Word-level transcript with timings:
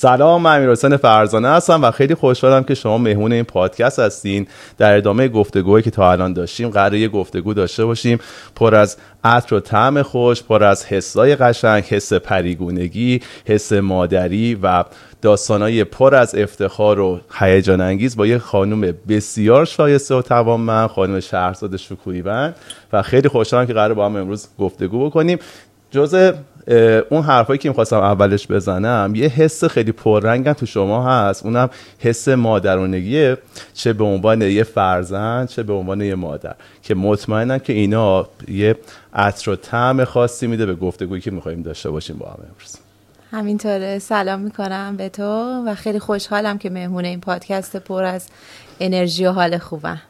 سلام 0.00 0.42
من 0.42 0.56
امیر 0.56 0.70
حسین 0.70 0.96
فرزانه 0.96 1.48
هستم 1.48 1.82
و 1.82 1.90
خیلی 1.90 2.14
خوشحالم 2.14 2.64
که 2.64 2.74
شما 2.74 2.98
مهمون 2.98 3.32
این 3.32 3.42
پادکست 3.42 3.98
هستین. 3.98 4.46
در 4.78 4.96
ادامه 4.96 5.28
گفتگوهایی 5.28 5.82
که 5.82 5.90
تا 5.90 6.12
الان 6.12 6.32
داشتیم 6.32 6.68
قراره 6.68 6.98
یه 6.98 7.08
گفتگو 7.08 7.54
داشته 7.54 7.84
باشیم. 7.84 8.18
پر 8.56 8.74
از 8.74 8.96
عطر 9.24 9.54
و 9.54 9.60
طعم 9.60 10.02
خوش 10.02 10.42
پر 10.42 10.64
از 10.64 10.86
حسای 10.86 11.36
قشنگ 11.36 11.84
حس 11.84 12.12
پریگونگی 12.12 13.20
حس 13.44 13.72
مادری 13.72 14.54
و 14.62 14.84
داستانای 15.22 15.84
پر 15.84 16.14
از 16.14 16.34
افتخار 16.34 17.00
و 17.00 17.20
هیجان 17.38 17.80
انگیز 17.80 18.16
با 18.16 18.26
یه 18.26 18.38
خانم 18.38 18.94
بسیار 19.08 19.64
شایسته 19.64 20.14
و 20.14 20.22
توانمند 20.22 20.88
خانم 20.88 21.20
شهرزاد 21.20 21.76
شکویوند 21.76 22.56
و 22.92 23.02
خیلی 23.02 23.28
خوشحالم 23.28 23.66
که 23.66 23.72
قرار 23.72 23.94
با 23.94 24.06
هم 24.06 24.16
امروز 24.16 24.48
گفتگو 24.58 25.06
بکنیم. 25.06 25.38
جز 25.90 26.32
اون 27.10 27.22
حرفایی 27.22 27.58
که 27.58 27.68
می‌خواستم 27.68 27.96
اولش 27.96 28.46
بزنم 28.46 29.12
یه 29.14 29.28
حس 29.28 29.64
خیلی 29.64 29.92
پررنگم 29.92 30.52
تو 30.52 30.66
شما 30.66 31.06
هست. 31.06 31.44
اونم 31.44 31.70
حس 31.98 32.28
مادرونگیه 32.28 33.38
چه 33.74 33.92
به 33.92 34.04
عنوان 34.04 34.42
یه 34.42 34.62
فرزند 34.62 35.48
چه 35.48 35.62
به 35.62 35.72
عنوان 35.72 36.00
یه 36.00 36.14
مادر. 36.14 36.54
که 36.82 36.94
مطمئنم 36.94 37.58
که 37.58 37.72
اینا 37.72 38.28
یه 38.48 38.76
عطر 39.14 39.50
و 39.50 39.56
طعم 39.56 40.04
خاصی 40.04 40.46
میده 40.46 40.66
به 40.66 40.74
گفتگویی 40.74 41.20
که 41.20 41.30
می‌خوایم 41.30 41.62
داشته 41.62 41.90
باشیم 41.90 42.16
با 42.16 42.26
هم 42.26 42.38
امروز. 42.50 42.76
همینطوره. 43.30 43.98
سلام 43.98 44.40
می‌کنم 44.40 44.96
به 44.96 45.08
تو 45.08 45.62
و 45.66 45.74
خیلی 45.74 45.98
خوشحالم 45.98 46.58
که 46.58 46.70
مهمون 46.70 47.04
این 47.04 47.20
پادکست 47.20 47.76
پر 47.76 48.04
از 48.04 48.26
انرژی 48.80 49.26
و 49.26 49.32
حال 49.32 49.58
خوبم. 49.58 50.00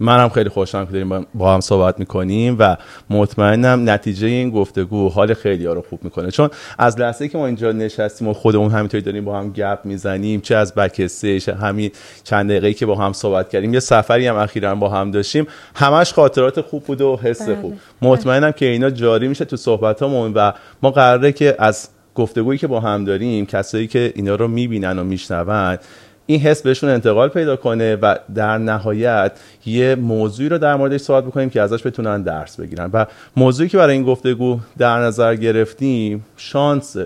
منم 0.00 0.28
خیلی 0.28 0.48
خوشحالم 0.48 0.86
که 0.86 0.92
داریم 0.92 1.26
با 1.34 1.54
هم 1.54 1.60
صحبت 1.60 1.98
می‌کنیم 1.98 2.56
و 2.58 2.76
مطمئنم 3.10 3.90
نتیجه 3.90 4.26
این 4.26 4.50
گفتگو 4.50 5.08
حال 5.08 5.34
خیلی 5.34 5.66
ها 5.66 5.72
رو 5.72 5.82
خوب 5.88 6.04
می‌کنه 6.04 6.30
چون 6.30 6.50
از 6.78 7.00
لحظه 7.00 7.28
که 7.28 7.38
ما 7.38 7.46
اینجا 7.46 7.72
نشستیم 7.72 8.28
و 8.28 8.32
خودمون 8.32 8.70
همینطوری 8.70 9.02
داریم 9.02 9.24
با 9.24 9.38
هم 9.38 9.52
گپ 9.52 9.78
می‌زنیم 9.84 10.40
چه 10.40 10.56
از 10.56 10.74
بکسته 10.74 11.38
همین 11.60 11.90
چند 12.24 12.50
دقیقه 12.50 12.72
که 12.72 12.86
با 12.86 12.94
هم 12.94 13.12
صحبت 13.12 13.48
کردیم 13.48 13.74
یه 13.74 13.80
سفری 13.80 14.26
هم 14.26 14.36
اخیرا 14.36 14.74
با 14.74 14.88
هم 14.88 15.10
داشتیم 15.10 15.46
همش 15.74 16.12
خاطرات 16.12 16.60
خوب 16.60 16.84
بود 16.84 17.00
و 17.00 17.18
حس 17.22 17.42
بله. 17.42 17.60
خوب 17.60 17.74
مطمئنم 18.02 18.52
که 18.52 18.66
اینا 18.66 18.90
جاری 18.90 19.28
میشه 19.28 19.44
تو 19.44 19.56
صحبتامون 19.56 20.32
و 20.34 20.52
ما 20.82 20.90
قراره 20.90 21.32
که 21.32 21.56
از 21.58 21.88
گفتگویی 22.14 22.58
که 22.58 22.66
با 22.66 22.80
هم 22.80 23.04
داریم 23.04 23.46
کسایی 23.46 23.86
که 23.86 24.12
اینا 24.14 24.34
رو 24.34 24.48
می‌بینن 24.48 24.98
و 24.98 25.04
میشنون 25.04 25.78
این 26.26 26.40
حس 26.40 26.62
بهشون 26.62 26.90
انتقال 26.90 27.28
پیدا 27.28 27.56
کنه 27.56 27.96
و 27.96 28.16
در 28.34 28.58
نهایت 28.58 29.32
یه 29.66 29.94
موضوعی 29.94 30.48
رو 30.48 30.58
در 30.58 30.76
موردش 30.76 31.00
صحبت 31.00 31.24
بکنیم 31.24 31.50
که 31.50 31.62
ازش 31.62 31.86
بتونن 31.86 32.22
درس 32.22 32.60
بگیرن. 32.60 32.90
و 32.92 33.06
موضوعی 33.36 33.68
که 33.68 33.78
برای 33.78 33.94
این 33.94 34.04
گفتگو 34.04 34.60
در 34.78 34.98
نظر 34.98 35.34
گرفتیم 35.34 36.24
شانس 36.36 36.96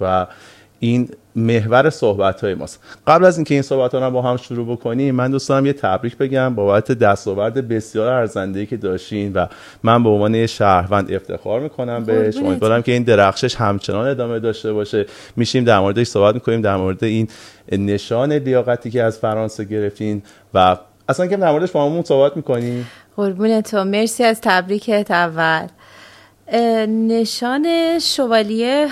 و 0.00 0.26
این 0.84 1.08
محور 1.36 1.90
صحبت 1.90 2.40
های 2.40 2.54
ماست. 2.54 2.80
قبل 3.06 3.24
از 3.24 3.38
اینکه 3.38 3.54
این 3.54 3.62
صحبت 3.62 3.94
ها 3.94 4.00
رو 4.06 4.10
با 4.10 4.22
هم 4.22 4.36
شروع 4.36 4.76
بکنیم 4.76 5.14
من 5.14 5.30
دوست 5.30 5.48
دارم 5.48 5.66
یه 5.66 5.72
تبریک 5.72 6.16
بگم 6.16 6.54
بابت 6.54 6.92
دستاورد 6.92 7.68
بسیار 7.68 8.12
ارزنده 8.12 8.66
که 8.66 8.76
داشتین 8.76 9.32
و 9.32 9.46
من 9.82 10.02
به 10.02 10.08
عنوان 10.08 10.34
یه 10.34 10.46
شهروند 10.46 11.12
افتخار 11.12 11.60
می‌کنم 11.60 12.04
بهش. 12.04 12.36
امیدوارم 12.36 12.82
که 12.82 12.92
این 12.92 13.02
درخشش 13.02 13.54
همچنان 13.56 14.08
ادامه 14.08 14.38
داشته 14.38 14.72
باشه. 14.72 15.06
میشیم 15.36 15.64
در 15.64 15.80
موردش 15.80 16.06
صحبت 16.06 16.34
می‌کنیم 16.34 16.62
در 16.62 16.76
مورد 16.76 17.04
این 17.04 17.28
نشان 17.72 18.32
لیاقتی 18.32 18.90
که 18.90 19.02
از 19.02 19.18
فرانسه 19.18 19.64
گرفتین 19.64 20.22
و 20.54 20.76
اصلا 21.08 21.26
که 21.26 21.36
در 21.36 21.50
موردش 21.50 21.70
با 21.70 21.86
همون 21.86 22.02
صحبت 22.02 22.36
می‌کنیم. 22.36 22.86
قربون 23.16 23.60
تو 23.60 23.84
مرسی 23.84 24.24
از 24.24 24.40
تبریکت 24.42 25.10
اول. 25.10 25.66
نشان 26.88 27.98
شوالیه 27.98 28.88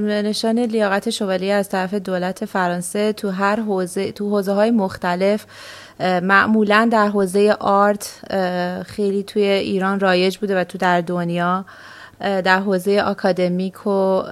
نشان 0.00 0.58
لیاقت 0.58 1.10
شوالیه 1.10 1.54
از 1.54 1.68
طرف 1.68 1.94
دولت 1.94 2.44
فرانسه 2.44 3.12
تو 3.12 3.30
هر 3.30 3.60
حوزه 3.60 4.12
تو 4.12 4.30
حوزه 4.30 4.52
های 4.52 4.70
مختلف 4.70 5.46
معمولا 6.00 6.88
در 6.92 7.08
حوزه 7.08 7.56
آرت 7.60 8.20
خیلی 8.86 9.22
توی 9.22 9.42
ایران 9.42 10.00
رایج 10.00 10.38
بوده 10.38 10.60
و 10.60 10.64
تو 10.64 10.78
در 10.78 11.00
دنیا. 11.00 11.64
در 12.20 12.60
حوزه 12.60 13.00
آکادمیک 13.00 13.86
و 13.86 14.22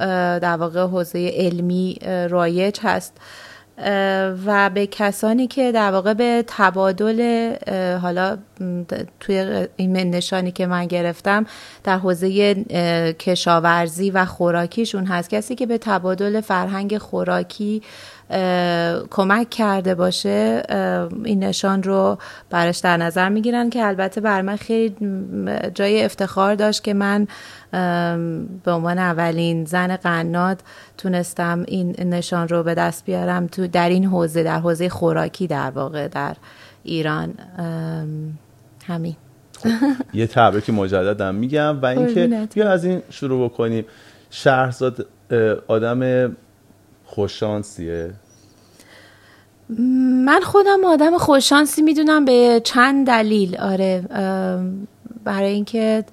در 0.43 0.57
واقع 0.57 0.81
حوزه 0.81 1.31
علمی 1.35 1.99
رایج 2.31 2.79
هست. 2.83 3.13
و 4.47 4.71
به 4.75 4.87
کسانی 4.87 5.47
که 5.47 5.73
در 5.73 5.91
واقع 5.91 6.15
به 6.15 6.45
تبادل 6.47 7.53
حالا 8.03 8.39
توی 9.21 9.67
این 9.77 9.97
نشانی 9.97 10.53
که 10.53 10.67
من 10.67 10.87
گرفتم 10.87 11.47
در 11.85 11.99
حوزه 11.99 12.55
کشاورزی 13.13 14.11
و 14.11 14.25
خوراکیشون 14.25 15.07
هست. 15.07 15.31
کسی 15.31 15.55
که 15.55 15.67
به 15.67 15.79
تبادل 15.79 16.41
فرهنگ 16.41 16.99
خوراکی 16.99 17.83
کمک 19.11 19.51
کرده 19.51 19.95
باشه 19.95 20.63
این 21.25 21.45
نشان 21.45 21.83
رو 21.83 22.19
برش 22.51 22.79
در 22.79 22.97
نظر 22.97 23.29
می‌گیرن 23.29 23.71
که 23.71 23.87
البته 23.87 24.21
بر 24.21 24.43
من 24.43 24.57
خیلی 24.57 24.97
جای 25.75 26.05
افتخار 26.05 26.55
داشت 26.55 26.85
که 26.85 26.95
من 26.95 27.27
به 28.65 28.73
عنوان 28.73 28.99
اولین 28.99 29.65
زن 29.65 29.97
قناد 29.97 30.61
تونستم 30.99 31.65
این 31.69 31.95
نشان 31.99 32.49
رو 32.49 32.63
به 32.63 32.75
دست 32.75 33.05
بیارم 33.05 33.47
تو 33.47 33.67
در 33.67 33.89
این 33.89 34.05
حوزه 34.05 34.43
در 34.43 34.59
حوزه 34.59 34.89
خوراکی 34.89 35.47
در 35.47 35.71
واقع 35.71 36.09
در 36.09 36.37
ایران. 36.83 37.35
همین. 38.87 39.17
خب، 39.59 39.69
یه 40.15 40.27
تبریک 40.27 40.71
مجددم 40.71 41.35
میگم 41.35 41.83
و 41.83 41.87
اینکه 41.87 42.49
بیا 42.55 42.71
از 42.71 42.85
این 42.85 43.03
شروع 43.11 43.49
بکنیم. 43.49 43.85
شهرزاد 44.31 45.07
آدم 45.67 46.37
خوششانسیه؟ 47.07 48.11
من 50.25 50.41
خودم 50.41 50.85
آدم 50.85 51.19
خوششانسی 51.19 51.83
می‌دونم 51.83 52.25
به 52.25 52.61
چند 52.65 53.07
دلیل 53.07 53.57
آره 53.57 54.05
برای 55.25 55.53
اینکه 55.53 56.05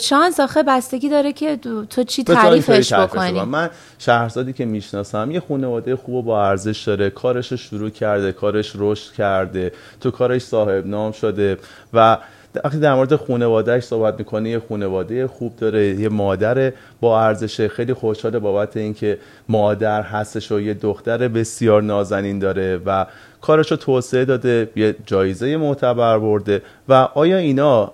شانس 0.00 0.40
آخه 0.40 0.62
بستگی 0.62 1.08
داره 1.08 1.32
که 1.32 1.56
تو 1.90 2.04
چی 2.04 2.24
تعریفش 2.24 2.92
بکنی. 2.92 3.42
من 3.42 3.70
شهرزادی 3.98 4.52
که 4.52 4.64
می‌شناسم 4.64 5.30
یه 5.30 5.40
خانواده 5.40 5.96
خوب 5.96 6.24
با 6.24 6.46
ارزش 6.46 6.88
داره. 6.88 7.10
کارش 7.10 7.52
شروع 7.52 7.90
کرده 7.90 8.32
کارش 8.32 8.72
رشد 8.74 9.12
کرده. 9.12 9.72
تو 10.00 10.10
کارش 10.10 10.42
صاحب 10.42 10.86
نام 10.86 11.12
شده 11.12 11.58
و 11.92 12.18
وقتی 12.64 12.78
در 12.78 12.94
مورد 12.94 13.16
خانوادهش 13.16 13.84
صحبت 13.84 14.18
می‌کنه 14.18 14.50
یه 14.50 14.62
خانواده 14.68 15.26
خوب 15.26 15.56
داره 15.56 15.86
یه 15.86 16.08
مادر 16.08 16.72
با 17.00 17.22
ارزش 17.22 17.66
خیلی 17.66 17.94
خوشحاله 17.94 18.38
بابت 18.38 18.76
اینکه 18.76 19.18
مادر 19.48 20.02
هستش 20.02 20.52
و 20.52 20.60
یه 20.60 20.74
دختر 20.74 21.28
بسیار 21.28 21.82
نازنین 21.82 22.38
داره 22.38 22.80
و 22.86 23.06
کارش 23.40 23.70
رو 23.70 23.76
توسعه 23.76 24.24
داده 24.24 24.70
یه 24.76 24.96
جایزه 25.06 25.56
معتبر 25.56 26.18
برده. 26.18 26.62
و 26.88 26.92
آیا 26.92 27.36
اینا 27.36 27.92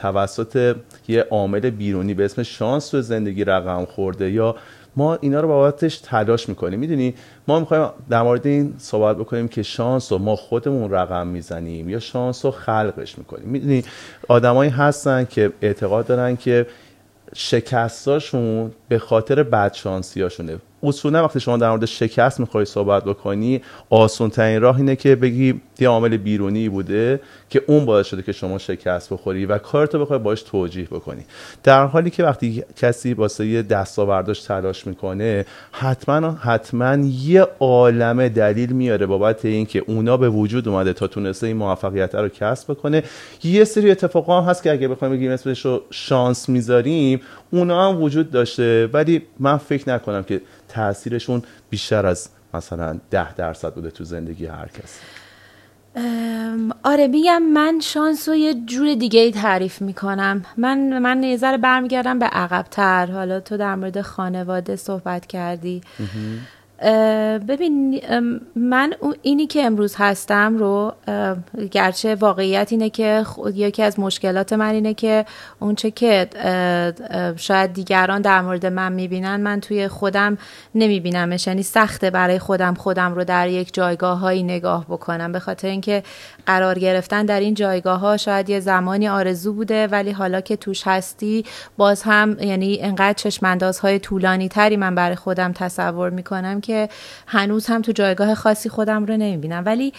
توسط 0.00 0.76
یه 1.08 1.26
عامل 1.30 1.70
بیرونی 1.70 2.14
به 2.14 2.24
اسم 2.24 2.42
شانس 2.42 2.88
تو 2.88 3.00
زندگی 3.00 3.44
رقم 3.44 3.84
خورده 3.84 4.30
یا 4.30 4.56
ما 4.96 5.14
اینا 5.20 5.40
رو 5.40 5.48
بابتش 5.48 5.98
تلاش 5.98 6.48
می‌کنیم. 6.48 6.78
می‌دونی؟ 6.78 7.14
ما 7.48 7.60
می‌خوایم 7.60 7.88
در 8.10 8.22
مورد 8.22 8.46
این 8.46 8.74
صحبت 8.78 9.16
بکنیم 9.16 9.48
که 9.48 9.62
شانس 9.62 10.12
رو 10.12 10.18
ما 10.18 10.36
خودمون 10.36 10.90
رقم 10.90 11.26
می‌زنیم 11.26 11.88
یا 11.88 11.98
شانس 11.98 12.44
رو 12.44 12.50
خلقش 12.50 13.18
می‌کنیم. 13.18 13.48
می‌دونی؟ 13.48 13.84
آدمایی 14.28 14.70
هستن 14.70 15.24
که 15.24 15.52
اعتقاد 15.62 16.06
دارن 16.06 16.36
که 16.36 16.66
شکستاشون 17.34 18.72
به 18.88 18.98
خاطر 18.98 19.42
بدشانسیاشونه. 19.42 20.58
اصولا 20.82 21.24
وقتی 21.24 21.40
شما 21.40 21.56
در 21.56 21.70
مورد 21.70 21.84
شکست 21.84 22.40
می‌خوای 22.40 22.64
صحبت 22.64 23.04
بکنی 23.04 23.62
آسون 23.90 24.30
ترین 24.30 24.60
راه 24.60 24.76
اینه 24.76 24.96
که 24.96 25.16
بگی 25.16 25.60
یه 25.80 25.88
عامل 25.88 26.16
بیرونی 26.16 26.68
بوده 26.68 27.20
که 27.50 27.62
اون 27.66 27.84
باعث 27.84 28.06
شده 28.06 28.22
که 28.22 28.32
شما 28.32 28.58
شکست 28.58 29.12
بخوری 29.12 29.46
و 29.46 29.58
کارتو 29.58 29.98
بخوای 29.98 30.18
باش 30.18 30.42
توجیه 30.42 30.84
بکنی. 30.84 31.24
در 31.62 31.86
حالی 31.86 32.10
که 32.10 32.24
وقتی 32.24 32.64
کسی 32.76 33.14
واسه 33.14 33.46
یه 33.46 33.62
دستاورداش 33.62 34.42
تلاش 34.42 34.86
می‌کنه 34.86 35.46
حتما 35.72 36.30
حتما 36.30 36.96
یه 37.24 37.46
عالمه 37.60 38.28
دلیل 38.28 38.72
میاره 38.72 39.06
بابت 39.06 39.44
اینکه 39.44 39.84
اونا 39.86 40.16
به 40.16 40.28
وجود 40.28 40.68
اومده 40.68 40.92
تا 40.92 41.06
تونسته 41.06 41.46
این 41.46 41.56
موفقیت 41.56 42.14
رو 42.14 42.28
کسب 42.28 42.72
بکنه. 42.72 43.02
یه 43.44 43.64
سری 43.64 43.90
اتفاقا 43.90 44.40
هم 44.40 44.50
هست 44.50 44.62
که 44.62 44.72
اگه 44.72 44.88
بخوایم 44.88 45.14
بگیم 45.14 45.30
اسمش 45.30 45.64
رو 45.64 45.82
شانس 45.90 46.48
می‌ذاریم 46.48 47.20
اونا 47.50 47.88
هم 47.88 48.02
وجود 48.02 48.30
داشته. 48.30 48.86
ولی 48.92 49.22
من 49.38 49.56
فکر 49.56 49.90
نکنم 49.94 50.22
که 50.22 50.40
تاثیرشون 50.68 51.42
بیشتر 51.70 52.06
از 52.06 52.28
مثلا 52.54 52.98
ده 53.10 53.34
درصد 53.34 53.74
بوده 53.74 53.90
تو 53.90 54.04
زندگی 54.04 54.46
هر 54.46 54.68
کس. 54.68 55.00
آره 56.82 57.06
میگم 57.06 57.42
من 57.42 57.80
شانس 57.80 58.28
رو 58.28 58.34
یه 58.34 58.54
جور 58.54 58.94
دیگه 58.94 59.20
ای 59.20 59.32
تعریف 59.32 59.82
می‌کنم. 59.82 60.42
من 60.56 60.98
من 60.98 61.22
یه 61.22 61.36
ذره 61.36 61.56
برمیگردم 61.56 62.18
به 62.18 62.26
عقبتر. 62.26 63.06
حالا 63.06 63.40
تو 63.40 63.56
در 63.56 63.74
مورد 63.74 64.00
خانواده 64.00 64.76
صحبت 64.76 65.26
کردی. 65.26 65.80
ببین 67.48 68.00
من 68.56 68.94
اینی 69.22 69.46
که 69.46 69.64
امروز 69.64 69.94
هستم 69.98 70.56
رو 70.58 70.92
گرچه 71.70 72.14
واقعیت 72.14 72.68
اینه 72.70 72.90
که 72.90 73.24
یکی 73.54 73.82
از 73.82 74.00
مشکلات 74.00 74.52
من 74.52 74.70
اینه 74.70 74.94
که 74.94 75.24
اونچه 75.60 75.90
که 75.90 76.28
شاید 77.36 77.72
دیگران 77.72 78.22
در 78.22 78.42
مورد 78.42 78.66
من 78.66 78.92
می‌بینن 78.92 79.40
من 79.40 79.60
توی 79.60 79.88
خودم 79.88 80.38
نمیبینمش. 80.74 81.46
یعنی 81.46 81.62
سخته 81.62 82.10
برای 82.10 82.38
خودم 82.38 82.74
خودم 82.74 83.14
رو 83.14 83.24
در 83.24 83.48
یک 83.48 83.74
جایگاه 83.74 84.18
هایی 84.18 84.42
نگاه 84.42 84.84
بکنم. 84.84 85.32
به 85.32 85.38
خاطر 85.38 85.68
اینکه 85.68 86.02
قرار 86.46 86.78
گرفتن 86.78 87.26
در 87.26 87.40
این 87.40 87.54
جایگاه 87.54 88.00
ها 88.00 88.16
شاید 88.16 88.50
یه 88.50 88.60
زمانی 88.60 89.08
آرزو 89.08 89.52
بوده 89.52 89.86
ولی 89.86 90.10
حالا 90.10 90.40
که 90.40 90.56
توش 90.56 90.82
هستی 90.86 91.44
باز 91.76 92.02
هم 92.02 92.36
یعنی 92.40 92.78
انقدر 92.80 93.12
چشمنداز 93.12 93.78
های 93.78 93.98
طولانی 93.98 94.48
تری 94.48 94.76
من 94.76 94.94
برای 94.94 95.16
خودم 95.16 95.52
تصور 95.52 96.10
می‌کنم 96.10 96.60
که 96.68 96.88
هنوز 97.26 97.66
هم 97.66 97.82
تو 97.82 97.92
جایگاه 97.92 98.34
خاصی 98.34 98.68
خودم 98.68 99.04
رو 99.04 99.16
نمی‌بینم. 99.16 99.62
ولی 99.66 99.92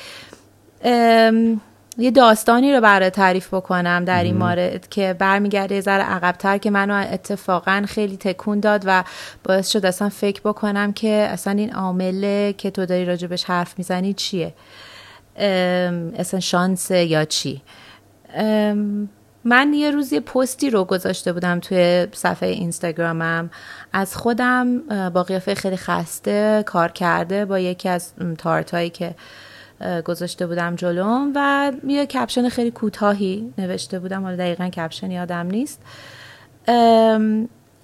یه 1.98 2.12
داستانی 2.12 2.74
رو 2.74 2.81
برای 2.81 3.10
تعریف 3.10 3.54
بکنم 3.54 4.06
در 4.06 4.24
این 4.24 4.38
مورد 4.38 4.89
که 4.89 5.16
برمیگرده 5.19 5.75
یه 5.75 5.81
ذره 5.81 6.04
عقبتر 6.04 6.57
که 6.57 6.69
منو 6.69 7.13
اتفاقا 7.13 7.86
خیلی 7.88 8.18
تکون 8.18 8.60
داد 8.60 8.83
و 8.86 9.04
باعث 9.44 9.71
شد 9.71 9.86
اصلا 9.86 10.10
فکر 10.10 10.42
بکنم 10.42 10.94
که 10.94 11.10
اصلا 11.10 11.54
این 11.54 11.74
عامله 11.74 12.54
که 12.57 12.72
تو 12.72 12.86
داری 12.86 13.06
راجبش 13.06 13.44
حرف 13.44 13.74
می‌زنی 13.77 14.13
چیه؟ 14.13 14.54
اصلا 16.18 16.39
شانس 16.39 16.92
یا 16.92 17.25
چی؟ 17.25 17.62
من 19.44 19.74
یه 19.74 19.91
روز 19.91 20.13
یه 20.13 20.19
پستی 20.19 20.69
رو 20.69 20.83
گذاشته 20.83 21.33
بودم 21.33 21.59
توی 21.59 22.07
صفحه 22.12 22.50
اینستاگرامم. 22.50 23.50
از 23.94 24.18
خودم 24.18 24.80
با 25.09 25.24
قیافه 25.24 25.56
خیلی 25.56 25.77
خسته 25.77 26.63
کار 26.65 26.91
کرده 26.91 27.45
با 27.45 27.59
یکی 27.59 27.89
از 27.89 28.13
تارتایی 28.38 28.89
که 28.89 29.15
گذاشته 30.06 30.47
بودم 30.47 30.75
جلوم 30.75 31.31
و 31.36 31.71
یه 31.88 32.06
کپشن 32.06 32.50
خیلی 32.50 32.71
کوتاهی 32.71 33.53
نوشته 33.57 34.00
بودم. 34.00 34.24
حالا 34.24 34.36
دقیقا 34.36 34.69
کپشن 34.69 35.12
یادم 35.12 35.47
نیست. 35.47 35.81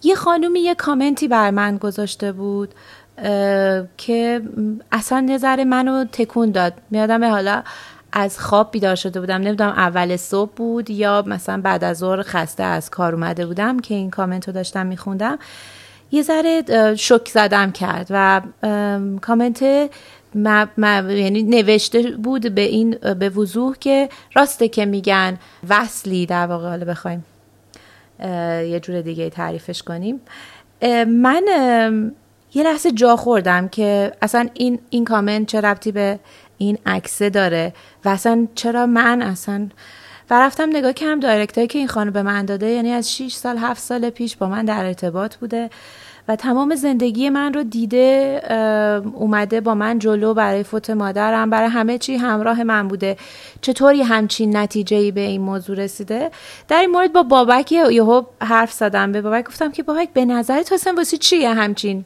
یه 0.03 0.15
خانومی 0.15 0.59
یه 0.59 0.75
کامنتی 0.75 1.27
بر 1.27 1.51
من 1.51 1.77
گذاشته 1.77 2.31
بود 2.31 2.75
که 3.97 4.41
اصلا 4.91 5.19
نظر 5.19 5.63
منو 5.63 6.05
تکون 6.11 6.51
داد. 6.51 6.73
میادم 6.91 7.23
حالا 7.23 7.63
از 8.15 8.39
خواب 8.39 8.71
بیدار 8.71 8.95
شده 8.95 9.19
بودم. 9.19 9.41
نمی‌دونم 9.41 9.69
اول 9.69 10.15
صبح 10.15 10.51
بود 10.55 10.89
یا 10.89 11.23
مثلا 11.27 11.61
بعد 11.61 11.83
از 11.83 11.97
ظهر 11.97 12.21
خسته 12.21 12.63
از 12.63 12.89
کار 12.89 13.13
اومده 13.13 13.45
بودم 13.45 13.79
که 13.79 13.95
این 13.95 14.09
کامنت 14.09 14.47
رو 14.47 14.53
داشتم 14.53 14.85
میخوندم. 14.85 15.39
یه 16.11 16.21
ذره 16.23 16.63
شک 16.95 17.27
زدم 17.27 17.71
کرد 17.71 18.07
و 18.09 18.41
کامنت 19.21 19.61
یعنی 21.09 21.43
نوشته 21.43 22.01
بود 22.01 22.55
به 22.55 22.61
این 22.61 22.91
به 23.19 23.29
وضوح 23.29 23.75
که 23.79 24.09
راسته 24.35 24.67
که 24.67 24.85
میگن 24.85 25.37
وصلی 25.69 26.25
در 26.25 26.47
واقع 26.47 26.69
حالا 26.69 26.85
بخوایم 26.85 27.25
یه 28.69 28.79
جور 28.79 29.01
دیگه 29.01 29.29
تعریفش 29.29 29.83
کنیم. 29.83 30.21
من 31.07 31.43
یه 32.53 32.63
لحظه 32.63 32.91
جا 32.91 33.15
خوردم 33.15 33.67
که 33.67 34.11
اصلا 34.21 34.49
این 34.53 34.79
این 34.89 35.05
کامنت 35.05 35.47
چه 35.47 35.61
ربطی 35.61 35.91
به 35.91 36.19
این 36.57 36.77
عکسه 36.85 37.29
داره 37.29 37.73
و 38.05 38.09
اصلا 38.09 38.47
چرا 38.55 38.85
من 38.85 39.21
اصلا 39.21 39.69
و 40.29 40.41
رفتم 40.41 40.69
نگاه 40.69 40.93
کردم 40.93 41.19
دایرکتایی 41.19 41.67
که 41.67 41.79
این 41.79 41.87
خانم 41.87 42.11
به 42.11 42.21
من 42.21 42.45
داده 42.45 42.67
یعنی 42.67 42.91
از 42.91 43.15
6 43.15 43.33
سال 43.33 43.57
7 43.57 43.81
سال 43.81 44.09
پیش 44.09 44.35
با 44.35 44.49
من 44.49 44.65
در 44.65 44.85
ارتباط 44.85 45.35
بوده 45.35 45.69
و 46.27 46.35
تمام 46.35 46.75
زندگی 46.75 47.29
من 47.29 47.53
رو 47.53 47.63
دیده 47.63 48.41
اومده 49.13 49.61
با 49.61 49.75
من 49.75 49.99
جلو 49.99 50.33
برای 50.33 50.63
فوت 50.63 50.89
مادرم 50.89 51.49
برای 51.49 51.69
همه 51.69 51.97
چی 51.97 52.15
همراه 52.15 52.63
من 52.63 52.87
بوده. 52.87 53.17
چطوری 53.61 54.01
همچین 54.01 54.57
نتیجه 54.57 54.97
ای 54.97 55.11
به 55.11 55.21
این 55.21 55.41
موضوع 55.41 55.75
رسیده؟ 55.75 56.31
در 56.67 56.79
این 56.79 56.91
مورد 56.91 57.13
با 57.13 57.23
بابک 57.23 57.71
یهو 57.71 58.23
حرف 58.41 58.71
زدم. 58.71 59.11
به 59.11 59.21
بابک 59.21 59.47
گفتم 59.47 59.71
که 59.71 59.83
بابک 59.83 60.09
به 60.13 60.25
نظر 60.25 60.63
تو 60.63 60.75
اصلا 60.75 60.93
واسه 60.97 61.17
چیه 61.17 61.53
همچین 61.53 62.05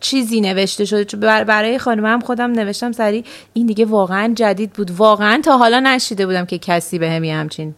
چیزی 0.00 0.40
نوشته 0.40 0.84
شده. 0.84 1.16
برای 1.44 1.78
خانمم 1.78 2.20
خودم 2.20 2.50
نوشتم 2.50 2.92
سری 2.92 3.24
این 3.52 3.66
دیگه 3.66 3.84
واقعا 3.84 4.32
جدید 4.36 4.72
بود. 4.72 4.90
واقعا 4.90 5.40
تا 5.44 5.58
حالا 5.58 5.80
نشیده 5.80 6.26
بودم 6.26 6.46
که 6.46 6.58
کسی 6.58 6.98
به 6.98 7.10
همی 7.10 7.30
همچین 7.30 7.74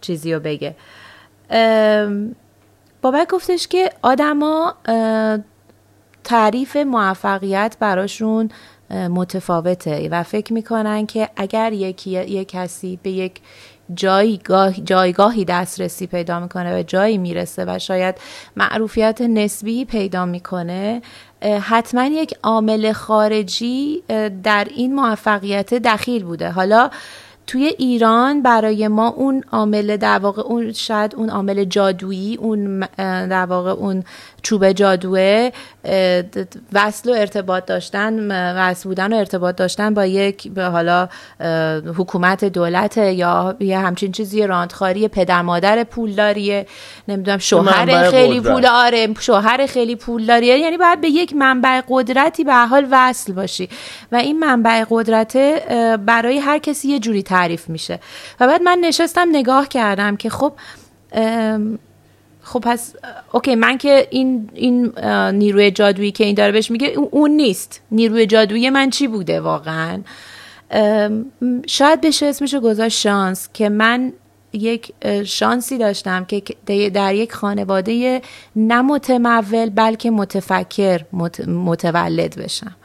چیزی 0.00 0.34
رو 0.34 0.40
بگه. 0.40 0.76
بابک 3.02 3.28
گفتش 3.28 3.68
که 3.68 3.90
آدما 4.02 4.74
تعریف 6.24 6.76
موفقیت 6.76 7.76
براشون 7.80 8.48
متفاوته 8.90 10.08
و 10.08 10.22
فکر 10.22 10.52
می‌کنن 10.52 11.06
که 11.06 11.28
اگر 11.36 11.72
یکی 11.72 12.10
یک 12.10 12.48
کسی 12.48 12.98
به 13.02 13.10
یک 13.10 13.40
جایگاه 13.94 14.80
جایگاهی 14.80 15.44
دسترسی 15.44 16.06
پیدا 16.06 16.40
می‌کنه 16.40 16.78
و 16.78 16.82
جایی 16.82 17.18
می‌رسه 17.18 17.64
و 17.68 17.78
شاید 17.78 18.14
معروفیت 18.56 19.20
نسبی 19.20 19.84
پیدا 19.84 20.26
می‌کنه 20.26 21.02
حتما 21.60 22.04
یک 22.04 22.34
عامل 22.42 22.92
خارجی 22.92 24.02
در 24.42 24.66
این 24.76 24.94
موفقیت 24.94 25.74
دخیل 25.74 26.24
بوده. 26.24 26.50
حالا 26.50 26.90
توی 27.46 27.64
ایران 27.78 28.42
برای 28.42 28.88
ما 28.88 29.08
اون 29.08 29.44
عامل 29.52 29.96
در 29.96 30.18
واقع 30.18 30.42
اون 30.42 30.72
شاید 30.72 31.14
اون 31.14 31.30
عامل 31.30 31.64
جادویی 31.64 32.36
اون 32.36 32.80
در 33.28 33.46
واقع 33.46 33.70
اون 33.70 34.04
چوب 34.42 34.72
جادوه 34.72 35.50
وصل 36.72 37.10
و 37.10 37.12
ارتباط 37.12 37.66
داشتن 37.66 38.30
وصل 38.58 38.88
بودن 38.88 39.12
و 39.12 39.16
ارتباط 39.16 39.56
داشتن 39.56 39.94
با 39.94 40.06
یک 40.06 40.50
به 40.50 40.64
حالا 40.64 41.08
حکومت 41.96 42.44
دولت 42.44 42.96
یا 42.96 43.56
یه 43.60 43.78
همچین 43.78 44.12
چیزی 44.12 44.46
راندخاری 44.46 45.08
پدر 45.08 45.42
مادر 45.42 45.84
پولداریه 45.84 46.66
نمی‌دونم 47.08 47.38
شوهر 47.38 48.10
خیلی 48.10 48.40
پول 48.40 48.66
آره 48.66 49.14
شوهر 49.20 49.66
خیلی 49.66 49.96
پولداریه. 49.96 50.58
یعنی 50.58 50.76
باید 50.76 51.00
به 51.00 51.08
یک 51.08 51.32
منبع 51.36 51.80
قدرتی 51.88 52.44
به 52.44 52.54
حال 52.54 52.86
وصل 52.90 53.32
باشی. 53.32 53.68
و 54.12 54.16
این 54.16 54.38
منبع 54.38 54.84
قدرت 54.90 55.36
برای 56.06 56.38
هر 56.38 56.58
کسی 56.58 56.88
یه 56.88 56.98
جوری 56.98 57.22
تعریف 57.22 57.68
میشه. 57.68 58.00
و 58.40 58.46
بعد 58.46 58.62
من 58.62 58.78
نشستم 58.80 59.28
نگاه 59.32 59.68
کردم 59.68 60.16
که 60.16 60.30
خب 60.30 60.52
خب 62.42 62.60
پس 62.60 62.94
اوکی 63.32 63.54
من 63.54 63.78
که 63.78 64.08
این 64.10 64.50
این 64.54 64.92
نیروی 65.32 65.70
جادویی 65.70 66.12
که 66.12 66.24
این 66.24 66.34
داره 66.34 66.52
بهش 66.52 66.70
میگه 66.70 66.88
اون 66.88 67.30
نیست. 67.30 67.80
نیروی 67.90 68.26
جادویی 68.26 68.70
من 68.70 68.90
چی 68.90 69.06
بوده 69.06 69.40
واقعا؟ 69.40 70.00
شاید 71.66 72.00
بشه 72.00 72.26
اسمشو 72.26 72.60
گذاشت 72.60 73.00
شانس 73.00 73.48
که 73.52 73.68
من 73.68 74.12
یک 74.52 74.92
شانسی 75.24 75.78
داشتم 75.78 76.24
که 76.24 76.42
در 76.90 77.14
یک 77.14 77.32
خانواده 77.32 78.22
نه 78.56 78.82
متمول 78.82 79.70
بلکه 79.70 80.10
متفکر 80.10 81.00
متولد 81.46 82.38
بشم. 82.38 82.76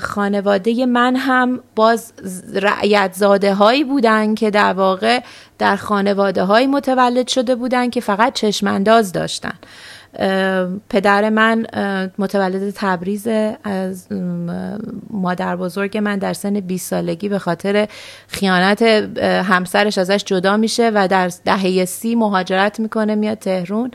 خانواده 0.00 0.86
من 0.86 1.16
هم 1.16 1.60
باز 1.76 2.12
رعیت 2.54 3.12
زاده 3.14 3.54
هایی 3.54 3.84
بودن 3.84 4.34
که 4.34 4.50
در 4.50 4.72
واقع 4.72 5.20
در 5.58 5.76
خانواده 5.76 6.42
هایی 6.42 6.66
متولد 6.66 7.28
شده 7.28 7.54
بودن 7.54 7.90
که 7.90 8.00
فقط 8.00 8.32
چشمانداز 8.32 9.12
داشتن. 9.12 9.54
پدر 10.88 11.30
من 11.30 11.66
متولد 12.18 12.70
تبریز 12.70 13.28
از 13.64 14.06
مادر 15.10 15.56
بزرگ 15.56 15.98
من 15.98 16.18
در 16.18 16.32
سن 16.32 16.60
20 16.60 16.90
سالگی 16.90 17.28
به 17.28 17.38
خاطر 17.38 17.88
خیانت 18.28 18.82
همسرش 19.22 19.98
ازش 19.98 20.24
جدا 20.24 20.56
میشه 20.56 20.90
و 20.94 21.08
در 21.08 21.30
دهه 21.44 21.84
سی 21.84 22.14
مهاجرت 22.14 22.80
می‌کنه 22.80 23.14
میاد 23.14 23.38
تهرون 23.38 23.90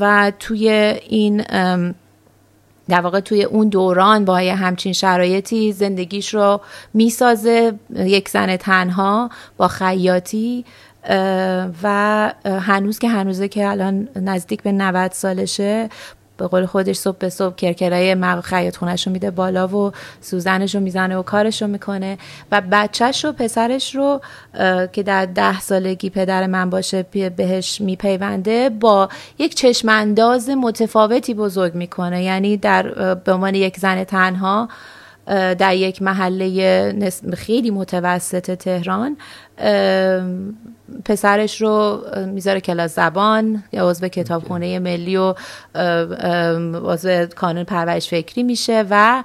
و 0.00 0.32
توی 0.38 0.68
این 1.08 1.44
در 2.88 3.00
واقع 3.00 3.20
توی 3.20 3.44
اون 3.44 3.68
دوران 3.68 4.24
با 4.24 4.36
همچین 4.36 4.92
شرایطی 4.92 5.72
زندگیش 5.72 6.34
رو 6.34 6.60
می‌سازه 6.94 7.72
یک 7.96 8.28
زن 8.28 8.56
تنها 8.56 9.30
با 9.56 9.68
خیاطی 9.68 10.64
و 11.82 12.32
هنوز 12.44 12.98
که 12.98 13.08
هنوزه 13.08 13.48
که 13.48 13.68
الان 13.68 14.08
نزدیک 14.16 14.62
به 14.62 14.72
90 14.72 15.12
سالشه 15.12 15.88
به 16.36 16.46
قول 16.46 16.66
خودش 16.66 16.96
صبح 16.96 17.16
به 17.18 17.28
صبح 17.28 17.54
کرکرای 17.54 18.14
مغ 18.14 18.40
خیاط 18.40 18.76
خونش 18.76 19.08
میده 19.08 19.30
بالا 19.30 19.68
و 19.68 19.92
سوزنش 20.20 20.74
رو 20.74 20.80
می‌زنه 20.80 21.16
و 21.16 21.22
کارش 21.22 21.62
رو 21.62 21.68
می‌کنه. 21.68 22.18
و 22.52 22.62
بچهش 22.72 23.24
رو 23.24 23.32
پسرش 23.32 23.94
رو 23.94 24.20
که 24.92 25.02
در 25.02 25.26
ده 25.26 25.60
سالگی 25.60 26.10
پدر 26.10 26.46
من 26.46 26.70
باشه 26.70 27.02
بهش 27.36 27.80
میپیونده 27.80 28.70
با 28.70 29.08
یک 29.38 29.54
چشمانداز 29.54 30.50
متفاوتی 30.50 31.34
بزرگ 31.34 31.74
می‌کنه. 31.74 32.22
یعنی 32.22 32.56
در 32.56 33.14
به 33.14 33.32
عنوان 33.32 33.54
یک 33.54 33.78
زن 33.78 34.04
تنها 34.04 34.68
در 35.58 35.76
یک 35.76 36.02
محله 36.02 37.12
خیلی 37.36 37.70
متوسط 37.70 38.50
تهران 38.54 39.16
پسرش 41.04 41.60
رو 41.60 42.02
می‌ذاره 42.26 42.60
کلاس 42.60 42.94
زبان 42.94 43.64
یا 43.72 43.90
عضو 43.90 44.08
کتابخونه 44.08 44.78
ملی 44.78 45.16
و 45.16 45.34
عضو 46.84 47.26
کانون 47.26 47.64
پرورش 47.64 48.08
فکری 48.08 48.42
میشه 48.42 48.84
و 48.90 49.22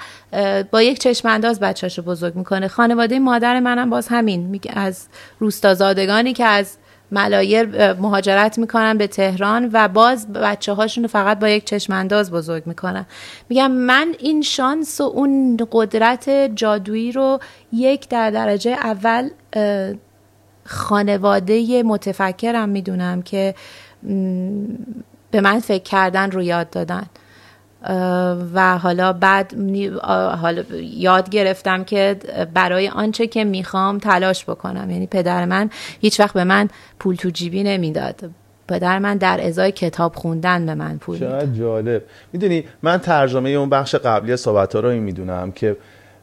با 0.71 0.81
یک 0.81 0.99
چشم 0.99 1.27
انداز 1.27 1.59
بچهش 1.59 1.97
رو 1.97 2.03
بزرگ 2.03 2.35
می‌کنه. 2.35 2.67
خانواده 2.67 3.19
مادر 3.19 3.59
منم 3.59 3.89
باز 3.89 4.07
همین 4.07 4.59
از 4.73 5.07
روستازادگانی 5.39 6.33
که 6.33 6.45
از 6.45 6.77
ملایر 7.11 7.93
مهاجرت 7.93 8.57
می‌کنن 8.57 8.97
به 8.97 9.07
تهران 9.07 9.69
و 9.73 9.87
باز 9.87 10.33
بچه 10.33 10.73
هاشون 10.73 11.03
رو 11.03 11.07
فقط 11.07 11.39
با 11.39 11.49
یک 11.49 11.65
چشمانداز 11.65 12.31
بزرگ 12.31 12.67
می‌کنن. 12.67 13.05
میگم 13.49 13.71
من 13.71 14.15
این 14.19 14.41
شانس 14.41 15.01
و 15.01 15.03
اون 15.03 15.57
قدرت 15.71 16.29
جادویی 16.55 17.11
رو 17.11 17.39
یک 17.73 18.09
در 18.09 18.31
درجه 18.31 18.71
اول 18.71 19.29
خانواده 20.65 21.83
متفکرم 21.83 22.69
می‌دونم 22.69 23.21
که 23.21 23.55
به 25.31 25.41
من 25.41 25.59
فکر 25.59 25.83
کردن 25.83 26.31
رو 26.31 26.41
یاد 26.41 26.69
دادن. 26.69 27.05
و 28.53 28.77
حالا 28.77 29.13
بعد 29.13 29.53
حالا 30.41 30.63
یاد 30.97 31.29
گرفتم 31.29 31.83
که 31.83 32.15
برای 32.53 32.89
آنچه 32.89 33.27
که 33.27 33.43
می‌خوام 33.43 33.97
تلاش 33.97 34.45
بکنم. 34.45 34.91
یعنی 34.91 35.07
پدر 35.07 35.45
من 35.45 35.69
هیچ 36.01 36.19
وقت 36.19 36.33
به 36.33 36.43
من 36.43 36.69
پول 36.99 37.15
تو 37.15 37.29
جیبی 37.29 37.63
نمی‌داد. 37.63 38.15
پدر 38.67 38.99
من 38.99 39.17
در 39.17 39.47
ازای 39.47 39.71
کتاب 39.71 40.15
خوندن 40.15 40.65
به 40.65 40.75
من 40.75 40.97
پول 40.97 41.19
چقدر 41.19 41.45
جالب. 41.45 42.03
می‌دونی 42.33 42.63
من 42.81 42.97
ترجمه 42.97 43.49
اون 43.49 43.69
بخش 43.69 43.95
قبلی 43.95 44.37
صحبت 44.37 44.75
ها 44.75 44.81
رو 44.81 44.89
این 44.89 45.03
می‌دونم 45.03 45.51
که 45.51 45.77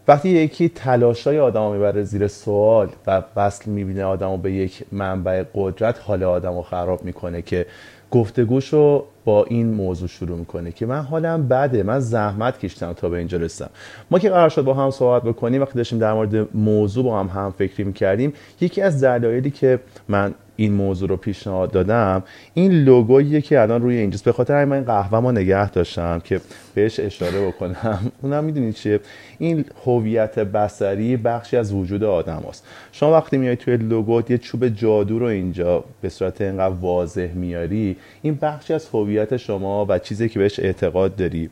وقتی 0.09 0.29
یکی 0.29 0.69
تلاشای 0.69 1.39
آدم 1.39 1.73
می‌بره 1.73 2.03
زیر 2.03 2.29
سوال 2.29 2.89
و 3.07 3.23
وصل 3.37 3.71
می‌بینه 3.71 4.05
آدم 4.05 4.37
به 4.37 4.53
یک 4.53 4.85
منبع 4.93 5.45
قدرت 5.55 6.01
حال 6.07 6.23
آدم 6.23 6.55
رو 6.55 6.63
خراب 6.63 7.05
می‌کنه 7.05 7.43
که 7.43 7.67
گفتگوش 8.11 8.69
رو 8.69 9.07
با 9.29 9.45
این 9.45 9.75
موضوع 9.75 10.09
شروع 10.09 10.39
می‌کنه 10.39 10.73
که 10.73 10.87
من 10.87 11.01
حالم 11.03 11.49
بده 11.49 11.83
من 11.83 12.01
زحمت 12.01 12.59
کشیدم 12.59 12.93
تا 12.93 13.09
به 13.09 13.19
اینجا 13.19 13.39
رسیدم. 13.39 13.71
ما 14.11 14.19
که 14.19 14.31
قرار 14.31 14.49
شد 14.49 14.63
با 14.63 14.75
هم 14.75 14.91
صحبت 14.91 15.23
بکنیم 15.23 15.63
وقتی 15.63 15.75
داشتیم 15.75 15.99
در 15.99 16.13
مورد 16.13 16.57
موضوع 16.57 17.05
با 17.05 17.21
هم 17.21 17.27
هم 17.27 17.55
فکری 17.59 17.85
می‌کردیم 17.85 18.33
یکی 18.61 18.83
از 18.83 19.05
دلایلی 19.05 19.51
که 19.51 19.81
من 20.09 20.35
این 20.61 20.73
موضوع 20.73 21.09
رو 21.09 21.17
پیشنهاد 21.17 21.71
دادم 21.71 22.23
این 22.55 22.73
لوگویی 22.73 23.43
که 23.43 23.61
الان 23.61 23.83
روی 23.83 23.97
اینجاست 23.97 24.25
به 24.25 24.33
خاطر 24.33 24.65
من 24.65 24.85
قهوه 24.85 25.21
ما 25.21 25.33
نگه 25.33 25.71
داشتم 25.71 26.21
که 26.25 26.41
بهش 26.75 27.01
اشاره 27.01 27.47
بکنم. 27.47 28.13
اونم 28.23 28.45
می‌دونید 28.45 28.75
چیه؟ 28.75 29.01
این 29.39 29.65
هویت 29.87 30.39
بصری 30.39 31.17
بخشی 31.17 31.57
از 31.57 31.73
وجود 31.73 32.05
آدم 32.05 32.45
است 32.49 32.67
شما 32.93 33.13
وقتی 33.13 33.37
میای 33.37 33.57
توی 33.57 33.77
لوگو 33.77 34.23
یه 34.29 34.39
چوب 34.39 34.69
جادو 34.69 35.19
رو 35.19 35.27
اینجا 35.27 35.85
به 36.01 36.09
صورت 36.09 36.41
اینقدر 36.41 36.75
واضح 36.75 37.33
میاری 37.35 37.97
این 38.23 38.39
بخشی 38.43 38.75
از 38.75 38.89
هویت 38.93 39.37
شما 39.37 39.87
و 39.89 39.99
چیزی 39.99 40.29
که 40.29 40.39
بهش 40.39 40.61
اعتقاد 40.61 41.17
داری. 41.17 41.51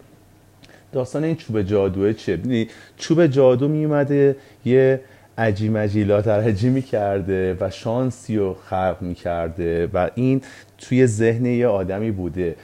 داستان 0.92 1.24
این 1.24 1.36
چوب 1.36 1.62
جادوه 1.62 2.12
چیه؟ 2.12 2.68
چوب 2.96 3.26
جادو 3.26 3.68
میومده 3.68 4.36
یه 4.64 5.00
عجی 5.38 5.68
مجیلات 5.68 6.28
عجی 6.28 6.68
می‌کرده 6.68 7.56
و 7.60 7.70
شانسی 7.70 8.36
رو 8.36 8.56
خلق 8.70 8.96
می‌کرده 9.00 9.86
و 9.86 10.10
این 10.14 10.42
توی 10.78 11.06
ذهن 11.06 11.46
یه 11.46 11.66
آدمی 11.66 12.10
بوده. 12.10 12.56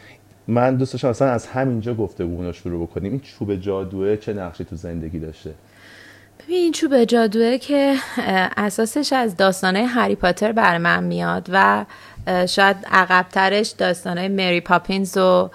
من 0.48 0.76
دوست 0.76 0.92
داشتم 0.92 1.08
اصلا 1.08 1.30
از 1.30 1.46
همینجا 1.46 1.94
گفتگو 1.94 2.42
رو 2.42 2.52
شروع 2.52 2.86
بکنیم. 2.86 3.12
این 3.12 3.20
چوب 3.20 3.54
جادوه 3.54 4.16
چه 4.16 4.32
نقشی 4.32 4.64
تو 4.64 4.76
زندگی 4.76 5.18
داشته؟ 5.18 5.54
ببین 6.40 6.56
این 6.56 6.72
چوب 6.72 7.04
جادوه 7.04 7.58
که 7.58 7.94
اساسش 8.56 9.12
از 9.12 9.36
داستانه 9.36 9.86
هری 9.86 10.14
پاتر 10.14 10.52
بر 10.52 10.78
من 10.78 11.04
میاد 11.04 11.48
و 11.52 11.84
شاید 12.46 12.76
عقبترش 12.90 13.68
داستانه 13.68 14.28
مری 14.28 14.60
پاپینز 14.60 15.16
و 15.16 15.50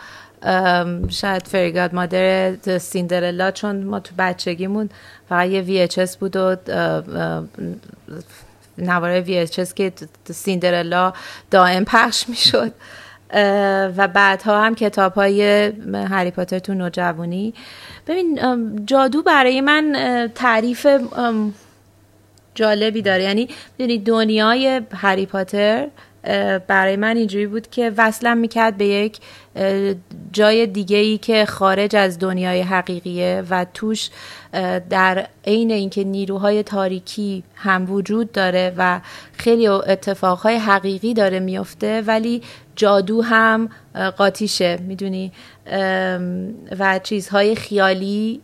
شاید 1.09 1.47
فریگاد 1.47 1.95
مادر 1.95 2.55
سیندرلا 2.77 3.51
چون 3.51 3.83
ما 3.83 3.99
تو 3.99 4.15
بچگیمون 4.17 4.89
فقط 5.29 5.49
یه 5.49 5.87
VHS 5.87 6.17
بود 6.17 6.35
و 6.35 6.55
نواره 8.77 9.45
VHS 9.45 9.73
که 9.73 9.91
سیندرلا 10.31 11.13
دائم 11.51 11.85
پخش 11.85 12.29
می‌شد. 12.29 12.73
و 13.97 14.07
بعدها 14.07 14.63
هم 14.63 14.75
کتاب 14.75 15.13
های 15.13 15.71
هری 15.93 16.31
پاتر 16.31 16.59
تو 16.59 16.73
نوجوانی 16.73 17.53
ببین 18.07 18.39
جادو 18.85 19.21
برای 19.21 19.61
من 19.61 19.95
تعریف 20.35 20.87
جالبی 22.55 23.01
داره. 23.01 23.47
یعنی 23.79 23.97
دنیای 23.97 24.81
هری 24.93 25.25
پاتر 25.25 25.87
برای 26.67 26.95
من 26.95 27.17
اینجوری 27.17 27.47
بود 27.47 27.69
که 27.69 27.91
وصلم 27.97 28.37
می‌کرد 28.37 28.77
به 28.77 28.85
یک 28.85 29.19
جای 30.31 30.67
دیگه 30.67 30.97
ای 30.97 31.17
که 31.17 31.45
خارج 31.45 31.95
از 31.95 32.19
دنیای 32.19 32.61
حقیقیه 32.61 33.43
و 33.49 33.65
توش 33.73 34.09
در 34.89 35.27
عین 35.45 35.71
اینکه 35.71 36.03
نیروهای 36.03 36.63
تاریکی 36.63 37.43
هم 37.55 37.91
وجود 37.91 38.31
داره 38.31 38.73
و 38.77 39.01
خیلی 39.33 39.67
اتفاقهای 39.67 40.55
حقیقی 40.55 41.13
داره 41.13 41.39
میفته 41.39 42.01
ولی 42.01 42.41
جادو 42.75 43.21
هم 43.21 43.69
قاطیشه 44.17 44.77
می‌دونی؟ 44.81 45.31
و 46.79 46.99
چیزهای 47.03 47.55
خیالی 47.55 48.41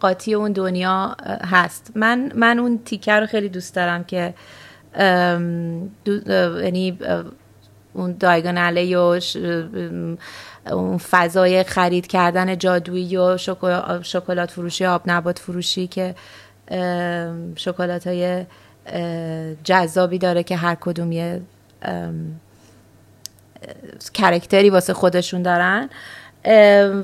قاطی 0.00 0.34
اون 0.34 0.52
دنیا 0.52 1.16
هست. 1.50 1.92
من 1.94 2.32
من 2.34 2.58
اون 2.58 2.80
تیکه 2.84 3.12
رو 3.12 3.26
خیلی 3.26 3.48
دوست 3.48 3.74
دارم 3.74 4.04
که 4.04 4.34
یعنی 6.62 6.98
اون 7.94 8.16
دایگاناله 8.20 8.96
و 8.96 9.20
اون 10.70 10.98
فضای 10.98 11.62
خرید 11.64 12.06
کردن 12.06 12.58
جادویی 12.58 13.16
و 13.16 13.36
شکلات 14.02 14.50
فروشی 14.50 14.86
آب 14.86 15.02
نبات 15.06 15.38
فروشی 15.38 15.86
که 15.86 16.14
شکلات 17.56 18.06
های 18.06 18.46
جذابی 19.64 20.18
داره 20.18 20.42
که 20.42 20.56
هر 20.56 20.74
کدوم 20.74 21.12
یه 21.12 21.40
کرکتری 24.14 24.70
واسه 24.70 24.94
خودشون 24.94 25.42
دارن. 25.42 25.90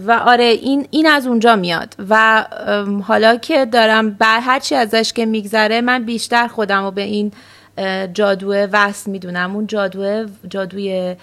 و 0.07 0.23
آره 0.27 0.45
این, 0.45 0.87
این 0.91 1.07
از 1.07 1.27
اونجا 1.27 1.57
میاد. 1.57 1.95
و 2.09 2.47
حالا 3.05 3.37
که 3.37 3.67
دارم 3.67 4.11
بر 4.11 4.41
هرچی 4.41 4.75
ازش 4.75 5.13
که 5.13 5.27
میگذره 5.27 5.81
من 5.81 6.05
بیشتر 6.05 6.49
خودم 6.49 6.85
رو 6.85 6.91
به 6.91 7.03
این 7.03 7.33
جادوه 8.15 8.67
وصل 8.73 9.11
می‌دونم. 9.11 9.57
اون 9.57 9.67
جادوه 9.67 10.27
جادوی 10.49 11.17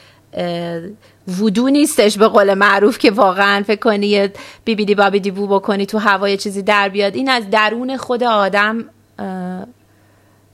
وودو 1.27 1.69
نیستش 1.69 2.17
به 2.17 2.27
قول 2.27 2.53
معروف 2.53 2.97
که 2.97 3.11
واقعا 3.11 3.63
فکر 3.63 3.79
کنی 3.79 4.07
یه 4.07 4.33
بیبیدی 4.65 4.95
بابیدی 4.95 5.31
بو 5.31 5.47
بکنی 5.47 5.85
تو 5.85 5.97
هوای 5.97 6.37
چیزی 6.37 6.61
در 6.61 6.89
بیاد. 6.89 7.15
این 7.15 7.29
از 7.29 7.49
درون 7.49 7.97
خود 7.97 8.23
آدم 8.23 8.85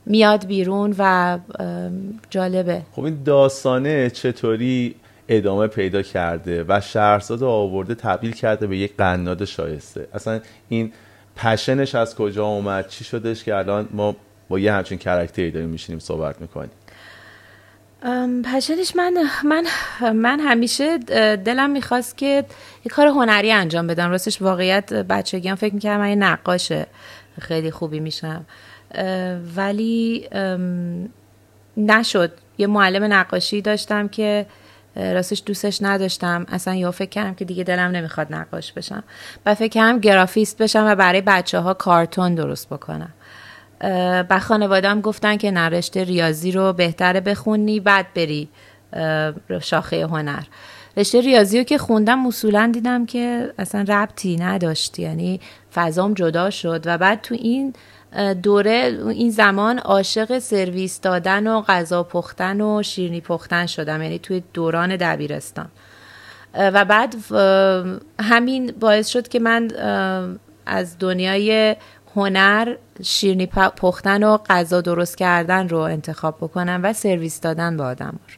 میاد 0.06 0.46
بیرون 0.46 0.96
و 0.98 1.40
جالبه. 2.30 2.82
خب 2.92 3.04
این 3.04 3.24
داستانه 3.24 4.10
چطوری 4.10 4.96
ادامه 5.28 5.68
پیدا 5.68 6.02
کرده 6.02 6.66
و 6.68 6.82
شهرزاد 6.82 7.44
آورده 7.44 7.96
تبدیل 7.96 8.32
کرده 8.32 8.68
به 8.68 8.78
یک 8.78 8.98
قناد 8.98 9.46
شایسته؟ 9.46 10.08
اصلا 10.14 10.40
این 10.70 10.92
پشنش 11.36 11.96
از 11.96 12.16
کجا 12.16 12.46
اومد؟ 12.46 12.88
چی 12.88 13.04
شدش 13.04 13.44
که 13.44 13.56
الان 13.56 13.90
ما 13.92 14.16
با 14.54 14.60
یه 14.60 14.74
همچین 14.74 14.98
کرکتری 14.98 15.52
داریم 15.52 15.70
میشینیم 15.70 16.00
صحبت 16.00 16.42
می‌کنیم. 16.42 16.72
پشنش 18.46 18.96
من 18.96 19.14
من 19.44 19.66
من 20.12 20.40
همیشه 20.40 20.98
دلم 21.38 21.70
می‌خواست 21.70 22.18
که 22.18 22.46
یه 22.86 22.90
کار 22.90 23.08
هنری 23.08 23.52
انجام 23.52 23.88
بدم. 23.88 24.10
راستش 24.10 24.42
واقعیت 24.42 24.94
بچگی 24.94 25.50
هم 25.50 25.56
فکر 25.56 25.74
می‌کردم 25.74 26.00
من 26.00 26.10
یه 26.10 26.16
نقاشه. 26.16 26.88
خیلی 27.42 27.72
خوبی 27.72 28.00
میشم. 28.00 28.46
ولی 29.56 30.30
نشد. 31.78 32.32
یه 32.58 32.68
معلم 32.68 33.14
نقاشی 33.14 33.62
داشتم 33.62 34.08
که 34.08 34.46
راستش 34.96 35.44
دوستش 35.46 35.82
نداشتم. 35.82 36.46
اصلا 36.50 36.76
یا 36.76 36.92
فکر 36.92 37.10
کردم 37.10 37.34
که 37.34 37.46
دیگه 37.46 37.64
دلم 37.64 37.92
نمی‌خواد 37.92 38.34
نقاش 38.34 38.74
بشم. 38.74 39.04
و 39.46 39.56
فکر 39.56 39.70
کردم 39.72 40.00
گرافیست 40.00 40.62
بشم 40.62 40.86
و 40.88 40.96
برای 40.96 41.22
بچه 41.22 41.60
ها 41.60 41.74
کارتون 41.74 42.36
درست 42.36 42.70
بکنم. 42.70 43.14
به 44.30 44.40
خانوادم 44.42 45.02
گفتن 45.02 45.38
که 45.38 45.52
نرشته 45.52 46.04
ریاضی 46.04 46.52
رو 46.52 46.74
بهتره 46.74 47.20
بخونی 47.20 47.80
بعد 47.80 48.06
بری 48.14 48.50
شاخه 49.62 50.06
هنر. 50.06 50.44
رشته 50.98 51.22
ریاضی 51.22 51.58
رو 51.58 51.64
که 51.64 51.78
خوندم 51.78 52.28
اصولا 52.28 52.70
دیدم 52.74 53.06
که 53.06 53.54
اصلا 53.60 53.86
ربطی 53.88 54.36
نداشت 54.36 55.00
یعنی 55.00 55.40
فضام 55.76 56.14
جدا 56.14 56.50
شد. 56.50 56.82
و 56.86 56.98
بعد 56.98 57.22
تو 57.22 57.36
این 57.36 57.74
دوره 58.44 58.98
این 59.10 59.32
زمان 59.32 59.80
عاشق 59.80 60.40
سرویس 60.40 61.02
دادن 61.02 61.48
و 61.48 61.62
غذا 61.62 62.04
پختن 62.04 62.62
و 62.62 62.84
شیرنی 62.84 63.22
پختن 63.22 63.66
شدم 63.66 64.02
یعنی 64.02 64.20
توی 64.20 64.44
دوران 64.54 64.96
دبیرستان. 64.96 65.68
و 66.54 66.86
بعد 66.86 67.16
همین 68.20 68.74
باعث 68.80 69.08
شد 69.08 69.28
که 69.28 69.40
من 69.40 69.72
از 70.66 70.96
دنیای 71.00 71.76
هنر 72.16 72.76
شیرنی 73.04 73.46
پختن 73.78 74.24
و 74.24 74.38
غذا 74.38 74.82
درست 74.82 75.18
کردن 75.18 75.70
رو 75.70 75.78
انتخاب 75.78 76.38
بکنم 76.42 76.80
و 76.84 76.94
سرویس 76.94 77.42
دادن 77.42 77.78
به 77.78 77.84
آدم 77.84 78.20
رو 78.28 78.36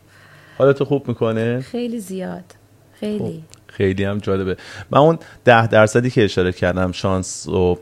حالت 0.57 0.83
خوب 0.83 1.07
می‌کنه؟ 1.07 1.61
خیلی 1.61 1.99
زیاد 1.99 2.43
خیلی 2.99 3.17
خوب. 3.17 3.43
خیلی 3.67 4.03
هم 4.03 4.17
جالبه 4.17 4.57
من 4.91 4.99
اون 4.99 5.19
ده 5.45 5.67
درصدی 5.67 6.09
که 6.09 6.23
اشاره 6.23 6.51
کردم 6.51 6.91
شانس 6.91 7.47
و 7.47 7.77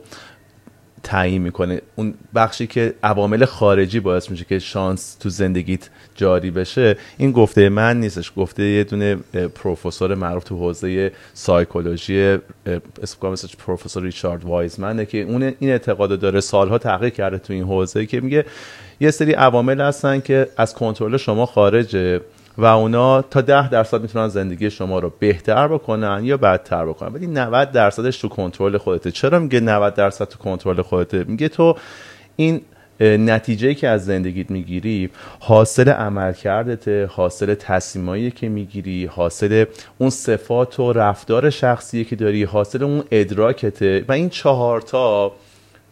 تعیین 1.04 1.42
می‌کنه. 1.42 1.82
اون 1.96 2.14
بخشی 2.36 2.68
که 2.68 2.94
عوامل 3.04 3.46
خارجی 3.46 4.00
باعث 4.00 4.30
میشه 4.32 4.46
که 4.46 4.60
شانس 4.60 5.16
تو 5.16 5.30
زندگیت 5.30 5.90
جاری 6.16 6.52
بشه 6.52 6.98
این 7.18 7.32
گفته 7.32 7.70
من 7.70 8.00
نیستش. 8.00 8.32
گفته 8.38 8.64
یه 8.64 8.84
دونه 8.84 9.16
پروفسور 9.56 10.16
معروف 10.16 10.44
تو 10.44 10.58
حوزه 10.58 11.12
سایکولوژی 11.34 12.38
اسم 13.04 13.28
مثل 13.28 13.48
پروفسور 13.66 14.04
ریچارد 14.04 14.44
وایزمنه 14.44 15.06
که 15.06 15.22
اون 15.22 15.44
این 15.44 15.70
اعتقاد 15.70 16.20
داره 16.20 16.40
سالها 16.40 16.78
تحقیق 16.78 17.14
کرده 17.14 17.38
تو 17.38 17.54
این 17.54 17.64
حوزه 17.64 18.06
که 18.06 18.22
میگه 18.22 18.46
یه 19.00 19.12
سری 19.12 19.34
عوامل 19.34 19.82
هستن 19.82 20.20
که 20.20 20.48
از 20.58 20.74
کنترل 20.74 21.18
شما 21.18 21.46
خارجه. 21.46 22.22
و 22.58 22.66
اونا 22.66 23.22
تا 23.22 23.42
ده 23.42 23.70
درصد 23.70 24.02
می‌تونن 24.02 24.28
زندگی 24.28 24.70
شما 24.70 25.00
رو 25.00 25.14
بهتر 25.20 25.68
بکنن 25.68 26.22
یا 26.24 26.38
بدتر 26.38 26.86
بکنن. 26.86 27.14
ولی 27.14 27.28
90 27.28 27.72
درصدش 27.72 28.18
تو 28.18 28.28
کنترل 28.28 28.78
خودته. 28.78 29.12
چرا 29.12 29.40
میگه 29.40 29.60
90 29.60 29.94
درصد 29.94 30.26
تو 30.26 30.38
کنترل 30.38 30.82
خودته؟ 30.82 31.24
میگه 31.24 31.50
تو 31.50 31.78
این 32.36 32.62
نتیجه 33.00 33.74
که 33.74 33.88
از 33.88 34.06
زندگیت 34.06 34.52
می‌گیری 34.52 35.10
حاصل 35.40 35.90
عمل 35.90 36.34
کردته 36.34 37.06
حاصل 37.06 37.54
تصمیمایی 37.54 38.32
که 38.32 38.50
می‌گیری 38.50 39.06
حاصل 39.06 39.66
اون 39.98 40.10
صفات 40.10 40.80
و 40.80 40.94
رفتار 40.94 41.50
شخصی 41.50 42.06
که 42.06 42.16
داری 42.16 42.44
حاصل 42.44 42.84
اون 42.84 43.04
ادراکته. 43.12 44.06
و 44.08 44.12
این 44.12 44.30
چهارتا 44.30 45.32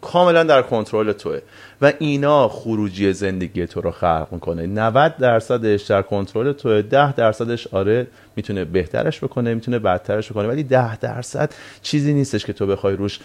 کاملا 0.02 0.44
در 0.44 0.62
کنترل 0.62 1.12
توه. 1.12 1.40
و 1.82 1.94
اینا 2.00 2.48
خروجی 2.48 3.14
زندگی 3.14 3.68
تو 3.68 3.82
رو 3.82 3.92
خلق 3.92 4.28
می‌کنه. 4.32 4.68
90 4.68 5.18
درصدش 5.18 5.82
در 5.82 6.02
کنترل 6.02 6.52
توه 6.52 6.82
10 6.82 7.14
درصدش 7.14 7.68
آره 7.68 8.08
می‌تونه 8.36 8.66
بهترش 8.66 9.24
بکنه 9.24 9.54
می‌تونه 9.54 9.80
بدترش 9.80 10.32
بکنه 10.32 10.48
ولی 10.48 10.64
10 10.64 10.98
درصد 10.98 11.54
چیزی 11.82 12.14
نیستش 12.14 12.46
که 12.46 12.54
تو 12.54 12.68
بخوای 12.68 12.96
روش 12.96 13.20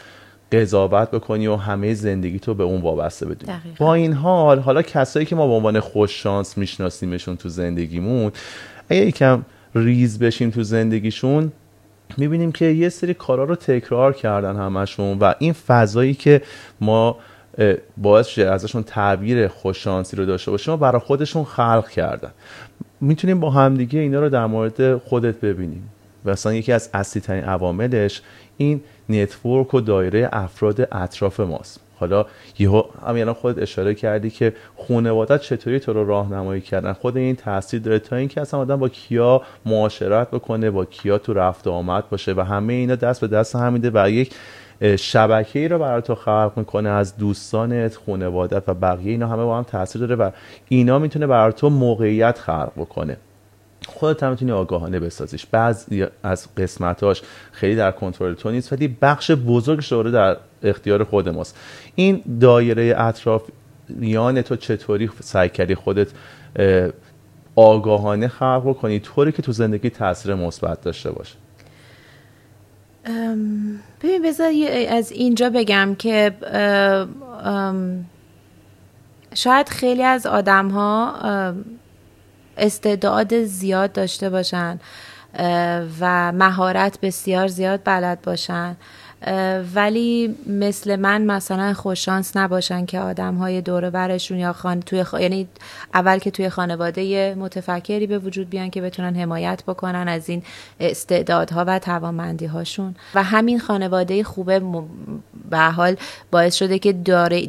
قضاوت 0.53 1.11
بکنی 1.11 1.47
و 1.47 1.57
همه 1.57 1.95
زندگی 1.95 2.39
تو 2.39 2.55
به 2.55 2.65
اون 2.65 2.81
وابسته 2.81 3.27
بدونی. 3.27 3.59
با 3.79 3.95
این 3.95 4.13
حال 4.13 4.59
حالا 4.59 4.83
کسایی 4.83 5.27
که 5.27 5.37
ما 5.37 5.47
به 5.47 5.53
عنوان 5.53 5.81
خوش 5.81 6.23
شانس 6.23 6.59
میشناسیمشون 6.59 7.37
تو 7.37 7.49
زندگیمون 7.49 8.33
اگه 8.89 9.07
یکم 9.07 9.43
ریز 9.75 10.19
بشیم 10.19 10.51
تو 10.51 10.63
زندگیشون 10.63 11.53
می‌بینیم 12.17 12.53
که 12.53 12.65
یه 12.65 12.89
سری 12.89 13.15
کارا 13.15 13.45
رو 13.45 13.55
تکرار 13.55 14.13
کردن 14.13 14.57
همشون 14.57 15.19
و 15.19 15.35
این 15.39 15.53
فضایی 15.53 16.15
که 16.15 16.43
ما 16.81 17.17
باعث 17.97 18.27
شه 18.29 18.43
ازشون 18.43 18.83
تعبیر 18.83 19.49
خوششانسی 19.49 20.17
رو 20.17 20.27
داشته 20.27 20.51
باشیم 20.51 20.75
و 20.75 20.77
برای 20.77 21.01
خودشون 21.01 21.45
خلق 21.45 21.89
کردن. 21.89 22.31
می‌تونیم 23.01 23.41
با 23.41 23.51
همدیگه 23.51 24.01
اینا 24.01 24.21
رو 24.21 24.29
در 24.29 24.47
مورد 24.47 24.97
خودت 24.97 25.41
ببینیم. 25.41 25.91
اصلا 26.27 26.55
یکی 26.55 26.73
از 26.73 26.91
اصلی 26.95 27.23
ترین 27.23 27.45
عواملش 27.45 28.23
این 28.57 28.81
network 29.09 29.75
و 29.75 29.81
دایره 29.81 30.29
افراد 30.33 30.89
اطراف 30.93 31.41
ماست. 31.41 31.81
حالا 31.99 32.27
یهو 32.59 32.83
همین 33.07 33.33
خودت 33.33 33.63
اشاره 33.63 33.95
کردی 33.95 34.31
که 34.31 34.53
خانوادت 34.89 35.41
چطوری 35.41 35.81
تو 35.81 35.93
رو 35.93 36.07
راهنمایی 36.07 36.61
کردن. 36.61 36.93
خود 36.93 37.17
این 37.17 37.37
تاثیر 37.37 37.81
داره 37.81 37.99
تا 37.99 38.17
اینکه 38.17 38.41
اصلا 38.41 38.61
آدم 38.61 38.77
با 38.77 38.89
کیا 38.89 39.43
معاشرت 39.67 40.31
بکنه 40.31 40.71
با 40.71 40.85
کیا 40.85 41.19
تو 41.19 41.35
رفت 41.35 41.67
آمد 41.67 42.09
باشه 42.11 42.33
و 42.33 42.41
همه 42.41 42.73
اینا 42.73 42.95
دست 42.95 43.21
به 43.21 43.27
دست 43.27 43.57
هم 43.57 43.73
میده 43.73 43.91
و 43.95 44.11
یک 44.11 44.35
شبکه 44.99 45.59
ای 45.59 45.69
رو 45.69 45.79
برای 45.79 46.03
تو 46.03 46.15
خلق 46.15 46.53
می‌کنه 46.57 46.89
از 46.89 47.17
دوستانت 47.17 47.97
خانوادت 48.07 48.69
و 48.69 48.75
بقیه 48.75 49.11
اینا 49.11 49.29
همه 49.29 49.45
با 49.45 49.59
هم 49.59 49.63
تاثیر 49.63 50.01
داره 50.01 50.15
و 50.15 50.31
اینا 50.69 50.99
می‌تونه 50.99 51.27
برای 51.27 51.53
تو 51.53 51.71
موقعیت 51.71 52.39
خلق 52.39 52.73
بکنه. 52.77 53.17
خودت 53.89 54.23
هم 54.23 54.31
می‌تونی 54.31 54.53
آگاهانه 54.53 55.01
بسازیش. 55.01 55.47
بعضی 55.47 56.07
از 56.23 56.55
قسمتاش 56.57 57.23
خیلی 57.53 57.77
در 57.77 57.91
کنترل 57.91 58.35
تو 58.35 58.51
نیست 58.51 58.73
ولی 58.73 58.97
بخش 59.03 59.31
بزرگش 59.31 59.93
داره 59.93 60.11
در 60.11 60.37
اختیار 60.63 61.05
خود 61.05 61.29
ماست. 61.29 61.59
این 61.95 62.23
دایره 62.41 62.95
اطرافیان 62.99 64.43
تو 64.43 64.57
چطوری 64.57 65.11
سعی 65.21 65.49
کردی 65.49 65.75
خودت 65.75 66.09
آگاهانه 67.57 68.29
خلق 68.29 68.63
بکنی؟ 68.67 69.01
طوری 69.01 69.33
که 69.33 69.43
تو 69.43 69.53
زندگی 69.53 69.91
تاثیر 69.91 70.35
مثبت 70.35 70.81
داشته 70.81 71.11
باشه. 71.11 71.35
ببین 74.03 74.23
بذار 74.25 74.53
از 74.89 75.13
اینجا 75.13 75.51
بگم 75.51 75.95
که 75.99 76.33
شاید 79.35 79.69
خیلی 79.69 80.03
از 80.03 80.27
آدم 80.27 80.69
ها 80.69 81.15
استعداد 82.57 83.45
زیاد 83.45 83.93
داشته 83.93 84.31
باشن 84.31 84.81
و 86.01 86.33
مهارت 86.33 87.01
بسیار 87.01 87.49
زیاد 87.49 87.81
بلد 87.85 88.23
باشن. 88.23 88.77
ولی 89.75 90.35
مثل 90.47 90.97
من 90.97 91.23
مثلا 91.23 91.75
خوششانس 91.75 92.37
نباشن 92.37 92.87
که 92.87 93.01
آدم 93.01 93.35
های 93.35 93.61
دور 93.61 93.91
برشون 93.91 94.39
یا 94.39 94.53
خان... 94.53 94.81
توی 94.81 95.05
یعنی 95.21 95.49
اول 95.95 96.19
که 96.19 96.31
توی 96.31 96.49
خانواده 96.49 97.35
متفکری 97.35 98.07
به 98.07 98.19
وجود 98.19 98.51
بیان 98.51 98.71
که 98.71 98.81
بتونن 98.81 99.17
حمایت 99.17 99.63
بکنن 99.67 100.09
از 100.09 100.29
این 100.29 100.43
استعدادها 100.81 101.65
و 101.67 101.79
توانمندی 101.79 102.47
هاشون 102.47 102.95
و 103.15 103.23
همین 103.23 103.59
خانواده 103.59 104.25
خوبه 104.25 104.63
به 105.51 105.59
حال 105.59 105.97
باعث 106.31 106.55
شده 106.55 106.79
که 106.79 106.93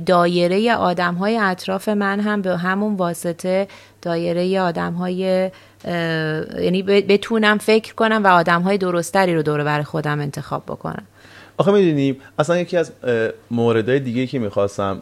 دایره 0.06 0.76
آدم 0.76 1.13
های 1.13 1.38
اطراف 1.38 1.90
من 1.90 2.20
هم 2.20 2.42
به 2.42 2.58
همون 2.58 2.96
واسطه 2.96 3.68
دایره 4.02 4.62
آدم 4.62 4.94
های 4.94 5.52
یعنی 6.62 6.84
بتونم 6.84 7.58
فکر 7.58 7.94
کنم 7.94 8.24
و 8.24 8.28
آدم 8.28 8.62
های 8.62 8.78
درستری 8.78 9.36
رو 9.36 9.42
دور 9.42 9.63
بر 9.63 9.82
خودم 9.82 10.20
انتخاب 10.20 10.63
بکنم. 10.63 11.04
آخه 11.58 11.72
می‌دونیم 11.72 12.17
اصلا 12.39 12.58
یکی 12.58 12.78
از 12.78 12.91
موردهای 13.52 14.00
دیگه 14.00 14.28
که 14.28 14.39
می‌خواستم 14.39 15.02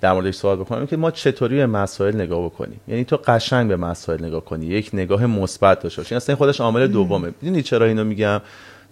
در 0.00 0.12
موردش 0.12 0.34
صحبت 0.34 0.58
بکنم 0.58 0.86
که 0.86 0.96
ما 0.96 1.10
چطوری 1.10 1.56
به 1.56 1.66
مسائل 1.66 2.14
نگاه 2.14 2.44
بکنیم. 2.44 2.80
یعنی 2.88 3.04
تو 3.04 3.16
قشنگ 3.16 3.68
به 3.68 3.76
مسائل 3.76 4.24
نگاه 4.24 4.44
کنی 4.44 4.66
یک 4.66 4.90
نگاه 4.92 5.26
مثبت 5.26 5.82
داشته 5.82 6.02
باشی. 6.02 6.14
اصلا 6.14 6.36
خودش 6.36 6.60
عامل 6.60 6.86
دومه. 6.86 7.32
می‌دونی 7.40 7.62
چرا 7.62 7.86
اینو 7.86 8.04
میگم؟ 8.04 8.40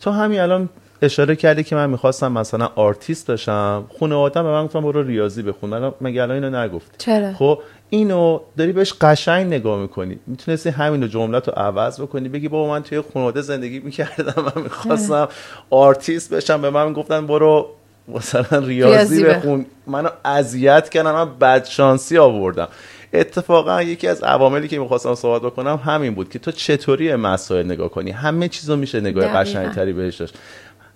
تو 0.00 0.10
همین 0.10 0.40
الان 0.40 0.68
اشاره 1.02 1.36
کردی 1.36 1.64
که 1.64 1.76
من 1.76 1.90
می‌خواستم 1.90 2.32
مثلا 2.32 2.68
آرتیست 2.74 3.30
بشم 3.30 3.84
خانواده‌ام 4.00 4.46
به 4.46 4.52
من 4.52 4.64
گفتن 4.64 4.80
برو 4.80 5.02
ریاضی 5.02 5.42
بخون. 5.42 5.70
من 5.70 5.92
مگه 6.00 6.22
الان 6.22 6.44
اینو 6.44 6.60
نگفتی 6.60 6.90
چرا؟ 6.98 7.32
خب 7.32 7.58
اینو 7.90 8.40
داری 8.56 8.72
بهش 8.72 8.92
قشنگ 8.92 9.46
نگاه 9.46 9.80
می‌کنی. 9.80 10.18
می‌تونستی 10.26 10.68
همین 10.68 11.08
جملت 11.08 11.48
رو 11.48 11.54
عوض 11.54 12.00
بکنی. 12.00 12.28
بگی 12.28 12.48
بابا 12.48 12.70
من 12.70 12.82
توی 12.82 13.02
خانواده 13.14 13.40
زندگی 13.40 13.78
می‌کردم 13.78 14.42
من 14.42 14.62
می‌خواستم 14.62 15.28
آرتیست 15.70 16.34
بشم. 16.34 16.62
به 16.62 16.70
من 16.70 16.92
گفتن 16.92 17.26
برو 17.26 17.68
مثلا 18.08 18.58
ریاضی, 18.58 19.24
بخون. 19.24 19.66
منو 19.86 20.08
اذیت 20.24 20.88
کردن. 20.88 21.12
من 21.12 21.38
بدشانسی 21.38 22.18
آوردم. 22.18 22.68
اتفاقا 23.12 23.82
یکی 23.82 24.08
از 24.08 24.22
عواملی 24.22 24.68
که 24.68 24.78
می‌خواستم 24.78 25.14
صحبت 25.14 25.42
بکنم 25.42 25.80
همین 25.84 26.14
بود 26.14 26.30
که 26.30 26.38
تو 26.38 26.50
چطوری 26.50 27.14
مسائل 27.14 27.66
نگاه 27.66 27.88
کنی؟ 27.88 28.10
همه 28.10 28.48
چیزو 28.48 28.76
میشه 28.76 29.00
نگاه 29.00 29.26
قشنگتری 29.26 29.92
بهش 29.92 30.16
داشت. 30.16 30.38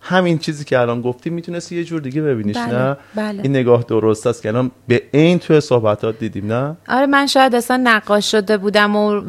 همین 0.01 0.39
چیزی 0.39 0.65
که 0.65 0.79
الان 0.79 1.03
گفتی 1.03 1.31
می‌تونستی 1.31 1.77
یه 1.77 1.85
جور 1.85 2.01
دیگه 2.01 2.23
ببینیش 2.23 2.57
بله، 2.57 2.79
نه؟ 2.79 2.97
بله. 3.15 3.43
این 3.43 3.57
نگاه 3.57 3.85
درست 3.89 4.27
است 4.27 4.43
که 4.43 4.49
الان 4.49 4.71
به 4.89 5.03
این 5.13 5.39
توی 5.39 5.61
صحبتات 5.61 6.19
دیدیم 6.19 6.53
نه؟ 6.53 6.77
آره 6.89 7.07
من 7.07 7.27
شاید 7.27 7.55
اصلا 7.55 7.81
نقاش 7.85 8.31
شده 8.31 8.57
بودم 8.57 8.97
و 8.97 9.21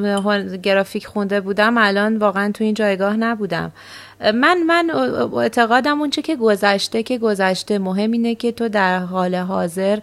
گرافیک 0.64 1.08
خونده 1.08 1.42
بودم 1.42 1.78
الان 1.78 2.18
واقعا 2.18 2.52
تو 2.52 2.64
این 2.64 2.74
جایگاه 2.74 3.18
نبودم. 3.18 3.72
من 4.22 4.64
من 4.64 4.90
اعتقادم 5.34 6.00
اون 6.00 6.10
چه 6.10 6.22
که 6.22 6.36
گذشته 6.36 7.04
که 7.04 7.18
گذشته 7.18 7.80
مهم 7.80 8.12
اینه 8.12 8.36
که 8.36 8.52
تو 8.52 8.70
در 8.70 9.00
حال 9.00 9.36
حاضر 9.36 10.00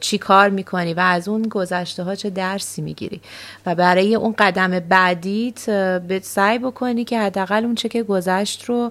چی 0.00 0.18
کار 0.18 0.48
می‌کنی 0.48 0.94
و 0.94 1.00
از 1.00 1.28
اون 1.28 1.42
گذشته 1.42 2.02
ها 2.02 2.14
چه 2.14 2.30
درسی 2.30 2.82
می‌گیری 2.82 3.20
و 3.66 3.74
برای 3.74 4.14
اون 4.14 4.34
قدم 4.38 4.80
بعدیت 4.80 5.70
به 6.00 6.20
سعی 6.22 6.58
بکنی 6.58 7.04
که 7.04 7.20
حداقل 7.20 7.64
اون 7.64 7.74
چه 7.74 7.88
که 7.88 8.02
گذشت 8.02 8.64
رو 8.64 8.90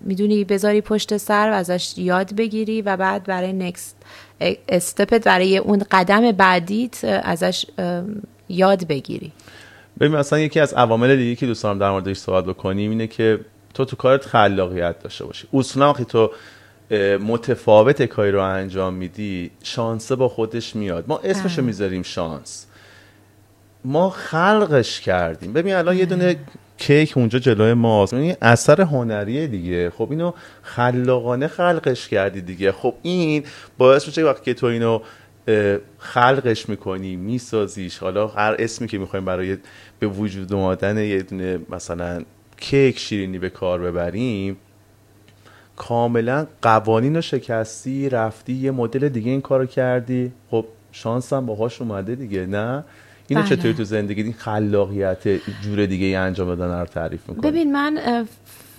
می‌دونی 0.00 0.44
بذاری 0.44 0.80
پشت 0.80 1.16
سر 1.16 1.50
و 1.50 1.54
ازش 1.54 1.94
یاد 1.98 2.34
بگیری 2.34 2.82
و 2.82 2.96
بعد 2.96 3.24
برای 3.24 3.52
نکست 3.52 3.96
استپت 4.68 5.24
برای 5.24 5.58
اون 5.58 5.84
قدم 5.90 6.32
بعدیت 6.32 7.04
ازش 7.04 7.66
یاد 8.48 8.86
بگیری. 8.86 9.32
ببین 10.00 10.16
مثلا 10.16 10.38
یکی 10.38 10.60
از 10.60 10.74
عوامل 10.74 11.16
دیگه 11.16 11.36
که 11.36 11.46
دوست 11.46 11.62
دارم 11.62 11.78
در 11.78 11.90
موردش 11.90 12.16
صحبت 12.16 12.44
بکنیم 12.44 12.90
اینه 12.90 13.06
که 13.06 13.40
تو 13.74 13.84
تو 13.84 13.96
کارت 13.96 14.26
خلاقیت 14.26 14.98
داشته 14.98 15.24
باشی. 15.24 15.48
اصولا 15.52 15.90
وقتی 15.90 16.04
تو 16.04 16.30
متفاوت 17.20 18.02
کاری 18.02 18.30
رو 18.30 18.42
انجام 18.42 18.94
میدی 18.94 19.50
شانسه 19.62 20.16
با 20.16 20.28
خودش 20.28 20.76
میاد. 20.76 21.04
ما 21.08 21.20
اسمشو 21.24 21.62
می‌ذاریم 21.62 22.02
شانس. 22.02 22.66
ما 23.84 24.10
خلقش 24.10 25.00
کردیم. 25.00 25.52
ببین 25.52 25.74
الان 25.74 25.96
یه 25.96 26.04
دونه 26.04 26.36
کیک 26.78 27.16
اونجا 27.16 27.38
جلوی 27.38 27.74
ماست. 27.74 28.14
این 28.14 28.36
اثر 28.42 28.80
هنریه 28.80 29.46
دیگه. 29.46 29.90
خب 29.90 30.06
اینو 30.10 30.32
خلاقانه 30.62 31.48
خلقش 31.48 32.08
کردی 32.08 32.40
دیگه. 32.40 32.72
خب 32.72 32.94
این 33.02 33.44
باعث 33.78 34.06
میشه 34.06 34.24
وقتی 34.24 34.44
که 34.44 34.54
تو 34.54 34.66
اینو 34.66 35.00
خلقش 35.98 36.68
می‌کنی 36.68 37.16
میسازیش. 37.16 37.98
حالا 37.98 38.26
هر 38.26 38.56
اسمی 38.58 38.88
که 38.88 38.98
می‌خوایم 38.98 39.24
برای 39.24 39.56
به 39.98 40.06
وجود 40.06 40.52
اومدن 40.52 40.98
یه 40.98 41.22
دونه 41.22 41.58
مثلا 41.70 42.22
کیک 42.56 42.98
شیرینی 42.98 43.38
به 43.38 43.50
کار 43.50 43.80
ببریم 43.80 44.56
کاملا 45.76 46.46
قوانین 46.62 47.14
رو 47.16 47.20
شکستی 47.20 48.08
رفتی 48.08 48.52
یه 48.52 48.70
مدل 48.70 49.08
دیگه 49.08 49.30
این 49.30 49.40
کارو 49.40 49.66
کردی. 49.66 50.32
خب 50.50 50.64
شانس 50.92 51.32
هم 51.32 51.46
باهاش 51.46 51.80
اومده 51.80 52.14
دیگه 52.14 52.46
نه؟ 52.46 52.84
اینو 53.28 53.42
بله. 53.42 53.56
چطوری 53.56 53.74
تو 53.74 53.84
زندگی 53.84 54.22
این 54.22 54.32
خلاقیت 54.32 55.28
جور 55.62 55.86
دیگه 55.86 56.06
ای 56.06 56.14
انجام 56.14 56.54
دادن 56.54 56.80
رو 56.80 56.86
تعریف 56.86 57.28
می‌کنی. 57.28 57.50
ببین 57.50 57.72
من 57.72 58.26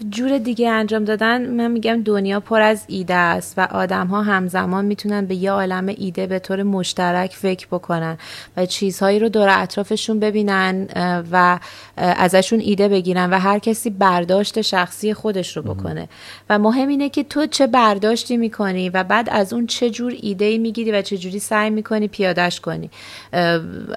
جور 0.10 0.38
دیگه 0.38 0.70
انجام 0.70 1.04
دادن 1.04 1.50
من 1.50 1.72
میگم 1.72 2.02
دنیا 2.04 2.40
پر 2.40 2.62
از 2.62 2.84
ایده 2.88 3.14
است 3.14 3.54
و 3.58 3.68
آدم 3.72 4.08
ها 4.08 4.22
همزمان 4.22 4.86
می‌تونن 4.86 5.26
به 5.26 5.36
یه 5.36 5.52
عالم 5.52 5.88
ایده 5.98 6.28
به 6.28 6.40
طور 6.40 6.64
مشترک 6.64 7.32
فکر 7.32 7.68
بکنن 7.68 8.18
و 8.58 8.66
چیزهایی 8.66 9.20
رو 9.20 9.30
دور 9.30 9.48
اطرافشون 9.50 10.20
ببینن 10.20 10.88
و 11.32 11.60
ازشون 11.98 12.60
ایده 12.60 12.88
بگیرن 12.88 13.30
و 13.30 13.40
هر 13.40 13.60
کسی 13.60 13.90
برداشت 13.90 14.62
شخصی 14.62 15.14
خودش 15.14 15.58
رو 15.58 15.64
بکنه. 15.64 16.10
و 16.50 16.60
مهم 16.60 16.88
اینه 16.88 17.10
که 17.10 17.24
تو 17.24 17.46
چه 17.46 17.68
برداشتی 17.68 18.38
می‌کنی 18.38 18.90
و 18.90 19.04
بعد 19.04 19.30
از 19.32 19.54
اون 19.54 19.68
چه 19.68 19.90
جور 19.90 20.14
ایده 20.22 20.46
ای 20.46 20.58
می‌گیری 20.58 20.92
و 20.92 21.02
چه 21.02 21.18
جوری 21.18 21.40
سعی 21.40 21.70
می‌کنی 21.70 22.08
پیادش 22.08 22.60
کنی 22.60 22.90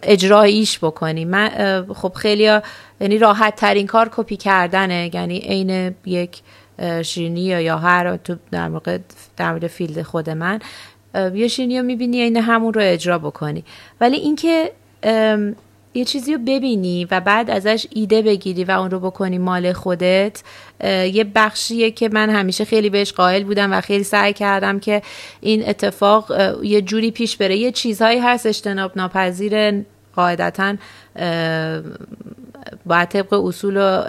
اجراییش 0.02 0.78
بکنی. 0.78 1.24
من 1.24 1.48
خب 1.94 2.12
خیلی 2.12 2.58
یعنی 3.00 3.18
راحت 3.18 3.56
ترین 3.56 3.86
کار 3.86 4.08
کپی 4.16 4.36
کردنه. 4.36 5.10
یعنی 5.14 5.38
عین 5.38 5.94
یک 6.06 6.40
شیرینی 7.02 7.40
یا 7.40 7.78
هر 7.78 8.16
تو 8.16 8.36
در 8.50 8.68
موقع 8.68 8.98
در 9.36 9.50
مورد 9.50 9.66
field 9.66 10.02
خود 10.02 10.30
من 10.30 10.60
یه 11.34 11.48
شیرینی 11.48 11.78
رو 11.78 11.84
می‌بینی 11.84 12.22
عین 12.22 12.36
همون 12.36 12.74
رو 12.74 12.80
اجرا 12.84 13.18
بکنی. 13.18 13.64
ولی 14.00 14.16
اینکه 14.16 14.72
یه 15.94 16.04
چیزی 16.04 16.32
رو 16.32 16.38
ببینی 16.38 17.06
و 17.10 17.20
بعد 17.20 17.50
ازش 17.50 17.86
ایده 17.90 18.22
بگیری 18.22 18.64
و 18.64 18.70
اون 18.70 18.90
رو 18.90 19.00
بکنی 19.00 19.38
مال 19.38 19.72
خودت 19.72 20.42
یه 20.84 21.24
بخشیه 21.34 21.90
که 21.90 22.08
من 22.08 22.30
همیشه 22.30 22.64
خیلی 22.64 22.90
بهش 22.90 23.12
قائل 23.12 23.44
بودم 23.44 23.72
و 23.72 23.80
خیلی 23.80 24.04
سعی 24.04 24.32
کردم 24.32 24.80
که 24.80 25.02
این 25.40 25.68
اتفاق 25.68 26.32
یه 26.64 26.82
جوری 26.82 27.10
پیش 27.10 27.36
بره. 27.36 27.56
یه 27.56 27.72
چیزهایی 27.72 28.18
هست 28.18 28.46
اجتناب 28.46 28.92
ناپذیر 28.96 29.84
قاعدتا 30.16 30.74
باید 32.86 33.08
طبق 33.08 33.32
اصول 33.32 33.76
و 33.76 34.02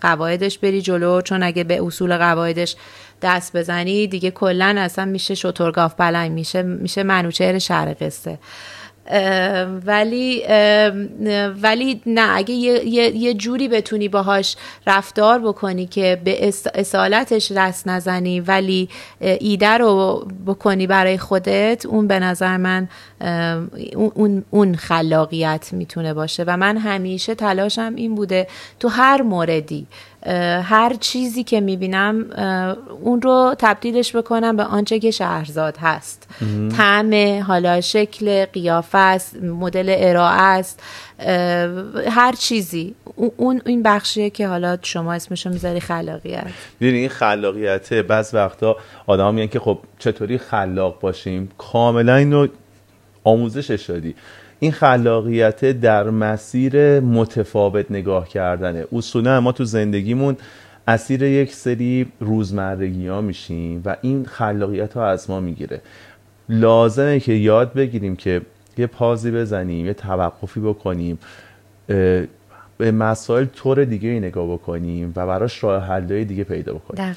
قواعدش 0.00 0.58
بری 0.58 0.82
جلو 0.82 1.20
چون 1.20 1.42
اگه 1.42 1.64
به 1.64 1.82
اصول 1.82 2.16
قواعدش 2.16 2.76
دست 3.22 3.56
بزنی 3.56 4.06
دیگه 4.06 4.30
کلا 4.30 4.74
اصلا 4.78 5.04
میشه 5.04 5.34
شطرگاف 5.34 5.94
پلنگ 5.94 6.32
میشه 6.32 6.62
میشه 6.62 7.02
منوچهر 7.02 7.58
شهر 7.58 7.94
قصه. 8.00 8.38
ولی 9.86 10.44
ولی 11.62 12.02
نه 12.06 12.36
اگه 12.36 12.54
یه, 12.54 13.16
یه،, 13.16 13.34
جوری 13.34 13.68
بتونی 13.68 14.08
باهاش 14.08 14.56
رفتار 14.86 15.38
بکنی 15.38 15.86
که 15.86 16.20
به 16.24 16.48
اصالتش 16.74 17.52
رست 17.52 17.88
نزنی 17.88 18.40
ولی 18.40 18.88
ایده 19.20 19.68
رو 19.68 20.26
بکنی 20.46 20.86
برای 20.86 21.18
خودت 21.18 21.86
اون 21.86 22.06
به 22.06 22.18
نظر 22.18 22.56
من 22.56 22.88
اون, 24.14 24.44
اون 24.50 24.76
خلاقیت 24.76 25.68
می‌تونه 25.72 26.14
باشه. 26.14 26.44
و 26.46 26.56
من 26.56 26.76
همیشه 26.76 27.34
تلاشم 27.34 27.92
این 27.96 28.14
بوده 28.14 28.46
تو 28.80 28.88
هر 28.88 29.22
موردی 29.22 29.86
هر 30.62 30.96
چیزی 31.00 31.44
که 31.44 31.60
می‌بینم 31.60 32.30
اون 33.02 33.22
رو 33.22 33.54
تبدیلش 33.58 34.16
بکنم 34.16 34.56
به 34.56 34.64
آنچه 34.64 34.98
که 34.98 35.10
شهرزاد 35.10 35.76
هست. 35.76 36.28
طعم 36.76 37.42
حالا 37.42 37.80
شکل 37.80 38.44
قیافه 38.44 38.98
است 38.98 39.42
مدل 39.42 39.94
ارائه 39.98 40.42
است 40.42 40.82
هر 42.08 42.32
چیزی. 42.32 42.94
اون 43.36 43.62
این 43.66 43.82
بخشیه 43.82 44.30
که 44.30 44.48
حالا 44.48 44.78
شما 44.82 45.12
اسمشو 45.12 45.50
می‌ذاری 45.50 45.80
خلاقیت. 45.80 46.46
ببین 46.80 46.94
این 46.94 47.08
خلاقیت 47.08 47.94
بعض 47.94 48.34
وقتا 48.34 48.76
آدم 49.06 49.34
میگن 49.34 49.46
که 49.46 49.60
خب 49.60 49.78
چطوری 49.98 50.38
خلاق 50.38 51.00
باشیم؟ 51.00 51.50
کاملا 51.58 52.16
اینو 52.16 52.46
آموزشش 53.24 53.86
شدی. 53.86 54.14
این 54.62 54.72
خلاقیت 54.72 55.64
در 55.64 56.10
مسیر 56.10 57.00
متفاوت 57.00 57.90
نگاه 57.90 58.28
کردنه. 58.28 58.84
اصولا 58.92 59.40
ما 59.40 59.52
تو 59.52 59.64
زندگیمون 59.64 60.36
اسیر 60.88 61.22
یک 61.22 61.54
سری 61.54 62.06
روزمرگی 62.20 63.08
ها 63.08 63.20
میشیم 63.20 63.82
و 63.84 63.96
این 64.02 64.24
خلاقیت 64.24 64.92
ها 64.92 65.06
از 65.06 65.30
ما 65.30 65.40
می‌گیره. 65.40 65.80
لازمه 66.48 67.20
که 67.20 67.32
یاد 67.32 67.72
بگیریم 67.72 68.16
که 68.16 68.40
یه 68.78 68.86
پازی 68.86 69.30
بزنیم 69.30 69.86
یه 69.86 69.94
توقفی 69.94 70.60
بکنیم 70.60 71.18
به 72.78 72.92
مسائل 72.92 73.44
طور 73.44 73.84
دیگه 73.84 74.08
ای 74.08 74.20
نگاه 74.20 74.52
بکنیم 74.52 75.12
و 75.16 75.26
براش 75.26 75.64
راه 75.64 75.82
حلهای 75.82 76.24
دیگه 76.24 76.44
پیدا 76.44 76.74
بکنیم. 76.74 77.16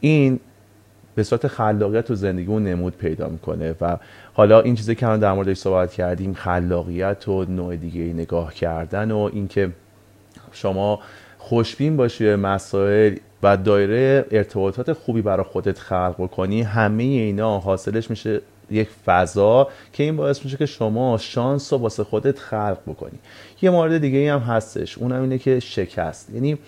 این 0.00 0.40
به 1.16 1.22
صورت 1.22 1.46
خلاقیت 1.46 2.04
تو 2.04 2.14
زندگیمون 2.14 2.64
نمود 2.64 2.96
پیدا 2.96 3.28
می‌کنه 3.28 3.74
و 3.80 3.96
حالا 4.34 4.60
این 4.60 4.74
چیزی 4.74 4.94
که 4.94 5.06
در 5.06 5.32
موردش 5.32 5.56
صحبت 5.56 5.92
کردیم 5.92 6.34
خلاقیت 6.34 7.28
و 7.28 7.44
نوع 7.44 7.76
دیگه 7.76 8.00
نگاه 8.00 8.54
کردن 8.54 9.10
و 9.10 9.30
اینکه 9.32 9.70
شما 10.52 11.00
خوشبین 11.38 11.96
باشی 11.96 12.24
به 12.24 12.36
مسائل 12.36 13.16
و 13.42 13.56
دایره 13.56 14.24
ارتباطات 14.30 14.92
خوبی 14.92 15.22
برای 15.22 15.44
خودت 15.44 15.78
خلق 15.78 16.14
بکنی 16.18 16.62
همه 16.62 17.02
اینا 17.02 17.58
حاصلش 17.58 18.10
میشه 18.10 18.40
یک 18.70 18.88
فضا 19.06 19.68
که 19.92 20.02
این 20.02 20.16
باعث 20.16 20.44
میشه 20.44 20.56
که 20.56 20.66
شما 20.66 21.18
شانس 21.18 21.72
رو 21.72 21.78
واسه 21.78 22.04
خودت 22.04 22.38
خلق 22.38 22.78
بکنی. 22.86 23.18
یه 23.62 23.70
مورد 23.70 23.98
دیگه 23.98 24.32
هم 24.32 24.38
هستش 24.38 24.98
اونم 24.98 25.22
اینه 25.22 25.38
که 25.38 25.60
شکست. 25.60 26.30
یعنی 26.34 26.58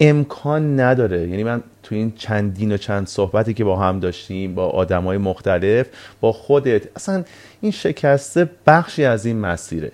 امکان 0.00 0.80
نداره. 0.80 1.28
یعنی 1.28 1.44
من 1.44 1.62
تو 1.82 1.94
این 1.94 2.12
چندین 2.16 2.72
و 2.72 2.76
چند 2.76 3.06
صحبتی 3.06 3.54
که 3.54 3.64
با 3.64 3.76
هم 3.76 4.00
داشتیم 4.00 4.54
با 4.54 4.68
آدمای 4.68 5.18
مختلف 5.18 5.86
با 6.20 6.32
خودت 6.32 6.82
اصلا 6.96 7.24
این 7.60 7.72
شکسته 7.72 8.50
بخشی 8.66 9.04
از 9.04 9.26
این 9.26 9.38
مسیره. 9.38 9.92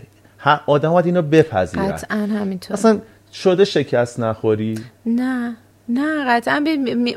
آدم 0.67 0.91
باید 0.91 1.07
اینو 1.07 1.23
بپذیرن. 1.23 1.89
قطعا 1.89 2.17
همینطور. 2.17 2.77
اصلا 2.77 3.01
شده 3.33 3.65
شکست 3.65 4.21
نخوری؟ 4.21 4.79
نه. 5.07 5.57
نه 5.89 6.25
قطعا 6.29 6.65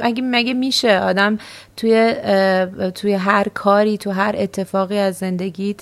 مگه 0.04 0.22
مگه 0.24 0.54
میشه 0.54 1.00
آدم 1.00 1.38
توی 1.78 2.14
توی 2.96 3.14
هر 3.14 3.48
کاری 3.54 3.98
تو 3.98 4.12
هر 4.12 4.36
اتفاقی 4.38 4.98
از 4.98 5.16
زندگیت 5.16 5.82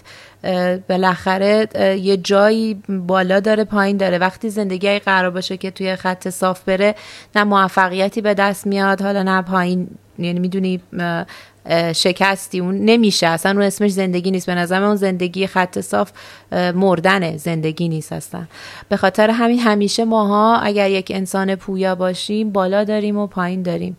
بالاخره 0.90 1.68
یه 2.02 2.18
جایی 2.18 2.84
بالا 2.90 3.40
داره 3.40 3.64
پایین 3.64 3.98
داره. 3.98 4.18
وقتی 4.18 4.50
زندگی 4.50 5.00
قرار 5.00 5.30
باشه 5.30 5.58
که 5.58 5.72
توی 5.72 5.96
خط 5.96 6.30
صاف 6.30 6.64
بره 6.64 6.96
نه 7.36 7.44
موفقیتی 7.44 8.22
به 8.22 8.34
دست 8.34 8.68
میاد 8.68 9.02
حالا 9.02 9.24
نه 9.24 9.42
پایین. 9.42 9.88
یعنی 10.20 10.40
می‌دونی 10.40 10.82
شکستی. 11.94 12.60
اون 12.60 12.78
نمیشه. 12.78 13.28
اصلا 13.28 13.52
اون 13.52 13.62
اسمش 13.62 13.92
زندگی 13.92 14.32
نیست. 14.32 14.46
به 14.46 14.56
نظر 14.56 14.84
اون 14.84 14.96
زندگی 14.96 15.48
خط 15.48 15.80
صاف 15.80 16.12
مردنه 16.52 17.38
زندگی 17.38 17.90
نیست 17.90 18.14
اصلا. 18.14 18.46
به 18.90 18.98
خاطر 18.98 19.30
همین 19.30 19.60
همیشه 19.60 20.06
ماها 20.06 20.58
اگر 20.58 20.90
یک 20.90 21.12
انسان 21.16 21.56
پویا 21.56 21.96
باشیم 21.96 22.52
بالا 22.52 22.84
داریم 22.84 23.18
و 23.18 23.28
پایین 23.28 23.62
داریم. 23.62 23.98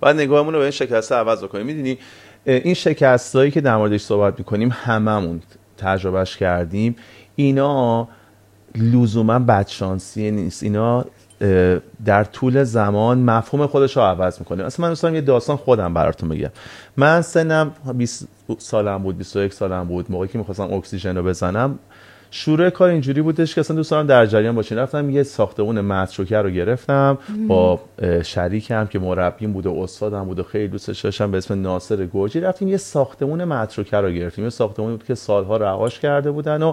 بعد 0.00 0.16
نگاهمون 0.16 0.52
رو 0.52 0.58
به 0.58 0.64
این 0.64 0.70
شکست 0.70 1.12
عوض 1.12 1.44
بکنیم. 1.44 1.66
می‌دونی 1.66 1.98
این 2.44 2.74
شکستایی 2.74 3.50
که 3.50 3.60
در 3.60 3.76
موردش 3.76 4.00
صحبت 4.00 4.38
می‌کنیم 4.38 4.76
هممون 4.84 5.42
تجربهش 5.78 6.36
کردیم. 6.36 6.96
اینا 7.36 8.08
لزوما 8.74 9.38
بدشانسی 9.38 10.30
نیست. 10.30 10.62
اینا 10.62 11.04
در 12.04 12.24
طول 12.24 12.64
زمان 12.64 13.18
مفهوم 13.18 13.66
خودش 13.66 13.96
رو 13.96 14.02
عوض 14.02 14.38
می‌کنه. 14.38 14.64
اصلا 14.64 14.82
من 14.82 14.90
دوستان 14.90 15.14
یه 15.14 15.20
داستان 15.20 15.56
خودم 15.56 15.94
براتون 15.94 16.28
بگم. 16.28 16.50
من 16.96 17.22
سنم 17.22 17.70
20 17.94 18.28
سالم 18.58 19.02
بود 19.02 19.18
21 19.18 19.52
سالم 19.52 19.84
بود 19.84 20.06
موقعی 20.08 20.28
که 20.28 20.38
می‌خواستم 20.38 20.72
اکسیژن 20.72 21.16
رو 21.16 21.22
بزنم. 21.22 21.78
شروع 22.30 22.70
کار 22.70 22.88
اینجوری 22.88 23.22
بودش 23.22 23.54
که 23.54 23.60
اصلا 23.60 23.76
دوست 23.76 23.90
دارم 23.90 24.06
در 24.06 24.26
جریان 24.26 24.54
باشین. 24.54 24.78
رفتم 24.78 25.10
یه 25.10 25.22
ساختمون 25.22 25.80
متروکه 25.80 26.36
رو 26.36 26.50
گرفتم 26.50 27.18
با 27.48 27.80
شریکم 28.24 28.86
که 28.86 28.98
مربیم 28.98 29.52
بود 29.52 29.66
و 29.66 29.80
استادم 29.80 30.24
بود 30.24 30.38
و 30.38 30.42
خیلی 30.42 30.68
دوستش 30.68 31.00
داشتم 31.00 31.30
به 31.30 31.38
اسم 31.38 31.62
ناصر 31.62 32.06
گوجی 32.06 32.40
رفتیم 32.40 32.68
یه 32.68 32.76
ساختمون 32.76 33.44
متروکه 33.44 33.96
رو 33.96 34.10
گرفتیم. 34.10 34.44
یه 34.44 34.50
ساختمونی 34.50 34.96
بود 34.96 35.06
که 35.06 35.14
سالها 35.14 35.56
رقاش 35.56 36.00
کرده 36.00 36.30
بودن 36.30 36.62
و 36.62 36.72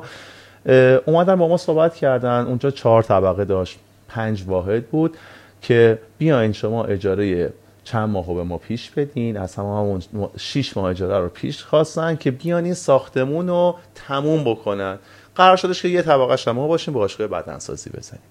اومدن 1.05 1.35
با 1.35 1.47
ما 1.47 1.57
صحبت 1.57 1.95
کردن. 1.95 2.45
اونجا 2.45 2.71
چهار 2.71 3.03
طبقه 3.03 3.45
داشت. 3.45 3.79
پنج 4.09 4.43
واحد 4.47 4.87
بود 4.87 5.17
که 5.61 5.99
بیاین 6.17 6.51
شما 6.51 6.83
اجاره 6.85 7.53
چند 7.83 8.09
ماه 8.09 8.33
به 8.33 8.43
ما 8.43 8.57
پیش 8.57 8.89
بدین. 8.89 9.37
از 9.37 9.55
همون 9.55 10.01
شیش 10.37 10.77
ماه 10.77 10.85
اجاره 10.85 11.19
رو 11.19 11.29
پیش 11.29 11.63
خواستن 11.63 12.15
که 12.15 12.31
بیان 12.31 12.65
این 12.65 12.73
ساختمون 12.73 13.47
رو 13.47 13.75
تموم 13.95 14.43
بکنن. 14.43 14.97
قرار 15.35 15.57
شدش 15.57 15.81
که 15.81 15.87
یه 15.87 16.01
طبقه 16.01 16.35
شما 16.35 16.67
باشیم 16.67 16.93
با 16.93 16.99
عاشق 16.99 17.29
بدنسازی 17.29 17.89
بزنیم. 17.89 18.21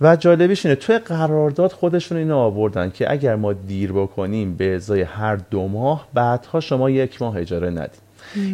و 0.00 0.16
جالبیش 0.16 0.66
اینه 0.66 0.76
توی 0.76 0.98
قرارداد 0.98 1.72
خودشون 1.72 2.18
اینو 2.18 2.36
آوردن 2.36 2.90
که 2.90 3.12
اگر 3.12 3.36
ما 3.36 3.52
دیر 3.52 3.92
بکنیم 3.92 4.54
به 4.54 4.74
ازای 4.74 5.02
هر 5.02 5.36
دو 5.36 5.68
ماه 5.68 6.08
بعدها 6.14 6.60
شما 6.60 6.90
یک 6.90 7.22
ماه 7.22 7.36
اجاره 7.36 7.70
ندید 7.70 8.02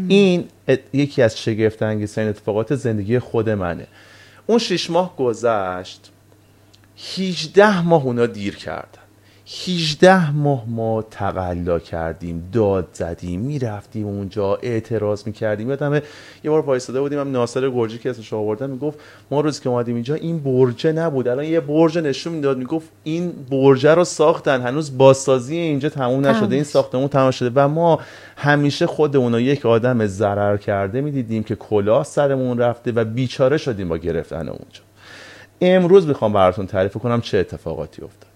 این 0.08 0.44
یکی 0.92 1.22
از 1.22 1.40
شگفت 1.40 1.82
انگیزترین 1.82 2.28
اتفاقات 2.28 2.74
زندگی 2.74 3.18
خود 3.18 3.50
منه. 3.50 3.86
اون 4.46 4.58
شش 4.58 4.90
ماه 4.90 5.16
گذشت. 5.16 6.10
18 6.98 7.82
ماه 7.82 8.04
اونا 8.04 8.26
دیر 8.26 8.56
کردن. 8.56 8.98
18 9.66 10.30
ماه 10.30 10.64
ما 10.68 11.02
تقلا 11.10 11.78
کردیم 11.78 12.48
داد 12.52 12.88
زدیم 12.92 13.40
می‌رفتیم 13.40 14.06
اونجا 14.06 14.58
اعتراض 14.62 15.26
می‌کردیم. 15.26 15.68
یادم 15.68 15.94
یه 16.44 16.50
بار 16.50 16.60
وایساده 16.60 17.00
بودیم 17.00 17.18
هم 17.18 17.32
ناصر 17.32 17.70
گرجی 17.70 17.98
که 17.98 18.10
اسمش 18.10 18.32
آوردن 18.32 18.70
می‌گفت 18.70 18.98
ما 19.30 19.40
روزی 19.40 19.62
که 19.62 19.68
اومدیم 19.68 19.94
اینجا 19.94 20.14
این 20.14 20.38
برجه 20.38 20.92
نبود. 20.92 21.28
الان 21.28 21.44
یه 21.44 21.60
برج 21.60 21.98
نشون 21.98 22.32
می‌داد 22.32 22.58
می‌گفت 22.58 22.88
این 23.04 23.32
برجه 23.50 23.94
رو 23.94 24.04
ساختن 24.04 24.60
هنوز 24.60 24.98
بازسازی 24.98 25.56
اینجا 25.56 25.88
تموم 25.88 26.26
نشده 26.26 26.54
این 26.54 26.64
ساختمون 26.64 27.08
تمام 27.08 27.30
شده. 27.30 27.50
و 27.54 27.68
ما 27.68 28.00
همیشه 28.36 28.86
خودمون 28.86 29.32
رو 29.32 29.40
یک 29.40 29.66
آدم 29.66 30.06
ضرر 30.06 30.56
کرده 30.56 31.00
می‌دیدیم 31.00 31.42
که 31.42 31.54
کلاه 31.54 32.04
سرمون 32.04 32.58
رفته 32.58 32.92
و 32.92 33.04
بیچاره 33.04 33.56
شدیم 33.56 33.88
با 33.88 33.96
گرفتن 33.96 34.48
اونجا. 34.48 34.87
امروز 35.60 36.06
می‌خوام 36.06 36.32
براتون 36.32 36.66
تعریف 36.66 36.96
کنم 36.96 37.20
چه 37.20 37.38
اتفاقاتی 37.38 38.02
افتاد. 38.02 38.28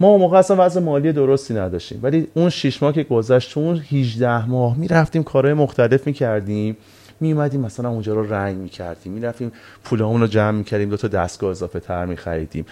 ما 0.00 0.08
اون 0.08 0.20
موقع 0.20 0.38
اصلا 0.38 0.66
وضع 0.66 0.80
مالی 0.80 1.12
درستی 1.12 1.54
نداشتیم 1.54 2.00
ولی 2.02 2.28
اون 2.34 2.50
6 2.50 2.82
ماه 2.82 2.92
که 2.92 3.02
گذشت 3.02 3.54
تو 3.54 3.60
اون 3.60 3.82
18 3.90 4.48
ماه 4.48 4.78
می‌رفتیم 4.78 5.22
کارهای 5.22 5.54
مختلف 5.54 6.06
می‌کردیم. 6.06 6.76
میومدیم 7.20 7.60
مثلا 7.60 7.88
اونجا 7.88 8.14
رو 8.14 8.32
رنگ 8.32 8.56
می‌کردیم 8.56 9.12
می‌رفتیم 9.12 9.52
پولامون 9.84 10.20
رو 10.20 10.26
جمع 10.26 10.50
می‌کردیم 10.50 10.88
دو 10.88 10.96
تا 10.96 11.08
دستگاه 11.08 11.50
اضافه 11.50 11.80
تر 11.80 12.06
میخریدیم. 12.06 12.66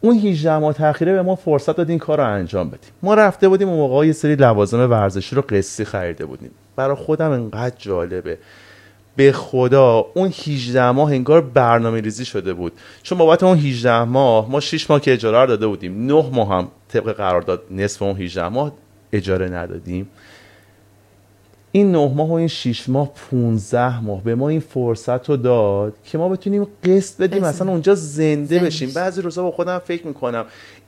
اون 0.00 0.18
18 0.18 0.58
ماه 0.58 0.74
تاخیره 0.74 1.12
به 1.12 1.22
ما 1.22 1.36
فرصت 1.36 1.76
داد 1.76 1.90
این 1.90 1.98
کار 1.98 2.18
رو 2.18 2.26
انجام 2.26 2.68
بدیم. 2.68 2.90
ما 3.02 3.14
رفته 3.14 3.48
بودیم 3.48 3.68
اون 3.68 3.76
موقع 3.76 4.06
یه 4.06 4.12
سری 4.12 4.36
لوازم 4.36 4.90
ورزشی 4.90 5.36
رو 5.36 5.42
قصی 5.42 5.84
خریده 5.84 6.26
بودیم. 6.26 6.50
برای 6.76 6.96
خودم 6.96 7.30
انقدر 7.30 7.74
جالبه. 7.78 8.38
به 9.16 9.32
خدا 9.32 10.06
اون 10.14 10.28
18 10.28 10.90
ماه 10.90 11.12
انگار 11.12 11.40
برنامه 11.40 12.00
ریزی 12.00 12.24
شده 12.24 12.52
بود. 12.52 12.72
چون 13.02 13.18
بابت 13.18 13.42
اون 13.42 13.58
18 13.58 14.04
ماه 14.04 14.50
ما 14.50 14.60
6 14.60 14.90
ماه 14.90 15.00
که 15.00 15.12
اجاره 15.12 15.38
رو 15.38 15.46
داده 15.46 15.66
بودیم 15.66 16.06
9 16.06 16.30
ماه 16.32 16.48
هم 16.48 16.68
طبق 16.88 17.12
قرارداد 17.12 17.62
نصف 17.70 18.02
اون 18.02 18.16
18 18.16 18.48
ماه 18.48 18.72
اجاره 19.12 19.48
ندادیم. 19.48 20.08
این 21.72 21.92
9 21.92 22.12
ماه 22.14 22.28
و 22.28 22.32
این 22.32 22.48
6 22.48 22.88
ماه 22.88 23.12
15 23.30 24.00
ماه 24.00 24.22
به 24.22 24.34
ما 24.34 24.48
این 24.48 24.60
فرصت 24.60 25.28
رو 25.30 25.36
داد 25.36 25.94
که 26.04 26.18
ما 26.18 26.28
بتونیم 26.28 26.66
قسط 26.84 27.22
بدیم 27.22 27.44
مثلا 27.44 27.70
اونجا 27.70 27.94
زنده 27.94 28.58
بشیم. 28.58 28.90
بعضی 28.94 29.22
روزا 29.22 29.42
با 29.42 29.50
خودم 29.50 29.78
فکر 29.78 30.06
می‌کنم 30.06 30.44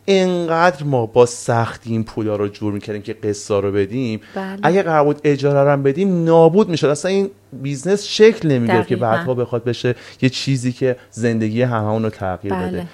انقدر 0.07 0.85
ما 0.85 1.07
با 1.07 1.27
سختی 1.27 1.91
این 1.91 2.05
پولا 2.05 2.37
رو 2.37 2.49
جور 2.49 2.73
می‌کردیم 2.73 3.03
که 3.03 3.13
قسط 3.13 3.61
رو 3.61 3.73
بدیم 3.73 4.21
بله. 4.35 4.59
اگه 4.63 4.83
قرار 4.83 5.05
بود 5.05 5.21
اجاره 5.25 5.71
رو 5.71 5.83
بدیم 5.83 6.25
نابود 6.25 6.69
می‌شد. 6.69 6.87
اصلا 6.87 7.11
این 7.11 7.31
business 7.53 8.05
شکل 8.05 8.49
نمی‌گرفت 8.49 8.89
که 8.89 8.97
بعدها 8.97 9.35
بخواد 9.35 9.65
بشه 9.65 9.95
یه 10.23 10.29
چیزی 10.29 10.73
که 10.73 10.97
زندگی 11.11 11.63
همه 11.63 11.99
رو 11.99 12.11
تغییر 12.11 12.55
بله. 12.55 12.69
بده. 12.69 12.87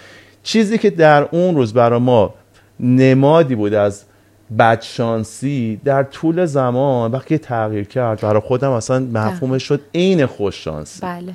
چیزی 0.42 0.78
که 0.78 0.90
در 0.90 1.22
اون 1.22 1.54
روز 1.54 1.72
برای 1.72 2.00
ما 2.00 2.34
نمادی 2.80 3.54
بود 3.54 3.74
از 3.74 4.04
بدشانسی 4.58 5.80
در 5.84 6.02
طول 6.02 6.46
زمان 6.46 7.12
وقتی 7.12 7.38
تغییر 7.38 7.84
کرد 7.84 8.20
برای 8.20 8.40
خودم 8.40 8.70
اصلا 8.70 8.98
مفهومش 8.98 9.62
شد 9.62 9.80
عین 9.94 10.26
خوششانسی. 10.26 11.00
بله. 11.02 11.32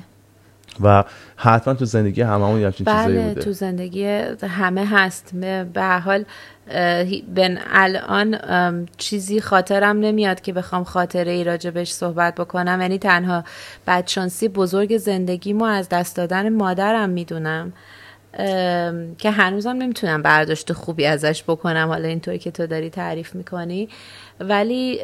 و 0.80 1.04
حتما 1.36 1.74
تو 1.74 1.84
زندگی 1.84 2.22
همه 2.22 2.46
همون 2.46 2.60
یه 2.60 2.72
بله 2.84 3.34
تو 3.34 3.52
زندگی 3.52 4.04
همه 4.42 4.86
هست. 4.86 5.30
به 5.74 6.00
حال 6.04 6.24
بن 7.34 7.58
الان 7.72 8.88
چیزی 8.96 9.40
خاطرم 9.40 10.00
نمیاد 10.00 10.40
که 10.40 10.52
بخوام 10.52 10.84
خاطره 10.84 11.32
ای 11.32 11.44
راجبش 11.44 11.90
صحبت 11.90 12.34
بکنم. 12.34 12.80
یعنی 12.80 12.98
تنها 12.98 13.44
بدشانسی 13.86 14.48
بزرگ 14.48 14.96
زندگی 14.96 15.52
ما 15.52 15.68
از 15.68 15.88
دست 15.88 16.16
دادن 16.16 16.48
مادرم 16.48 17.10
می‌دونم. 17.10 17.72
که 19.18 19.30
هنوزم 19.30 19.70
نمی‌تونم 19.70 20.22
برداشت 20.22 20.72
خوبی 20.72 21.06
ازش 21.06 21.42
بکنم. 21.42 21.88
حالا 21.88 22.08
اینطوری 22.08 22.38
که 22.38 22.50
تو 22.50 22.66
داری 22.66 22.90
تعریف 22.90 23.34
می‌کنی. 23.34 23.88
ولی 24.40 25.00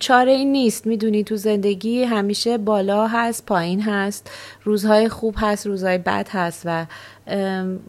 چاره 0.00 0.32
این 0.32 0.52
نیست. 0.52 0.86
می‌دونی 0.86 1.24
تو 1.24 1.36
زندگی 1.36 2.04
همیشه 2.04 2.58
بالا 2.58 3.06
هست 3.06 3.46
پایین 3.46 3.80
هست. 3.80 4.30
روزهای 4.68 5.08
خوب 5.08 5.34
هست 5.38 5.66
روزهای 5.66 5.98
بد 5.98 6.28
هست 6.30 6.62
و 6.64 6.86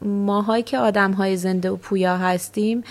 ماهایی 0.01 0.63
که 0.63 0.77
آدم 0.77 1.11
های 1.11 1.37
زنده 1.37 1.71
و 1.71 1.75
پویا 1.75 2.17
هستیم 2.17 2.83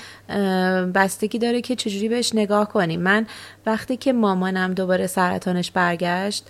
بستگی 0.95 1.39
داره 1.39 1.61
که 1.61 1.77
چجوری 1.77 2.09
بهش 2.09 2.35
نگاه 2.35 2.69
کنیم. 2.69 3.01
من 3.01 3.27
وقتی 3.67 3.97
که 3.97 4.13
مامانم 4.13 4.75
دوباره 4.75 5.07
سرطانش 5.07 5.71
برگشت 5.71 6.47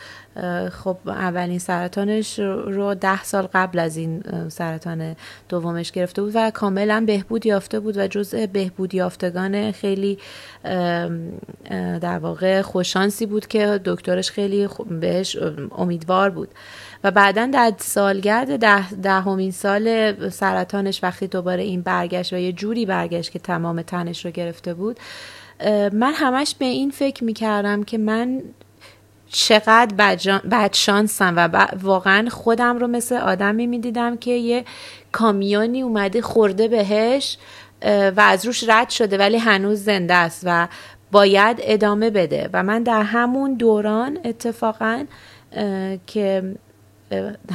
خب 0.70 0.96
اولین 1.06 1.58
سرطانش 1.58 2.38
رو 2.66 2.94
ده 2.94 3.24
سال 3.24 3.48
قبل 3.54 3.78
از 3.78 3.96
این 3.96 4.22
سرطان 4.48 5.16
دومش 5.48 5.92
گرفته 5.92 6.22
بود 6.22 6.32
و 6.34 6.50
کاملا 6.50 7.04
بهبود 7.06 7.46
یافته 7.46 7.80
بود 7.80 7.96
و 7.96 8.06
جزء 8.06 8.46
بهبود 8.46 8.94
یافتگان 8.94 9.72
خیلی 9.72 10.18
در 12.00 12.18
واقع 12.18 12.62
خوشانسی 12.62 13.26
بود 13.26 13.46
که 13.46 13.80
دکترش 13.84 14.30
خیلی 14.30 14.68
بهش 15.00 15.36
امیدوار 15.78 16.30
بود. 16.30 16.48
و 17.04 17.10
بعدا 17.10 17.46
در 17.46 17.72
سالگرد 17.78 18.56
ده 18.56 18.92
دهمین 18.92 19.50
سال 19.50 20.14
سرطانش 20.30 21.04
وقتی 21.04 21.26
دوباره 21.26 21.62
این 21.62 21.82
برگشت 21.82 22.32
و 22.32 22.36
یه 22.36 22.52
جوری 22.52 22.86
برگشت 22.86 23.32
که 23.32 23.38
تمام 23.38 23.82
تنش 23.82 24.24
رو 24.24 24.30
گرفته 24.30 24.74
بود 24.74 25.00
من 25.92 26.12
همش 26.14 26.54
به 26.58 26.64
این 26.64 26.90
فکر 26.90 27.24
می‌کردم 27.24 27.82
که 27.82 27.98
من 27.98 28.42
چقدر 29.28 29.94
بدشانسم 30.50 31.34
و 31.36 31.66
واقعا 31.82 32.28
خودم 32.28 32.78
رو 32.78 32.86
مثل 32.86 33.16
آدمی 33.16 33.66
می‌دیدم 33.66 34.16
که 34.16 34.30
یه 34.30 34.64
کامیونی 35.12 35.82
اومده 35.82 36.22
خورده 36.22 36.68
بهش 36.68 37.38
و 37.86 38.14
از 38.20 38.46
روش 38.46 38.64
رد 38.68 38.90
شده 38.90 39.18
ولی 39.18 39.36
هنوز 39.36 39.84
زنده 39.84 40.14
است 40.14 40.42
و 40.44 40.68
باید 41.12 41.58
ادامه 41.60 42.10
بده. 42.10 42.50
و 42.52 42.62
من 42.62 42.82
در 42.82 43.02
همون 43.02 43.54
دوران 43.54 44.18
اتفاقا 44.24 45.04
که 46.06 46.54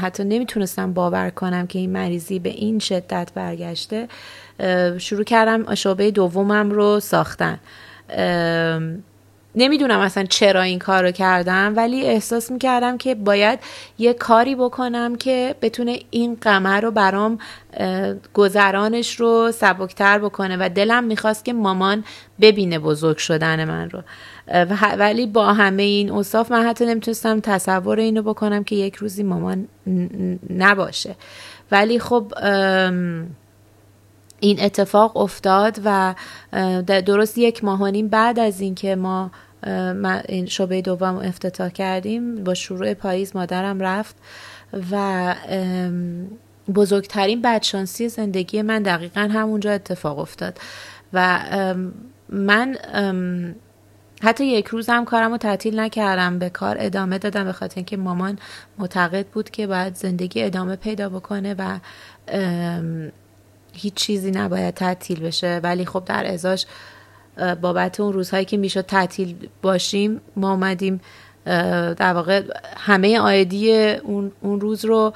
حتی 0.02 0.24
نمی‌تونستم 0.24 0.94
باور 0.94 1.30
کنم 1.30 1.68
که 1.68 1.80
این 1.80 1.89
مریضی 1.89 2.39
به 2.39 2.50
این 2.50 2.80
شدت 2.80 3.32
برگشته 3.36 4.08
شروع 4.98 5.24
کردم 5.24 5.76
شعبه 5.76 6.12
دومم 6.12 6.72
رو 6.72 7.00
ساختن. 7.00 7.60
نمی‌دونم 9.56 10.00
اصلا 10.00 10.24
چرا 10.24 10.62
این 10.62 10.80
کار 10.80 11.04
رو 11.04 11.12
کردم 11.12 11.74
ولی 11.76 12.06
احساس 12.06 12.52
می‌کردم 12.52 12.98
که 12.98 13.16
باید 13.16 13.60
یه 13.98 14.13
کاری 14.13 14.56
بکنم 14.56 15.16
که 15.16 15.56
بتونه 15.62 16.00
این 16.12 16.38
قمر 16.42 16.82
رو 16.82 16.92
برام 16.92 17.38
گذرانش 18.34 19.16
رو 19.16 19.52
سبکتر 19.52 20.20
بکنه 20.20 20.58
و 20.60 20.70
دلم 20.70 21.04
می‌خواست 21.04 21.46
که 21.46 21.54
مامان 21.54 22.04
ببینه 22.42 22.80
بزرگ 22.80 23.18
شدن 23.18 23.66
من 23.66 23.89
رو. 23.89 24.02
ولی 24.98 25.26
با 25.26 25.54
همه 25.54 25.84
این 25.84 26.12
اصاف 26.12 26.52
من 26.52 26.66
حتی 26.66 26.86
نمی‌تونستم 26.86 27.39
تصور 27.39 28.00
اینو 28.00 28.22
بکنم 28.22 28.63
که 28.63 28.76
یک 28.76 28.96
روزی 28.96 29.24
مامان 29.24 29.68
نباشه. 30.50 31.16
ولی 31.72 32.00
خب 32.00 32.34
این 34.43 34.63
اتفاق 34.63 35.17
افتاد 35.17 35.79
و 35.86 36.15
درست 36.88 37.38
یک 37.38 37.63
ماه 37.63 38.01
بعد 38.01 38.39
از 38.39 38.62
اینکه 38.62 38.95
ما 38.95 39.32
این 40.29 40.45
شعبه 40.45 40.82
دوم 40.82 41.15
افتتاح 41.15 41.69
کردیم 41.69 42.43
با 42.43 42.53
شروع 42.53 42.93
پاییز 42.93 43.36
مادرم 43.36 43.79
رفت 43.79 44.15
و 44.91 45.36
بزرگترین 46.75 47.41
بدشانسی 47.41 48.10
زندگی 48.10 48.62
من 48.62 48.84
دقیقا 48.84 49.21
همونجا 49.21 49.71
اتفاق 49.71 50.19
افتاد 50.19 50.60
و 51.13 51.39
من 52.29 52.77
حتی 54.23 54.45
یک 54.45 54.67
روز 54.67 54.89
هم 54.89 55.06
کارم 55.06 55.32
رو 55.32 55.38
تعطیل 55.38 55.79
نکردم 55.79 56.39
به 56.39 56.49
کار 56.49 56.77
ادامه 56.79 57.17
دادم 57.17 57.43
به 57.45 57.51
خاطر 57.51 57.75
اینکه 57.75 57.97
مامان 57.97 58.39
معتقد 58.77 59.27
بود 59.27 59.49
که 59.49 59.67
باید 59.67 59.95
زندگی 59.95 60.43
ادامه 60.43 60.75
پیدا 60.75 61.10
بکنه 61.10 61.56
و 61.58 61.79
هیچ 63.73 63.93
چیزی 63.93 64.31
نباید 64.31 64.73
تعطیل 64.73 65.19
بشه. 65.19 65.59
ولی 65.63 65.86
خب 65.86 66.03
در 66.05 66.33
ازاش 66.33 66.65
بابت 67.62 67.99
اون 67.99 68.13
روزهایی 68.13 68.45
که 68.45 68.57
می‌شد 68.57 68.81
تعطیل 68.81 69.36
باشیم 69.62 70.21
ما 70.36 70.51
اومدیم 70.51 71.01
در 71.95 72.13
واقع 72.13 72.43
همه 72.77 73.19
آیدی 73.19 73.73
اون, 73.89 74.31
اون 74.41 74.62
روز 74.62 74.86
رو 74.86 75.13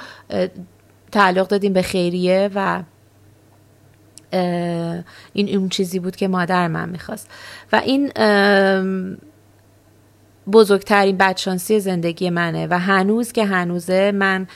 تعلق 1.11 1.47
دادیم 1.47 1.73
به 1.73 1.81
خیریه 1.81 2.49
و 2.55 2.83
این 5.33 5.57
اون 5.57 5.69
چیزی 5.69 5.99
بود 5.99 6.15
که 6.15 6.27
مادر 6.27 6.67
من 6.67 6.89
می‌خواست. 6.89 7.29
و 7.71 7.81
این 7.85 8.11
بزرگترین 10.51 11.17
بدشانسی 11.17 11.79
زندگی 11.79 12.29
منه 12.29 12.67
و 12.69 12.79
هنوز 12.79 13.31
که 13.31 13.45
هنوزه 13.45 14.11
من 14.11 14.47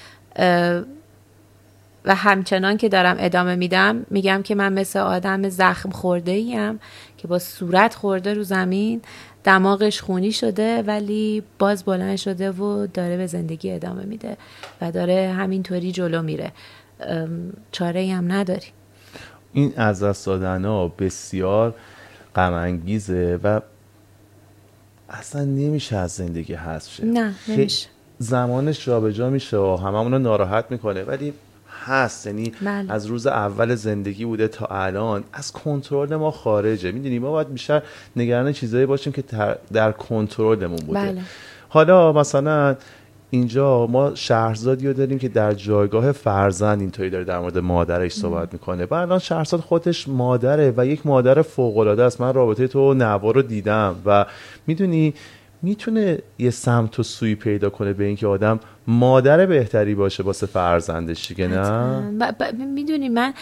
و 2.05 2.15
همچنان 2.15 2.77
که 2.77 2.89
دارم 2.89 3.15
ادامه 3.19 3.55
میدم 3.55 4.05
میگم 4.09 4.41
که 4.43 4.55
من 4.55 4.73
مثل 4.73 4.99
آدم 4.99 5.49
زخم 5.49 5.89
خورده 5.89 6.31
ایم 6.31 6.79
که 7.17 7.27
با 7.27 7.39
صورت 7.39 7.95
خورده 7.95 8.33
رو 8.33 8.43
زمین 8.43 9.01
دماغش 9.43 10.01
خونی 10.01 10.31
شده 10.31 10.81
ولی 10.81 11.43
باز 11.59 11.83
بلند 11.83 12.15
شده 12.15 12.51
و 12.51 12.87
داره 12.87 13.17
به 13.17 13.27
زندگی 13.27 13.71
ادامه 13.71 14.03
میده 14.03 14.37
و 14.81 14.91
داره 14.91 15.33
همینطوری 15.37 15.91
جلو 15.91 16.21
میره. 16.21 16.51
چاره 17.71 18.13
هم 18.13 18.31
نداری. 18.31 18.67
این 19.53 19.73
از 19.77 20.03
دست 20.03 20.25
دادن 20.25 20.65
ها 20.65 20.87
بسیار 20.87 21.75
غم 22.35 22.79
و 23.43 23.61
اصلا 25.09 25.43
نمیشه 25.43 25.95
از 25.95 26.11
زندگی 26.11 26.53
هست 26.53 26.89
شه. 26.89 27.05
نه 27.05 27.33
نمیشه. 27.47 27.89
زمانش 28.17 28.85
جابجا 28.85 29.29
میشه 29.29 29.57
و 29.57 29.75
هممون 29.75 30.11
رو 30.11 30.19
ناراحت 30.19 30.65
می‌کنه 30.69 31.03
ولی 31.03 31.33
هست 31.85 32.27
یعنی 32.27 32.51
بله. 32.61 32.93
از 32.93 33.05
روز 33.05 33.27
اول 33.27 33.75
زندگی 33.75 34.25
بوده 34.25 34.47
تا 34.47 34.65
الان. 34.65 35.23
از 35.33 35.51
کنترل 35.51 36.15
ما 36.15 36.31
خارجه. 36.31 36.91
می‌دونی 36.91 37.19
ما 37.19 37.31
باید 37.31 37.53
بیشتر 37.53 37.81
نگران 38.15 38.51
چیزایی 38.51 38.85
باشیم 38.85 39.13
که 39.13 39.23
در 39.73 39.91
کنترلمون 39.91 40.79
بوده. 40.79 40.99
بله. 40.99 41.21
حالا 41.69 42.13
مثلا 42.13 42.75
اینجا 43.29 43.87
ما 43.87 44.15
شهرزادی 44.15 44.87
رو 44.87 44.93
داریم 44.93 45.19
که 45.19 45.29
در 45.29 45.53
جایگاه 45.53 46.11
فرزند 46.11 46.79
اینطوری 46.81 47.09
داره 47.09 47.23
در 47.23 47.39
مورد 47.39 47.57
مادرش 47.57 48.13
صحبت 48.13 48.53
می‌کنه. 48.53 48.85
و 48.85 48.93
الان 48.93 49.19
شهرزاد 49.19 49.59
خودش 49.59 50.07
مادره 50.07 50.73
و 50.77 50.85
یک 50.85 51.07
مادر 51.07 51.41
فوق 51.41 51.77
العاده 51.77 52.03
است. 52.03 52.21
من 52.21 52.33
رابطه 52.33 52.67
تو 52.67 52.93
نوا 52.93 53.31
رو 53.31 53.41
دیدم 53.41 53.95
و 54.05 54.25
می‌دونی 54.67 55.13
می‌تونه 55.61 56.19
یه 56.39 56.49
سمت 56.49 56.99
و 56.99 57.03
سوی 57.03 57.35
پیدا 57.35 57.69
کنه 57.69 57.93
به 57.93 58.03
اینکه 58.03 58.27
آدم 58.27 58.59
مادر 58.87 59.45
بهتری 59.45 59.95
باشه 59.95 60.23
واسه 60.23 60.47
فرزندش 60.47 61.27
دیگه 61.27 61.47
نه؟ 61.47 62.33
می‌دونی 62.53 63.09
من 63.09 63.33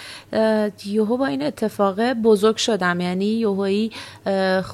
یوهو 0.85 1.17
با 1.17 1.25
این 1.25 1.43
اتفاق 1.43 2.13
بزرگ 2.13 2.55
شدم. 2.55 3.01
یعنی 3.01 3.25
یوهویی 3.25 3.91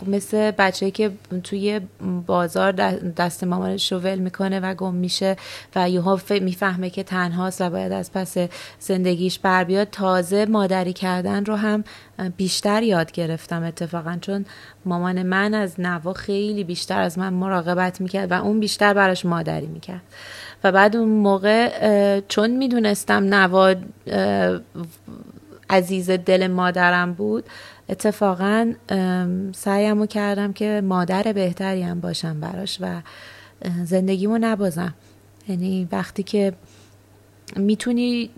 مثل 0.07 0.51
بچه 0.51 0.91
که 0.91 1.11
توی 1.43 1.81
بازار 2.25 2.71
دست 3.17 3.43
مامانش 3.43 3.91
رو 3.91 3.99
ول 3.99 4.19
می‌کنه 4.19 4.59
و 4.59 4.73
گم 4.73 4.93
میشه 4.93 5.35
و 5.75 5.89
یوهو 5.89 6.19
می‌فهمه 6.29 6.89
که 6.89 7.03
تنهاست 7.03 7.61
و 7.61 7.69
باید 7.69 7.91
از 7.91 8.11
پس 8.13 8.37
زندگیش 8.79 9.39
بر 9.39 9.63
بیاد 9.63 9.87
تازه 9.89 10.45
مادری 10.45 10.93
کردن 10.93 11.45
رو 11.45 11.55
هم 11.55 11.83
بیشتر 12.37 12.83
یاد 12.83 13.11
گرفتم 13.11 13.63
اتفاقا. 13.63 14.17
چون 14.21 14.45
مامان 14.85 15.23
من 15.23 15.53
از 15.53 15.79
نوا 15.79 16.13
خیلی 16.13 16.63
بیشتر 16.63 17.01
از 17.01 17.19
من 17.19 17.33
مراقبت 17.33 18.01
می‌کرد 18.01 18.31
و 18.31 18.43
اون 18.43 18.59
بیشتر 18.59 18.93
براش 18.93 19.25
مادری 19.25 19.67
می‌کرد. 19.67 20.01
و 20.65 20.71
بعد 20.71 20.95
اون 20.95 21.09
موقع 21.09 22.21
چون 22.27 22.49
می‌دونستم 22.49 23.33
نواد 23.33 23.83
عزیز 25.69 26.09
دل 26.09 26.47
مادرم 26.47 27.13
بود 27.13 27.43
اتفاقا 27.89 28.73
سعیم 29.55 30.05
کردم 30.05 30.53
که 30.53 30.81
مادر 30.83 31.33
بهتری 31.33 31.83
هم 31.83 31.99
باشم 31.99 32.39
براش 32.39 32.77
و 32.81 33.01
زندگیمو 33.83 34.37
نبازم. 34.37 34.93
یعنی 35.47 35.87
وقتی 35.91 36.23
که 36.23 36.53
می‌تونی 37.55 38.29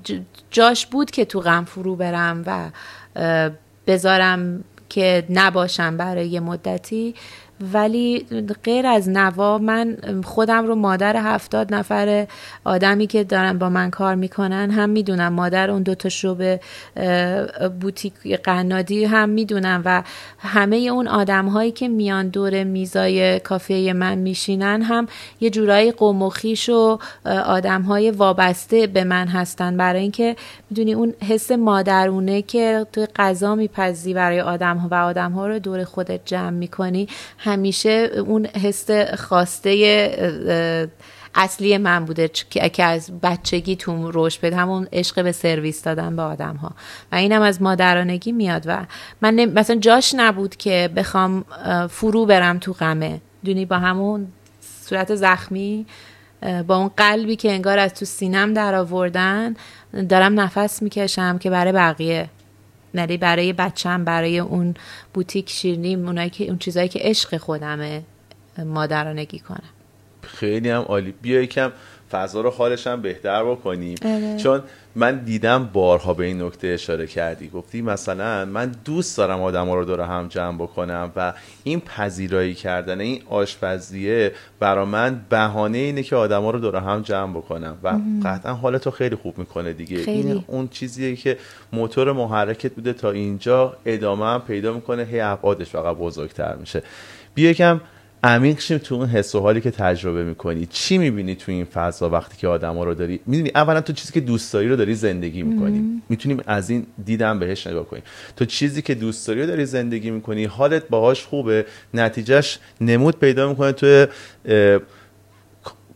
جاش 0.51 0.85
بود 0.85 1.11
که 1.11 1.25
تو 1.25 1.39
غم 1.39 1.65
فرو 1.65 1.95
برم 1.95 2.43
و 2.45 2.69
بذارم 3.87 4.63
که 4.89 5.25
نباشم 5.29 5.97
برای 5.97 6.27
یه 6.27 6.39
مدتی 6.39 7.15
ولی 7.73 8.25
غیر 8.63 8.87
از 8.87 9.09
نوا 9.09 9.57
من 9.57 9.97
خودم 10.23 10.67
رو 10.67 10.75
مادر 10.75 11.15
هفتاد 11.17 11.73
نفر 11.73 12.27
آدمی 12.63 13.07
که 13.07 13.23
دارن 13.23 13.57
با 13.57 13.69
من 13.69 13.89
کار 13.89 14.15
می‌کنن 14.15 14.71
هم 14.71 14.89
می‌دونم. 14.89 15.33
مادر 15.33 15.71
اون 15.71 15.83
دوتا 15.83 16.09
شعبه 16.09 16.59
بوتیک 17.81 18.13
قنادی 18.43 19.05
هم 19.05 19.29
می‌دونم 19.29 19.81
و 19.85 20.03
همه 20.39 20.75
اون 20.75 21.07
آدم 21.07 21.45
هایی 21.45 21.71
که 21.71 21.87
میان 21.87 22.27
دور 22.27 22.63
میزای 22.63 23.39
کافه 23.39 23.93
من 23.95 24.17
میشینن 24.17 24.81
هم 24.81 25.07
یه 25.39 25.49
جورایی 25.49 25.91
قومخیش 25.91 26.69
و 26.69 26.99
آدم 27.25 27.81
های 27.81 28.11
وابسته 28.11 28.87
به 28.87 29.03
من 29.03 29.27
هستن. 29.27 29.77
برای 29.77 30.01
اینکه 30.01 30.35
می‌دونی 30.69 30.93
اون 30.93 31.13
حس 31.27 31.51
مادرونه 31.51 32.41
که 32.41 32.85
توی 32.93 33.05
غذا 33.15 33.55
میپذی 33.55 34.13
برای 34.13 34.41
آدم 34.41 34.77
ها 34.77 34.87
و 34.91 34.93
آدم 34.93 35.31
ها 35.31 35.47
رو 35.47 35.59
دور 35.59 35.83
خودت 35.83 36.19
جمع 36.25 36.49
می‌کنی. 36.49 37.07
همیشه 37.47 38.09
اون 38.25 38.45
حس 38.45 38.91
خواسته 39.17 39.71
اصلی 41.35 41.77
من 41.77 42.05
بوده 42.05 42.27
که 42.27 42.83
از 42.83 43.21
بچگی 43.21 43.75
تو 43.75 44.11
روش 44.11 44.39
بده. 44.39 44.55
همون 44.55 44.87
عشق 44.93 45.23
به 45.23 45.31
سرویس 45.31 45.83
دادن 45.83 46.15
به 46.15 46.21
آدم 46.21 46.55
ها 46.55 46.71
و 47.11 47.15
اینم 47.15 47.41
از 47.41 47.61
مادرانگی 47.61 48.31
میاد 48.31 48.63
و 48.65 48.85
من 49.21 49.45
مثلا 49.45 49.75
جاش 49.75 50.15
نبود 50.17 50.55
که 50.55 50.89
بخوام 50.95 51.45
فرو 51.89 52.25
برم 52.25 52.59
تو 52.59 52.73
غمه. 52.73 53.21
دونی 53.45 53.65
با 53.65 53.77
همون 53.77 54.27
صورت 54.81 55.15
زخمی 55.15 55.85
با 56.67 56.77
اون 56.77 56.91
قلبی 56.97 57.35
که 57.35 57.51
انگار 57.51 57.79
از 57.79 57.93
تو 57.93 58.05
سینم 58.05 58.53
در 58.53 58.75
آوردن 58.75 59.55
دارم 60.09 60.39
نفس 60.39 60.81
می‌کشم 60.81 61.37
که 61.37 61.49
برای 61.49 61.71
بقیه. 61.71 62.29
یعنی 62.97 63.17
برای 63.17 63.53
بچم 63.53 64.03
برای 64.03 64.39
اون 64.39 64.73
بوتیک 65.13 65.49
شیرنی 65.49 65.95
اونایی 65.95 66.29
که 66.29 66.43
اون 66.43 66.57
چیزایی 66.57 66.89
که 66.89 66.99
عشق 67.01 67.37
خودمه 67.37 68.03
مادرانگی 68.65 69.39
کنم. 69.39 69.69
خیلی 70.21 70.69
هم 70.69 70.81
عالی. 70.81 71.13
بیا 71.21 71.41
یکم 71.41 71.71
فضا 72.11 72.41
رو 72.41 72.49
حالش 72.49 72.87
هم 72.87 73.01
بهتر 73.01 73.43
بکنیم. 73.43 73.97
اره. 74.01 74.37
چون 74.37 74.63
من 74.95 75.17
دیدم 75.17 75.69
بارها 75.73 76.13
به 76.13 76.25
این 76.25 76.41
نکته 76.41 76.67
اشاره 76.67 77.07
کردی. 77.07 77.49
گفتی 77.49 77.81
مثلا 77.81 78.45
من 78.45 78.75
دوست 78.85 79.17
دارم 79.17 79.41
آدم 79.41 79.71
رو 79.71 79.85
دور 79.85 80.01
هم 80.01 80.27
جمع 80.27 80.57
بکنم 80.57 81.11
و 81.15 81.33
این 81.63 81.79
پذیرایی 81.79 82.53
کردن 82.53 83.01
این 83.01 83.21
آشپزیه 83.29 84.31
برا 84.59 84.85
من 84.85 85.21
بهانه 85.29 85.77
اینه 85.77 86.03
که 86.03 86.15
آدما 86.15 86.51
رو 86.51 86.59
دور 86.59 86.75
هم 86.75 87.01
جمع 87.01 87.37
بکنم. 87.37 87.77
و 87.83 87.99
قطعا 88.23 88.53
حالتو 88.53 88.91
خیلی 88.91 89.15
خوب 89.15 89.37
می‌کنه 89.37 89.73
دیگه. 89.73 90.03
خیلی. 90.03 90.31
این 90.31 90.43
اون 90.47 90.67
چیزیه 90.67 91.15
که 91.15 91.37
موتور 91.73 92.11
محرکت 92.11 92.73
بوده 92.73 92.93
تا 92.93 93.11
اینجا 93.11 93.77
ادامه 93.85 94.25
هم 94.25 94.41
پیدا 94.41 94.73
می‌کنه. 94.73 95.03
هی 95.03 95.19
ابعادش 95.19 95.69
فقط 95.69 95.95
بزرگتر 95.95 96.55
میشه. 96.55 96.83
بیا 97.35 97.49
یکم 97.49 97.81
عمیق 98.27 98.59
شیم 98.59 98.77
تو 98.77 98.95
اون 98.95 99.07
حس 99.07 99.35
و 99.35 99.39
حالی 99.39 99.61
که 99.61 99.71
تجربه 99.71 100.23
می‌کنی. 100.23 100.65
چی 100.65 100.97
می‌بینی 100.97 101.35
تو 101.35 101.51
این 101.51 101.65
فضا 101.65 102.09
وقتی 102.09 102.37
که 102.37 102.47
آدما 102.47 102.83
رو 102.83 102.93
داری؟ 102.93 103.19
می‌دونی 103.25 103.51
اولا 103.55 103.81
تو 103.81 103.93
چیزی 103.93 104.13
که 104.13 104.19
دوست 104.19 104.53
داری 104.53 104.69
رو 104.69 104.75
داری 104.75 104.95
زندگی 104.95 105.43
می‌کنی. 105.43 106.01
می‌تونیم 106.09 106.41
از 106.47 106.69
این 106.69 106.85
دیدم 107.05 107.39
بهش 107.39 107.67
نگاه 107.67 107.85
کنیم. 107.85 108.03
تو 108.35 108.45
چیزی 108.45 108.81
که 108.81 108.95
دوست 108.95 109.27
داری 109.27 109.41
رو 109.41 109.47
داری 109.47 109.65
زندگی 109.65 110.11
می‌کنی 110.11 110.45
حالت 110.45 110.87
باهاش 110.89 111.23
خوبه 111.23 111.65
نتیجهش 111.93 112.59
نمود 112.81 113.19
پیدا 113.19 113.49
می‌کنه 113.49 113.71
تو 113.71 114.05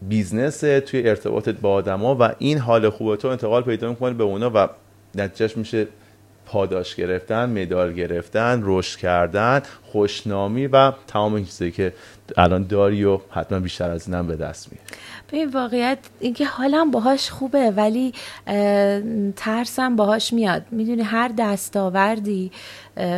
business 0.01 0.59
توی 0.59 1.09
ارتباطت 1.09 1.55
با 1.61 1.73
آدما 1.73 2.17
و 2.19 2.35
این 2.39 2.57
حال 2.57 2.89
خوبه. 2.89 3.17
تو 3.17 3.27
انتقال 3.27 3.63
پیدا 3.63 3.89
می‌کنه 3.89 4.13
به 4.13 4.23
اونا 4.23 4.51
و 4.53 4.67
نتیجهش 5.15 5.57
میشه 5.57 5.87
پاداش 6.45 6.95
گرفتن 6.95 7.61
مدال 7.61 7.93
گرفتن 7.93 8.61
رشد 8.63 8.99
کردن 8.99 9.61
خوشنامی 9.83 10.67
و 10.67 10.91
تمام 11.07 11.45
چیزایی 11.45 11.71
که 11.71 11.93
الان 12.37 12.67
داری 12.67 13.03
و 13.03 13.19
حتما 13.31 13.59
بیشتر 13.59 13.89
از 13.89 14.07
اینم 14.07 14.27
به 14.27 14.35
دست 14.35 14.71
میاد 14.71 14.85
این 15.31 15.49
واقعیت 15.49 15.97
اینکه 16.19 16.45
حالم 16.45 16.91
باهاش 16.91 17.29
خوبه 17.29 17.71
ولی 17.71 18.13
ترسم 19.35 19.95
باهاش 19.95 20.33
میاد. 20.33 20.65
می‌دونی 20.71 21.01
هر 21.01 21.31
دستاوردی 21.37 22.51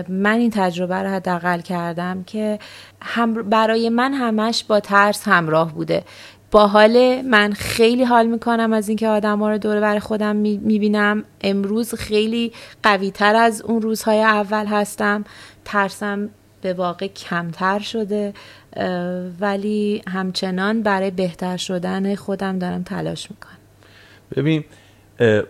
من 0.09 0.38
این 0.38 0.51
تجربه 0.51 0.95
رو 0.95 1.09
حداقل 1.09 1.62
کردم 1.62 2.23
که 2.23 2.59
هم 3.01 3.33
برای 3.33 3.89
من 3.89 4.13
همش 4.13 4.63
با 4.63 4.79
ترس 4.79 5.27
همراه 5.27 5.73
بوده. 5.73 6.03
با 6.53 6.67
حال 6.67 7.21
من 7.21 7.53
خیلی 7.53 8.03
حال 8.03 8.27
می‌کنم 8.27 8.73
از 8.73 8.87
اینکه 8.87 9.07
آدم 9.07 9.39
ها 9.39 9.51
رو 9.51 9.57
دور 9.57 9.79
بر 9.79 9.99
خودم 9.99 10.35
می‌بینم. 10.35 11.23
امروز 11.41 11.95
خیلی 11.95 12.51
قوی 12.83 13.11
تر 13.11 13.35
از 13.35 13.61
اون 13.61 13.81
روزهای 13.81 14.21
اول 14.21 14.65
هستم. 14.65 15.23
ترسم 15.65 16.29
به 16.61 16.73
واقع 16.73 17.07
کمتر 17.07 17.79
شده 17.79 18.33
ولی 19.39 20.01
همچنان 20.07 20.81
برای 20.81 21.11
بهتر 21.11 21.57
شدن 21.57 22.15
خودم 22.15 22.59
دارم 22.59 22.84
تلاش 22.84 23.32
می‌کنم. 23.32 23.57
ببین 24.36 24.63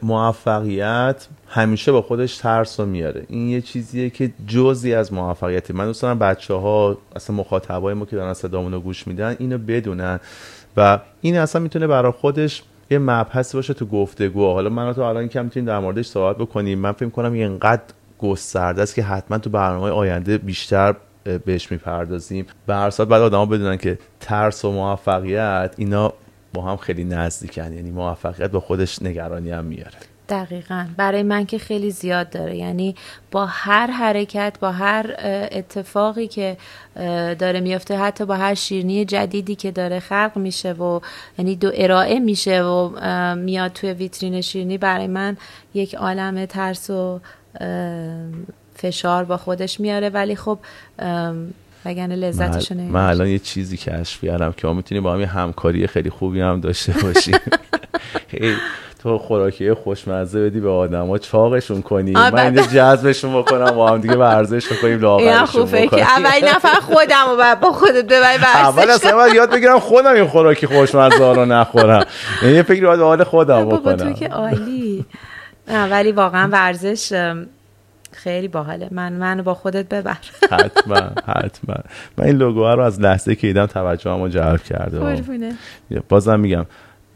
موفقیت 0.02 1.28
همیشه 1.48 1.92
با 1.92 2.02
خودش 2.02 2.38
ترس 2.38 2.80
رو 2.80 2.86
میاره. 2.86 3.26
این 3.30 3.50
یه 3.50 3.62
چیزیه 3.62 4.10
که 4.10 4.32
جزی 4.48 4.94
از 4.94 5.14
موفقیت 5.14 5.72
من 5.72 5.86
دوست 5.86 6.02
دارم 6.02 6.20
بچه 6.20 6.54
ها 6.54 6.98
اصلا 7.16 7.36
مخاطبای 7.36 7.94
ما 7.94 8.06
که 8.06 8.16
دارن 8.16 8.34
صدامونو 8.34 8.80
گوش 8.80 9.08
میدن 9.08 9.36
اینو 9.40 9.58
بدونن. 9.58 10.20
و 10.78 11.00
این 11.22 11.38
اصلا 11.38 11.62
می‌تونه 11.62 11.88
برای 11.88 12.12
خودش 12.12 12.64
یه 12.90 13.00
مبحث 13.00 13.56
باشه 13.56 13.74
تو 13.74 13.86
گفتگو 13.86 14.54
حالا 14.54 14.70
من 14.70 14.94
تو 14.94 15.02
الان 15.02 15.28
کم 15.28 15.44
می‌تونیم 15.44 15.68
در 15.68 15.80
موردش 15.80 16.06
صحبت 16.06 16.38
بکنیم. 16.38 16.80
من 16.80 16.92
فکر 16.92 17.10
کنم 17.10 17.34
اینقدر 17.34 17.82
گسترده 18.20 18.82
است 18.82 18.96
که 18.96 19.04
حتما 19.04 19.38
تو 19.38 19.50
برنامه 19.50 19.90
آینده 19.90 20.38
بیشتر 20.38 20.96
بهش 21.46 21.72
می‌پردازیم. 21.72 22.46
به 22.66 22.76
هر 22.76 22.90
بعد 22.90 23.22
آدما 23.22 23.46
بدونن 23.46 23.78
که 23.78 24.00
ترس 24.20 24.66
و 24.66 24.72
موفقیت 24.72 25.74
اینا 25.78 26.14
با 26.54 26.62
هم 26.62 26.78
خیلی 26.78 27.04
نزدیکن. 27.04 27.74
یعنی 27.74 27.92
موفقیت 27.92 28.52
با 28.52 28.60
خودش 28.60 29.02
نگرانی 29.02 29.52
هم 29.52 29.66
میاره. 29.66 29.98
دقیقا. 30.30 30.86
برای 30.98 31.24
من 31.24 31.46
که 31.46 31.58
خیلی 31.58 31.92
زیاد 31.92 32.30
داره. 32.30 32.58
یعنی 32.58 32.96
با 33.32 33.46
هر 33.46 33.88
حرکت 33.88 34.58
با 34.60 34.72
هر 34.72 35.16
اتفاقی 35.52 36.28
که 36.28 36.58
داره 37.40 37.60
میفته 37.60 37.98
حتی 37.98 38.26
با 38.26 38.36
هر 38.36 38.54
شیرنی 38.54 39.06
جدیدی 39.06 39.56
که 39.56 39.72
داره 39.72 40.00
خلق 40.00 40.32
میشه 40.36 40.74
و 40.74 41.00
یعنی 41.38 41.56
دو 41.56 41.72
ارائه 41.74 42.20
میشه 42.20 42.64
و 42.64 42.90
میاد 43.36 43.74
توی 43.74 43.94
ویترین 43.94 44.42
شیرنی 44.42 44.78
برای 44.78 45.08
من 45.08 45.38
یک 45.74 45.96
عالم 45.96 46.46
ترس 46.46 46.90
و 46.90 47.20
فشار 48.76 49.24
با 49.24 49.38
خودش 49.38 49.80
میاره. 49.80 50.10
ولی 50.10 50.36
خب 50.36 50.60
وگرنه 51.86 52.16
لذتش 52.16 52.72
من, 52.72 52.84
من 52.84 53.10
الان 53.10 53.28
یه 53.28 53.40
چیزی 53.40 53.78
کشف 53.78 54.24
کردم 54.24 54.52
که 54.52 54.68
ما 54.68 54.74
می‌تونیم 54.74 55.04
با 55.04 55.14
هم 55.14 55.22
همکاری 55.22 55.88
خیلی 55.88 56.10
خوبی 56.10 56.42
هم 56.42 56.60
داشته 56.60 56.94
باشیم. 57.04 57.38
تو 59.04 59.18
خوراکی 59.18 59.74
خوشمزه 59.74 60.50
بدی 60.50 60.60
به 60.60 60.70
آدما 60.70 61.18
چاقشون 61.18 61.82
کنی. 61.82 62.12
من 62.12 62.40
اینجا 62.40 62.62
جذبشون 62.62 63.42
بکنم 63.42 63.72
با 63.72 63.90
هم 63.90 63.98
دیگه 63.98 64.16
ورزش 64.16 64.68
کنیم 64.68 65.00
لاغرشون 65.00 65.66
بکنیم. 65.66 66.04
اول 66.04 66.50
نفر 66.56 66.80
خودم 66.82 67.26
و 67.40 67.56
با 67.56 67.72
خودت 67.72 68.06
ببری 68.06 68.38
ورزش 68.38 68.56
اول 68.56 68.90
اصلا 68.90 69.16
باید 69.16 69.36
یاد 69.36 69.52
بگیرم 69.52 69.80
خودم 69.80 70.14
این 70.14 70.28
خوراکی 70.28 70.68
خوشمزه 70.68 71.34
رو 71.34 71.46
نخورم. 71.46 72.06
یعنی 72.42 72.56
یه 72.56 72.64
فکری 72.64 72.86
باید 72.86 73.00
حال 73.00 73.24
خودم 73.24 73.70
بکنم 73.70 73.96
تو 73.96 74.14
که 74.14 74.28
عالی. 74.28 75.06
ولی 75.68 76.12
واقعا 76.12 76.50
ورزش 76.52 77.34
خیلی 78.12 78.48
باحاله. 78.48 78.88
من 78.92 79.14
منو 79.14 79.44
با 79.44 79.54
خودت 79.54 79.90
ببر. 79.90 80.18
حتما 80.52 80.96
حتما. 81.28 81.76
من 82.18 82.26
این 82.26 82.36
لوگو 82.36 82.68
رو 82.68 82.82
از 82.82 83.02
لحظه 83.02 83.36
که 83.36 83.48
دیدم 83.48 83.66
توجهمو 83.66 84.28
جلب 84.28 84.64
کرده. 84.64 85.18
بازم 86.10 86.40
میگم 86.40 86.66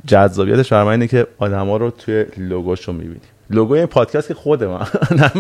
جذابیتش 0.08 0.74
برای 0.74 0.88
اینه 0.88 1.08
که 1.08 1.28
آدما 1.38 1.78
رو 1.78 1.92
توی 1.92 2.26
لوگوشو 2.38 2.94
می‌بینی. 2.94 3.20
لوگو 3.50 3.74
این 3.74 3.86
پادکست 3.86 4.28
که 4.28 4.34
خود 4.34 4.64
من. 4.64 4.88
نه 5.20 5.32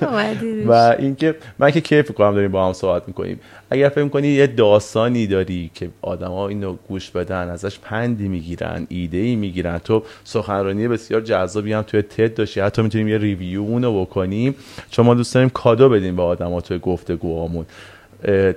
و 0.68 0.96
اینکه 0.98 1.34
من 1.58 1.70
که 1.70 1.80
کیف 1.80 2.10
کنم 2.10 2.34
داریم 2.34 2.50
با 2.50 2.66
هم 2.66 2.72
صحبت 2.72 3.08
می‌کنیم. 3.08 3.40
اگر 3.70 3.88
فکر 3.88 4.08
کنی 4.08 4.28
یه 4.28 4.46
داستانی 4.46 5.26
داری 5.26 5.70
که 5.74 5.90
آدما 6.02 6.48
اینو 6.48 6.76
گوش 6.88 7.10
بدن 7.10 7.48
ازش 7.48 7.78
پندی 7.78 8.28
می‌گیرن 8.28 8.86
ایده 8.88 9.18
ای 9.18 9.36
می‌گیرن. 9.36 9.78
تو 9.78 10.02
سخنرانی 10.24 10.88
بسیار 10.88 11.20
جذابی 11.20 11.72
هم 11.72 11.82
توی 11.82 12.02
تد 12.02 12.34
داشتی. 12.34 12.60
حتی 12.60 12.82
می‌تونیم 12.82 13.08
یه 13.08 13.18
ریویو 13.18 13.60
اونو 13.60 14.00
بکنیم. 14.00 14.54
چون 14.90 15.06
ما 15.06 15.14
دوست 15.14 15.34
داریم 15.34 15.50
کادو 15.50 15.88
بدیم 15.88 16.16
به 16.16 16.22
آدما 16.22 16.60
توی 16.60 16.78
گفتگوهامون. 16.78 17.66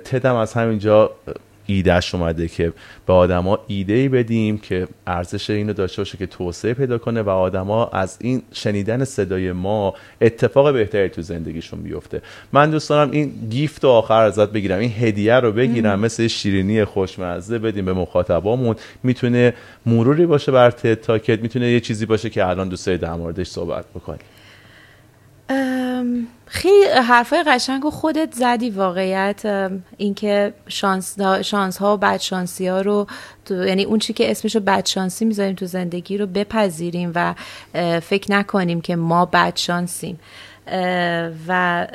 تد 0.04 0.24
هم 0.24 0.36
از 0.36 0.52
همینجا 0.52 1.10
ایدهش 1.66 2.14
اومده 2.14 2.48
که 2.48 2.72
به 3.06 3.12
آدما 3.12 3.58
ایده 3.66 3.92
ای 3.92 4.08
بدیم 4.08 4.58
که 4.58 4.88
ارزش 5.06 5.50
اینو 5.50 5.72
داشته 5.72 6.00
باشه 6.02 6.18
که 6.18 6.26
توسعه 6.26 6.74
پیدا 6.74 6.98
کنه 6.98 7.22
و 7.22 7.28
آدما 7.30 7.86
از 7.86 8.18
این 8.20 8.42
شنیدن 8.52 9.04
صدای 9.04 9.52
ما 9.52 9.94
اتفاق 10.20 10.72
بهتری 10.72 11.08
تو 11.08 11.22
زندگیشون 11.22 11.82
بیفته. 11.82 12.22
من 12.52 12.70
دوست 12.70 12.88
دارم 12.88 13.10
این 13.10 13.32
گیفت 13.50 13.84
رو 13.84 13.90
آخر 13.90 14.22
ازت 14.22 14.52
بگیرم 14.52 14.78
این 14.78 14.92
هدیه 15.00 15.34
رو 15.34 15.52
بگیرم 15.52 16.00
مثل 16.00 16.26
شیرینی 16.26 16.84
خوشمزه 16.84 17.58
بدیم 17.58 17.84
به 17.84 17.92
مخاطبامون. 17.92 18.76
می‌تونه 19.02 19.54
مروری 19.86 20.26
باشه 20.26 20.52
بر 20.52 20.70
تاکت 20.70 21.40
می‌تونه 21.40 21.70
یه 21.70 21.80
چیزی 21.80 22.06
باشه 22.06 22.30
که 22.30 22.46
الان 22.46 22.68
دوست 22.68 22.88
در 22.88 23.14
موردش 23.14 23.46
صحبت 23.46 23.84
بکنیم 23.94 24.26
خیلی 26.46 26.84
حرفای 26.84 27.42
قشنگ 27.42 27.84
و 27.84 27.90
خودت 27.90 28.32
زدی 28.34 28.70
واقعیت 28.70 29.70
اینکه 29.96 30.54
شانس, 30.68 31.20
شانس 31.20 31.76
ها 31.76 31.94
و 31.94 31.96
بد 31.96 32.20
شانسی 32.20 32.66
ها 32.66 32.80
رو 32.80 33.06
تو 33.44 33.66
یعنی 33.66 33.84
اون 33.84 33.98
چی 33.98 34.12
که 34.12 34.30
اسمشو 34.30 34.60
بد 34.60 34.86
شانسی 34.86 35.24
می‌ذاریم 35.24 35.54
تو 35.54 35.66
زندگی 35.66 36.18
رو 36.18 36.26
بپذیریم 36.26 37.12
و 37.14 37.34
فکر 38.00 38.32
نکنیم 38.32 38.80
که 38.80 38.96
ما 38.96 39.26
بد 39.26 39.56
شانسیم 39.56 40.20
و 41.48 41.86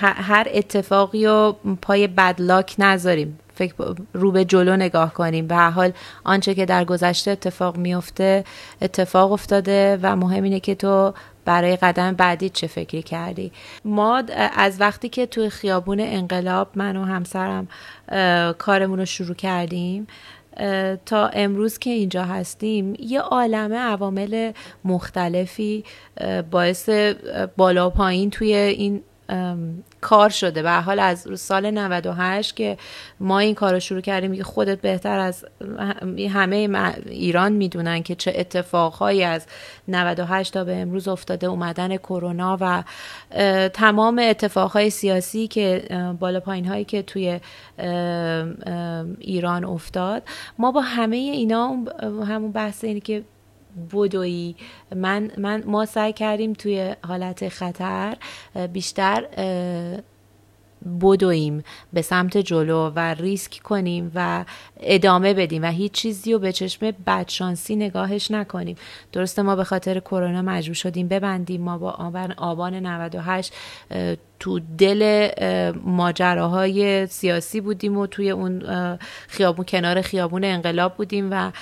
هر 0.00 0.46
اتفاقی 0.54 1.26
رو 1.26 1.56
پای 1.82 2.06
بدلاک 2.06 2.74
نذاریم. 2.78 3.38
فکر 3.54 3.74
رو 4.12 4.32
به 4.32 4.44
جلو 4.44 4.76
نگاه 4.76 5.14
کنیم. 5.14 5.46
به 5.46 5.54
هر 5.54 5.70
حال 5.70 5.92
آنچه 6.24 6.54
که 6.54 6.66
در 6.66 6.84
گذشته 6.84 7.30
اتفاق 7.30 7.76
میفته 7.76 8.44
اتفاق 8.82 9.32
افتاده 9.32 9.98
و 10.02 10.16
مهم 10.16 10.42
اینه 10.42 10.60
که 10.60 10.74
تو 10.74 11.14
برای 11.48 11.76
قدم 11.76 12.12
بعدی 12.12 12.48
چه 12.48 12.66
فکری 12.66 13.02
کردی؟ 13.02 13.52
ما 13.84 14.22
از 14.56 14.80
وقتی 14.80 15.08
که 15.08 15.26
توی 15.26 15.50
خیابون 15.50 16.00
انقلاب 16.00 16.68
من 16.74 16.96
و 16.96 17.04
همسرم 17.04 17.68
کارمون 18.58 18.98
رو 18.98 19.04
شروع 19.04 19.34
کردیم 19.34 20.06
تا 21.06 21.26
امروز 21.28 21.78
که 21.78 21.90
اینجا 21.90 22.24
هستیم 22.24 22.94
یه 22.98 23.20
عالمه 23.20 23.76
عوامل 23.76 24.52
مختلفی 24.84 25.84
باعث 26.50 26.88
بالا 27.56 27.90
پایین 27.90 28.30
توی 28.30 28.54
این 28.54 29.02
کار 30.00 30.28
شده. 30.28 30.62
به 30.62 30.72
حال 30.72 31.00
از 31.00 31.26
سال 31.40 31.70
98 31.70 32.56
که 32.56 32.76
ما 33.20 33.38
این 33.38 33.54
کار 33.54 33.72
رو 33.72 33.80
شروع 33.80 34.00
کردیم 34.00 34.34
که 34.34 34.44
خودت 34.44 34.80
بهتر 34.80 35.18
از 35.18 35.46
همه 36.30 36.68
ایران 37.06 37.52
می‌دونن 37.52 38.02
که 38.02 38.14
چه 38.14 38.32
اتفاقهایی 38.36 39.24
از 39.24 39.46
98 39.88 40.52
تا 40.52 40.64
به 40.64 40.76
امروز 40.76 41.08
افتاده 41.08 41.46
اومدن 41.46 41.96
کرونا 41.96 42.56
و 42.60 42.84
تمام 43.68 44.18
اتفاقهای 44.18 44.90
سیاسی 44.90 45.48
که 45.48 45.84
بالا 46.20 46.40
پایین 46.40 46.66
هایی 46.66 46.84
که 46.84 47.02
توی 47.02 47.40
ایران 49.18 49.64
افتاد. 49.64 50.22
ما 50.58 50.72
با 50.72 50.80
همه 50.80 51.16
اینا 51.16 51.76
همون 52.02 52.52
بحث 52.52 52.84
اینه 52.84 53.00
که 53.00 53.22
بدوی 53.92 54.54
من, 54.96 55.30
من 55.38 55.62
ما 55.66 55.86
سعی 55.86 56.12
کردیم 56.12 56.52
توی 56.52 56.94
حالت 57.04 57.48
خطر 57.48 58.16
بیشتر 58.72 59.26
بدویم 61.00 61.62
به 61.92 62.02
سمت 62.02 62.36
جلو 62.36 62.90
و 62.96 63.14
ریسک 63.14 63.62
کنیم 63.62 64.12
و 64.14 64.44
ادامه 64.80 65.34
بدیم 65.34 65.62
و 65.62 65.66
هیچ 65.66 65.92
چیزی 65.92 66.32
رو 66.32 66.38
به 66.38 66.52
چشم 66.52 66.90
بدشانسی 67.06 67.76
نگاهش 67.76 68.30
نکنیم. 68.30 68.76
درسته 69.12 69.42
ما 69.42 69.56
به 69.56 69.64
خاطر 69.64 70.00
کرونا 70.00 70.42
مجبور 70.42 70.74
شدیم 70.74 71.08
ببندیم. 71.08 71.60
ما 71.60 71.78
با 71.78 71.90
آبان, 71.90 72.32
آبان 72.32 72.74
98 72.74 73.52
تو 74.40 74.60
دل 74.78 75.28
ماجراهای 75.84 77.06
سیاسی 77.06 77.60
بودیم 77.60 77.98
و 77.98 78.06
توی 78.06 78.30
اون 78.30 78.62
خیابون 79.28 79.64
کنار 79.64 80.00
خیابون 80.00 80.44
انقلاب 80.44 80.94
بودیم 80.94 81.28
و 81.30 81.52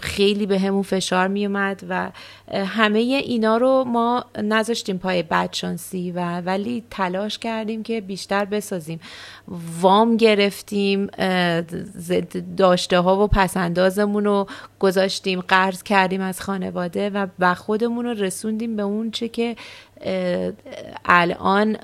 خیلی 0.00 0.46
به 0.46 0.58
همون 0.58 0.82
فشار 0.82 1.28
می 1.28 1.46
اومد 1.46 1.84
و 1.88 2.10
همه 2.52 2.98
اینا 2.98 3.56
رو 3.56 3.84
ما 3.86 4.24
نذاشتیم 4.42 4.98
پای 4.98 5.22
بدشانسی 5.22 6.10
و 6.10 6.40
ولی 6.40 6.84
تلاش 6.90 7.38
کردیم 7.38 7.82
که 7.82 8.00
بیشتر 8.00 8.44
بسازیم. 8.44 9.00
وام 9.82 10.16
گرفتیم 10.16 11.06
داشته 12.56 12.98
ها 12.98 13.24
و 13.24 13.28
پسندازمون 13.28 14.24
رو 14.24 14.46
گذاشتیم 14.78 15.40
قرض 15.40 15.82
کردیم 15.82 16.20
از 16.20 16.40
خانواده 16.40 17.10
و 17.38 17.54
خودمون 17.54 18.04
رو 18.04 18.10
رسوندیم 18.10 18.76
به 18.76 18.82
اون 18.82 19.10
چه 19.10 19.28
که 19.28 19.56
الان 21.04 21.76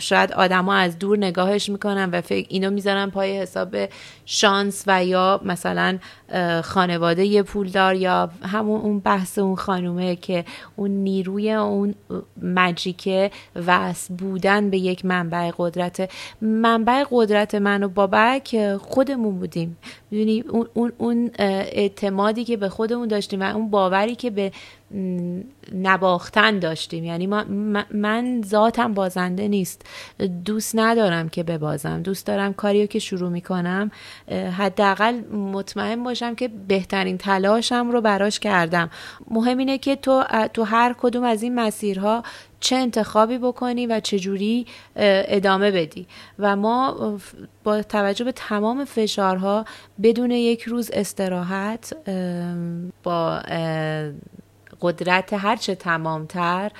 شاید 0.00 0.32
آدما 0.32 0.74
از 0.74 0.98
دور 0.98 1.18
نگاهش 1.18 1.68
می‌کنن 1.68 2.10
و 2.10 2.20
فکر 2.20 2.46
اینو 2.50 2.70
می‌ذارن 2.70 3.10
پای 3.10 3.38
حساب 3.38 3.76
شانس 4.26 4.84
و 4.86 5.04
یا 5.04 5.40
مثلا 5.44 5.98
خانواده 6.62 7.42
پولدار 7.42 7.94
یا 7.94 8.30
همون 8.42 8.80
اون 8.80 8.98
بحث 8.98 9.38
اون 9.38 9.56
خانومه 9.56 10.16
که 10.16 10.44
اون 10.76 10.90
نیروی 10.90 11.52
اون 11.52 11.94
مجیکه 12.42 13.30
وصل 13.66 14.14
بودن 14.14 14.70
به 14.70 14.78
یک 14.78 15.04
منبع 15.04 15.50
قدرت. 15.58 16.10
منبع 16.40 17.04
قدرت 17.10 17.54
من 17.54 17.82
و 17.82 17.88
بابک 17.88 18.76
خودمون 18.76 19.38
بودیم. 19.38 19.78
می‌دونی؟ 20.10 20.44
اون, 20.72 20.92
اون 20.98 21.30
اعتمادی 21.38 22.44
که 22.44 22.56
به 22.56 22.68
خودمون 22.68 23.08
داشتیم 23.08 23.40
و 23.40 23.54
اون 23.56 23.70
باوری 23.70 24.14
که 24.14 24.30
به 24.30 24.52
نباختن 25.74 26.58
داشتیم. 26.58 27.04
یعنی 27.04 27.26
ما 27.26 27.44
من 27.90 28.42
ذاتم 28.46 28.94
بازنده 28.94 29.48
نیست. 29.48 29.82
دوست 30.44 30.72
ندارم 30.74 31.28
که 31.28 31.42
ببازم. 31.42 32.02
دوست 32.02 32.26
دارم 32.26 32.52
کاریو 32.52 32.86
که 32.86 32.98
شروع 32.98 33.30
می‌کنم 33.30 33.90
حداقل 34.58 35.20
مطمئن 35.30 36.02
باشم 36.02 36.34
که 36.34 36.48
بهترین 36.68 37.18
تلاشم 37.18 37.90
رو 37.90 38.00
براش 38.00 38.38
کردم. 38.38 38.90
مهم 39.30 39.58
اینه 39.58 39.78
که 39.78 39.96
تو 39.96 40.24
تو 40.54 40.62
هر 40.62 40.94
کدوم 40.98 41.24
از 41.24 41.42
این 41.42 41.54
مسیرها 41.54 42.22
چه 42.60 42.76
انتخابی 42.76 43.38
بکنی 43.38 43.86
و 43.86 44.00
چه 44.00 44.18
جوری 44.18 44.66
ادامه 44.96 45.70
بدی. 45.70 46.06
و 46.38 46.56
ما 46.56 47.18
با 47.64 47.82
توجه 47.82 48.24
به 48.24 48.32
تمام 48.32 48.84
فشارها 48.84 49.64
بدون 50.02 50.30
یک 50.30 50.62
روز 50.62 50.90
استراحت 50.92 51.96
با 53.02 53.42
قدرت 54.82 55.32
هرچه 55.32 55.74
تمامتر 55.74 56.70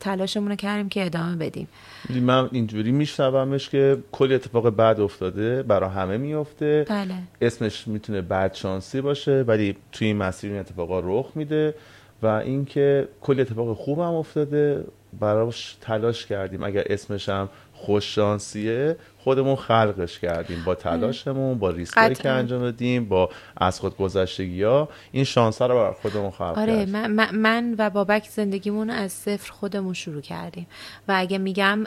تلاشمون 0.00 0.48
رو 0.48 0.56
کردیم 0.56 0.88
که 0.88 1.06
ادامه 1.06 1.36
بدیم. 1.36 1.68
من 2.10 2.48
اینجوری 2.52 2.92
میشنومش 2.92 3.68
که 3.68 3.98
کلی 4.12 4.34
اتفاق 4.34 4.68
بد 4.68 5.00
افتاده 5.00 5.62
برای 5.62 5.90
همه 5.90 6.16
میفته 6.16 6.86
بله. 6.88 7.14
اسمش 7.40 7.88
می‌تونه 7.88 8.20
بد 8.20 8.54
شانسی 8.54 9.00
باشه 9.00 9.44
ولی 9.48 9.76
توی 9.92 10.06
این 10.06 10.16
مسیر 10.16 10.50
این 10.50 10.60
اتفاقا 10.60 11.00
رخ 11.00 11.26
میده 11.34 11.74
و 12.22 12.26
اینکه 12.26 13.08
کلی 13.20 13.40
اتفاق 13.40 13.76
خوب 13.76 13.98
هم 13.98 14.14
افتاده 14.14 14.84
براش 15.20 15.76
تلاش 15.80 16.26
کردیم. 16.26 16.62
اگر 16.62 16.84
اسمش 16.86 17.28
هم 17.28 17.48
خوش 17.74 18.14
شانسیه 18.14 18.96
خودمون 19.24 19.56
خلقش 19.56 20.18
کردیم 20.18 20.62
با 20.64 20.74
تلاشمون 20.74 21.58
با 21.58 21.70
ریسکایی 21.70 22.14
که 22.14 22.30
انجام 22.30 22.60
دادیم 22.60 23.08
با 23.08 23.30
از 23.56 23.80
خود 23.80 23.96
گذشتگی 23.96 24.62
ها 24.62 24.88
این 25.12 25.24
شانس 25.24 25.62
رو 25.62 25.68
برای 25.68 25.94
خودمون 26.02 26.30
خلق 26.30 26.58
آره 26.58 26.86
من, 26.86 27.34
من 27.34 27.74
و 27.78 27.90
بابک 27.90 28.28
زندگیمون 28.28 28.90
از 28.90 29.12
صفر 29.12 29.52
خودمون 29.52 29.92
شروع 29.92 30.20
کردیم. 30.20 30.66
و 31.08 31.14
اگه 31.16 31.38
میگم 31.38 31.84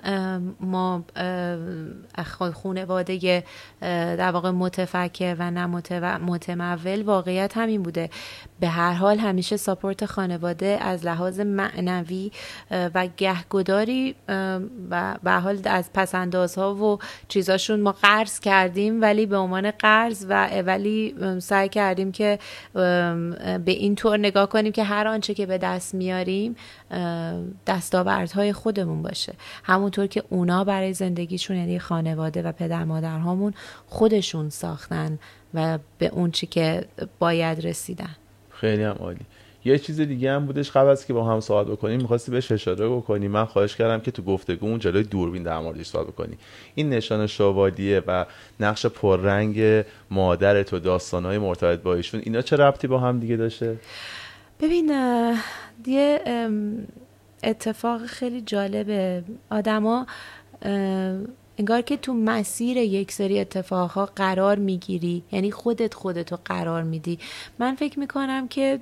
ما 0.60 1.04
خانواده 2.64 3.44
در 3.82 4.32
واقع 4.32 4.50
متفکر 4.50 5.36
و 5.40 5.52
نه 5.52 5.66
متمول 6.18 7.02
واقعیت 7.02 7.58
همین 7.58 7.84
بوده. 7.84 8.10
به 8.60 8.68
هر 8.68 8.94
حال 8.94 9.18
همیشه 9.18 9.58
ساپورت 9.58 10.06
خانواده 10.06 10.78
از 10.82 11.06
لحاظ 11.06 11.40
معنوی 11.40 12.32
و 12.72 13.08
گهگداری 13.18 14.16
و 14.90 15.16
به 15.24 15.32
حال 15.32 15.62
از 15.66 15.94
پسندازها 15.94 16.76
و 16.76 17.00
چیزاشون 17.28 17.82
ما 17.82 17.92
قرض 17.92 18.40
کردیم 18.40 19.02
ولی 19.02 19.26
به 19.26 19.38
عنوان 19.38 19.72
قرض 19.72 20.26
و 20.30 20.62
ولی 20.62 21.16
سعی 21.40 21.70
کردیم 21.70 22.12
که 22.12 22.40
به 22.74 23.62
این 23.66 23.96
طور 23.96 24.18
نگاه 24.18 24.50
کنیم 24.50 24.72
که 24.72 24.84
هر 24.84 25.08
آنچه 25.08 25.34
که 25.34 25.46
به 25.46 25.58
دست 25.58 25.96
میاریم 25.96 26.56
دستاوردهای 27.68 28.54
خودمون 28.54 29.02
باشه. 29.02 29.34
همونطور 29.64 30.08
که 30.08 30.24
اونا 30.30 30.64
برای 30.64 30.94
زندگیشون 30.94 31.58
یعنی 31.58 31.80
خانواده 31.80 32.42
و 32.42 32.52
پدر 32.52 32.84
مادرهامون 32.84 33.54
خودشون 33.88 34.50
ساختن 34.50 35.20
و 35.54 35.80
به 35.98 36.08
اون 36.08 36.32
چی 36.32 36.48
که 36.48 36.86
باید 37.20 37.66
رسیدن. 37.66 38.16
خیلی 38.50 38.84
هم 38.84 38.96
عالی. 39.00 39.26
یه 39.68 39.80
چیز 39.80 40.02
دیگه 40.02 40.32
هم 40.32 40.46
بودش 40.46 40.72
قبل 40.72 40.90
از 40.90 41.06
که 41.06 41.14
با 41.14 41.24
هم 41.24 41.40
صحبت 41.40 41.68
بکنیم 41.68 42.02
می‌خواستی 42.02 42.32
بهش 42.32 42.52
اشاره 42.52 42.90
بکنی. 42.90 43.28
من 43.28 43.46
خواهش 43.46 43.76
کردم 43.76 44.00
که 44.00 44.12
تو 44.12 44.22
گفتگو 44.22 44.78
جلوی 44.78 45.04
دوربین 45.04 45.44
در 45.44 45.60
موردش 45.60 45.86
صحبت 45.86 46.08
بکنی. 46.08 46.38
این 46.76 46.90
نشان 46.90 47.28
شوالیه 47.28 48.04
و 48.08 48.26
نقش 48.60 48.86
پررنگ 48.86 49.86
مادر 50.12 50.64
تو 50.64 50.80
داستانهای 50.80 51.38
مرتبط 51.38 51.82
با 51.82 51.96
ایشون. 51.96 52.22
اینا 52.24 52.42
چه 52.42 52.56
ربطی 52.56 52.88
با 52.88 53.00
هم 53.00 53.20
دیگه 53.20 53.36
داشته؟ 53.36 53.80
ببین 54.60 54.92
یه 55.86 56.22
اتفاق 57.44 58.06
خیلی 58.06 58.42
جالبه. 58.42 59.24
آدما 59.50 60.08
انگار 61.60 61.82
که 61.82 61.98
تو 61.98 62.14
مسیر 62.14 62.78
یک 62.78 63.12
سری 63.12 63.40
اتفاقها 63.40 64.06
قرار 64.06 64.56
می‌گیری. 64.56 65.24
یعنی 65.32 65.52
خودت 65.52 65.94
خودتو 65.94 66.38
قرار 66.46 66.84
میدی. 66.84 67.20
من 67.60 67.76
فکر 67.76 68.00
می‌کنم 68.00 68.48
که 68.48 68.80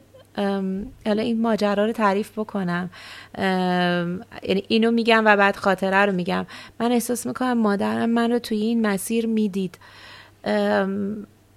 حالا 1.06 1.22
این 1.22 1.42
ماجرا 1.42 1.86
رو 1.86 1.92
تعریف 1.92 2.40
بکنم. 2.40 2.90
یعنی 3.38 4.64
اینو 4.68 4.92
میگم 4.92 5.24
و 5.26 5.38
بعد 5.38 5.56
خاطره 5.56 6.06
رو 6.06 6.12
میگم. 6.12 6.46
من 6.80 6.92
احساس 6.92 7.26
می‌کنم 7.26 7.58
مادرم 7.58 8.10
من 8.10 8.32
رو 8.32 8.40
توی 8.40 8.58
این 8.58 8.88
مسیر 8.88 9.28
می‌دید. 9.28 9.78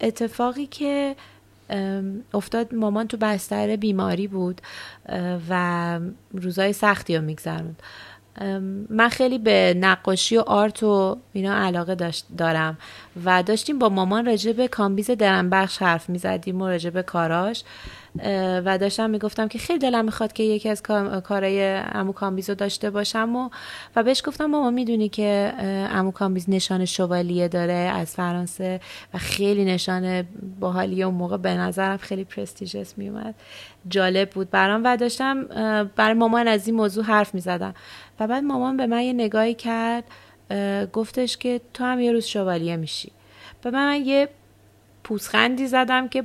اتفاقی 0.01 0.66
که 0.66 1.16
افتاد 2.35 2.74
مامان 2.74 3.07
تو 3.09 3.16
بستر 3.16 3.76
بیماری 3.76 4.26
بود 4.26 4.61
و 5.51 6.01
روزای 6.33 6.72
سختی 6.72 7.16
رو 7.16 7.22
میگذروند. 7.22 7.83
من 8.91 9.09
خیلی 9.09 9.39
به 9.39 9.74
نقاشی 9.81 10.37
و 10.37 10.41
art 10.41 10.83
و 10.83 11.18
اینا 11.33 11.55
علاقه 11.55 11.95
داشت 11.95 12.26
دارم. 12.39 12.79
و 13.24 13.43
داشتیم 13.43 13.79
با 13.79 13.89
مامان 13.89 14.26
راجع 14.26 14.53
به 14.53 14.68
کامبیز 14.68 15.11
درمبخش 15.11 15.79
حرف 15.83 16.09
می‌زدیم 16.09 16.62
و 16.62 16.68
راجع 16.68 16.91
به 16.91 17.03
کاراش. 17.03 17.64
و 18.65 18.79
داشتم 18.79 19.11
می‌گفتم 19.11 19.49
که 19.49 19.59
خیلی 19.59 19.79
دلم 19.79 20.05
می‌خواد 20.05 20.33
که 20.33 20.43
یکی 20.43 20.69
از 20.69 20.83
کارهای 21.25 21.63
عمو 21.74 22.12
کامبیز 22.13 22.49
رو 22.49 22.55
داشته 22.55 22.91
باشم 22.91 23.37
و 23.37 23.51
و 23.97 24.03
بهش 24.03 24.23
گفتم 24.27 24.47
ماما 24.47 24.71
می‌دونی 24.71 25.09
که 25.09 25.53
عمو 25.91 26.11
کامبیز 26.11 26.45
نشان 26.51 26.85
شوالیه 26.85 27.49
داره 27.49 27.73
از 27.73 28.15
فرانسه 28.15 28.81
و 29.15 29.19
خیلی 29.19 29.65
نشان 29.65 30.27
باحالیه 30.61 31.07
اون 31.07 31.15
موقع 31.15 31.37
به 31.37 31.55
نظرم 31.55 31.97
خیلی 31.97 32.25
prestigious 32.24 32.99
میومد 32.99 33.35
جالب 33.89 34.31
بود 34.31 34.51
برام 34.51 34.83
و 34.85 34.97
داشتم 34.97 35.45
برای 35.97 36.15
مامان 36.15 36.49
از 36.49 36.67
این 36.67 36.77
موضوع 36.77 37.05
حرف 37.05 37.35
می‌زدم. 37.35 37.75
و 38.21 38.27
بعد 38.27 38.45
مامان 38.45 38.77
به 38.77 38.87
من 38.87 39.03
یه 39.03 39.13
نگاهی 39.13 39.55
کرد 39.55 40.05
گفتش 40.93 41.37
که 41.37 41.61
تو 41.75 41.85
هم 41.85 42.01
یه 42.01 42.13
روز 42.13 42.25
شوالیه 42.25 42.77
میشی. 42.77 43.13
و 43.65 43.71
من 43.71 44.03
یه 44.05 44.29
پوزخندی 45.05 45.66
زدم 45.67 46.09
که 46.09 46.25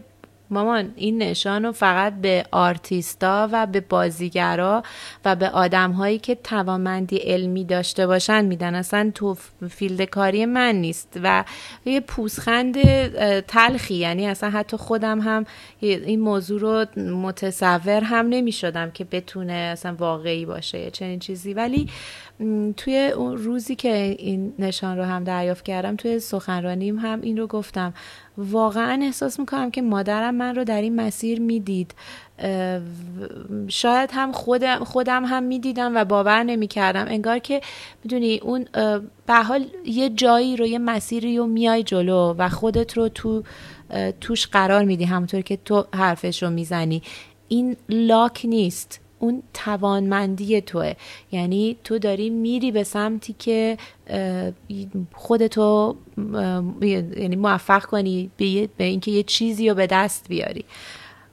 مامان 0.53 0.93
این 0.95 1.17
نشان 1.17 1.65
رو 1.65 1.71
فقط 1.71 2.13
به 2.13 2.45
آرتیستا 2.51 3.49
و 3.51 3.67
به 3.67 3.81
بازیگرا 3.81 4.83
و 5.25 5.35
به 5.35 5.49
آدم 5.49 6.17
که 6.17 6.35
توانمندی 6.35 7.17
علمی 7.17 7.63
داشته 7.63 8.07
باشن 8.07 8.45
میدن. 8.45 8.75
اصلا 8.75 9.11
تو 9.15 9.37
فیلد 9.69 10.01
کاری 10.01 10.45
من 10.45 10.75
نیست 10.75 11.19
و 11.23 11.43
یه 11.85 11.99
پوسخند 11.99 12.81
تلخی. 13.41 13.95
یعنی 13.95 14.27
اصلا 14.27 14.49
حتی 14.49 14.77
خودم 14.77 15.21
هم 15.21 15.45
این 15.79 16.19
موضوع 16.19 16.59
رو 16.59 17.01
متصور 17.01 18.03
هم 18.03 18.27
نمی 18.29 18.51
شدم 18.51 18.91
که 18.91 19.03
بتونه 19.03 19.53
اصلا 19.53 19.95
واقعی 19.99 20.45
باشه 20.45 20.91
چنین 20.91 21.19
چیزی. 21.19 21.53
ولی 21.53 21.89
توی 22.77 23.13
اون 23.15 23.37
روزی 23.37 23.75
که 23.75 24.15
این 24.19 24.53
نشان 24.59 24.97
رو 24.97 25.03
هم 25.03 25.23
دریافت 25.23 25.65
کردم 25.65 25.95
توی 25.95 26.19
سخنرانیم 26.19 26.99
هم 26.99 27.21
این 27.21 27.37
رو 27.37 27.47
گفتم. 27.47 27.93
واقعا 28.37 28.99
احساس 29.03 29.39
می‌کنم 29.39 29.71
که 29.71 29.81
مادرم 29.81 30.35
من 30.35 30.55
رو 30.55 30.63
در 30.63 30.81
این 30.81 30.95
مسیر 30.95 31.41
می‌دید. 31.41 31.93
شاید 33.67 34.09
هم 34.13 34.31
خودم, 34.31 34.83
خودم 34.83 35.25
هم 35.25 35.43
می‌دیدم 35.43 35.95
و 35.95 36.05
باور 36.05 36.43
نمی‌کردم. 36.43 37.05
انگار 37.07 37.39
که 37.39 37.61
می‌دونی 38.03 38.39
اون 38.39 38.65
به 39.25 39.33
حال 39.33 39.65
یه 39.85 40.09
جایی 40.09 40.57
رو 40.57 40.65
یه 40.65 40.79
مسیری 40.79 41.37
رو 41.37 41.47
میای 41.47 41.83
جلو 41.83 42.33
و 42.37 42.49
خودت 42.49 42.97
رو 42.97 43.09
تو 43.09 43.43
توش 44.21 44.47
قرار 44.47 44.83
میدی 44.83 45.03
همونطور 45.03 45.41
که 45.41 45.57
تو 45.65 45.85
حرفش 45.95 46.43
رو 46.43 46.49
می‌زنی. 46.49 47.01
این 47.47 47.75
لاک 47.89 48.41
نیست. 48.43 48.99
اون 49.23 49.43
توانمندی 49.53 50.61
توه. 50.61 50.93
یعنی 51.31 51.77
تو 51.83 51.99
داری 51.99 52.29
میری 52.29 52.71
به 52.71 52.83
سمتی 52.83 53.35
که 53.39 53.77
خودتو 55.13 55.95
یعنی 56.81 57.35
موفق 57.35 57.85
کنی 57.85 58.31
به, 58.37 58.69
اینکه 58.77 59.11
یه 59.11 59.23
چیزی 59.23 59.69
رو 59.69 59.75
به 59.75 59.87
دست 59.87 60.25
بیاری. 60.29 60.65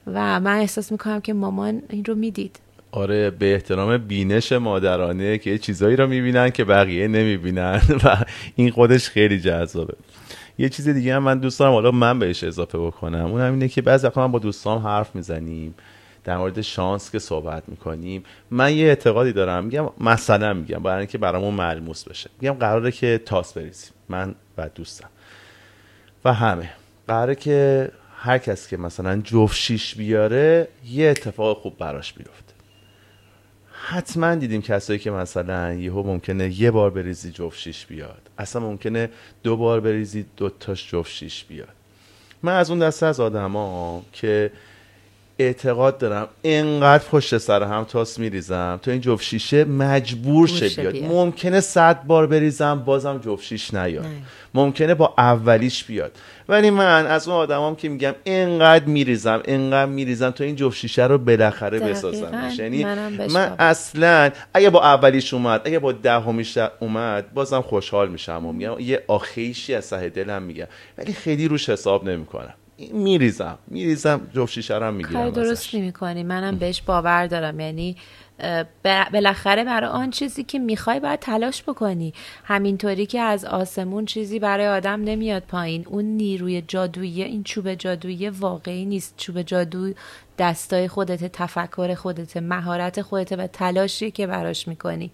و 0.07 0.41
من 0.41 0.59
احساس 0.59 0.93
می‌کنم 0.93 1.21
که 1.21 1.33
مامان 1.33 1.83
این 1.89 2.05
رو 2.05 2.15
می‌دید. 2.15 2.61
آره 2.93 3.31
به 3.31 3.55
احترام 3.55 3.99
بینش 3.99 4.53
مادرانه 4.53 5.39
که 5.39 5.59
چیزایی 5.59 5.97
رو 5.97 6.07
می‌بینن 6.07 6.51
که 6.51 6.65
بقیه 6.65 7.09
نمی‌بینن 7.09 7.81
و 8.05 8.17
این 8.57 8.71
خودش 8.71 9.09
خیلی 9.09 9.41
جذابه. 9.41 9.95
یه 10.59 10.69
چیز 10.69 10.89
دیگه 10.89 11.15
هم 11.15 11.23
من 11.23 11.39
دوست 11.39 11.61
دارم 11.61 11.73
حالا 11.73 11.91
من 11.91 12.19
بهش 12.19 12.45
اضافه 12.45 12.79
بکنم. 12.79 13.27
اون 13.27 13.41
اینه 13.41 13.69
که 13.69 13.83
بعضی 13.83 14.07
وقتا 14.07 14.27
من 14.27 14.33
با 14.33 14.39
دوستام 14.39 14.87
حرف 14.87 15.15
می‌زنیم. 15.15 15.75
در 16.25 16.37
مورد 16.37 16.61
شانس 16.61 17.11
که 17.11 17.19
صحبت 17.19 17.63
می‌کنیم 17.69 18.25
من 18.51 18.75
یه 18.77 18.87
اعتقادی 18.87 19.33
دارم. 19.33 19.65
میگم 19.65 19.89
مثلا 20.01 20.55
میگم 20.55 20.83
برای 20.83 20.99
اینکه 20.99 21.19
برامون 21.19 21.55
ملموس 21.55 22.05
بشه. 22.05 22.31
میگم 22.41 22.55
قراره 22.55 22.93
که 22.93 23.21
تاس 23.27 23.53
بریزیم. 23.53 23.93
من 24.09 24.35
و 24.59 24.69
دوستم. 24.69 25.09
و 26.25 26.33
همه. 26.35 26.71
قراره 27.09 27.35
که 27.35 27.91
هر 28.17 28.39
کس 28.39 28.69
که 28.69 28.77
مثلا 28.77 29.21
جفت 29.25 29.57
شیش 29.57 29.95
بیاره 29.95 30.69
یه 30.87 31.09
اتفاق 31.09 31.59
خوب 31.59 31.79
براش 31.79 32.13
بیفته. 32.13 32.55
حتما 33.73 34.35
دیدیم 34.35 34.63
کسایی 34.63 34.99
که 34.99 35.11
مثلا 35.11 35.73
یهو 35.73 36.03
ممکنه 36.03 36.61
یه 36.61 36.71
بار 36.71 36.91
بریزی 36.91 37.31
جفت 37.31 37.59
شیش 37.59 37.87
بیاد. 37.87 38.23
اصلا 38.39 38.63
ممکنه 38.63 39.11
دو 39.43 39.57
بار 39.57 39.81
بریزی 39.81 40.27
دو 40.37 40.51
تاش 40.51 40.91
جفت 40.91 41.11
شیش 41.11 41.45
بیاد. 41.45 41.69
من 42.43 42.53
از 42.53 42.71
اون 42.71 42.79
دسته 42.79 43.07
از 43.07 43.21
آدما 43.21 44.03
که 44.13 44.53
اعتقاد 45.41 45.99
دارم. 45.99 46.29
انقدر 46.45 47.05
پشت 47.05 47.39
سر 47.39 47.63
هم 47.63 47.85
تاس 47.85 48.19
میریزم. 48.19 48.81
تا 48.83 48.91
این 48.91 49.01
جفت 49.01 49.25
شیشه 49.25 49.65
مجبور 49.65 50.49
شه 50.49 50.69
بیاد. 50.69 50.97
ممکنه 50.97 51.61
صد 51.61 52.03
بار 52.03 52.27
بریزم 52.27 52.83
بازم 52.87 53.19
جفت 53.19 53.45
شیش 53.45 53.75
نیاد. 53.75 54.07
ممکنه 54.55 54.95
با 54.95 55.15
اولیش 55.19 55.85
بیاد. 55.85 56.13
ولی 56.49 56.71
من 56.71 57.07
از 57.07 57.29
اون 57.29 57.37
آدمام 57.37 57.77
که 57.77 57.89
میگم 57.89 58.15
انقدر 58.27 58.85
میریزم 58.85 59.43
انقدر 59.45 59.91
میریزم 59.91 60.31
تا 60.31 60.45
این 60.45 60.57
جفت 60.57 60.77
شیشه 60.77 61.07
رو 61.07 61.19
بالاخره 61.19 61.81
بسازم 61.81 62.51
یعنی 62.59 62.85
من 63.35 63.55
اصلا 63.59 64.31
اگه 64.55 64.71
با 64.71 64.83
اولیش 64.83 65.35
اومد 65.35 65.61
اگه 65.65 65.79
با 65.79 65.93
دهمیش 65.93 66.59
اومد 66.81 67.35
بازم 67.35 67.61
خوشحال 67.61 68.09
میشم. 68.09 68.47
و 68.47 68.53
میگم 68.53 68.81
یه 68.81 69.03
آخیشی 69.09 69.75
از 69.75 69.85
سه 69.85 70.09
دلم 70.09 70.43
میگم. 70.43 70.67
ولی 70.99 71.13
خیلی 71.13 71.49
روش 71.49 71.69
حساب 71.69 72.09
نمی‌کنم. 72.09 72.55
میریزم. 72.93 73.59
میریزم 73.67 74.21
جفت 74.35 74.53
شیشه 74.53 74.79
رو 74.79 74.93
می‌گیرم 74.93 75.13
کار 75.13 75.31
درست 75.31 75.75
نمی 75.75 76.23
منم 76.23 76.57
بهش 76.57 76.83
باور 76.83 77.27
دارم. 77.27 77.61
یعنی 77.61 77.97
بالاخره 79.13 79.65
برای 79.65 79.91
آن 79.91 80.11
چیزی 80.11 80.45
که 80.45 80.59
می‌خوای 80.59 81.01
باید 81.01 81.21
تلاش 81.21 81.63
بکنی. 81.63 82.15
همینطوری 82.45 83.07
که 83.07 83.21
از 83.21 83.45
آسمون 83.45 84.05
چیزی 84.05 84.39
برای 84.39 84.69
آدم 84.69 85.03
نمیاد 85.03 85.43
پایین. 85.43 85.87
اون 85.87 86.05
نیروی 86.05 86.63
جادویی 86.69 87.23
این 87.23 87.43
چوب 87.43 87.75
جادویی 87.75 88.29
واقعی 88.29 88.85
نیست. 88.85 89.15
چوب 89.17 89.43
جادو 89.43 89.93
دستای 90.39 90.89
خودت 90.89 91.33
تفکر 91.33 91.95
خودت 91.95 92.37
مهارت 92.37 93.03
خودت 93.03 93.33
و 93.33 93.47
تلاشی 93.47 94.11
که 94.11 94.27
براش 94.27 94.69
می‌کنی. 94.69 95.11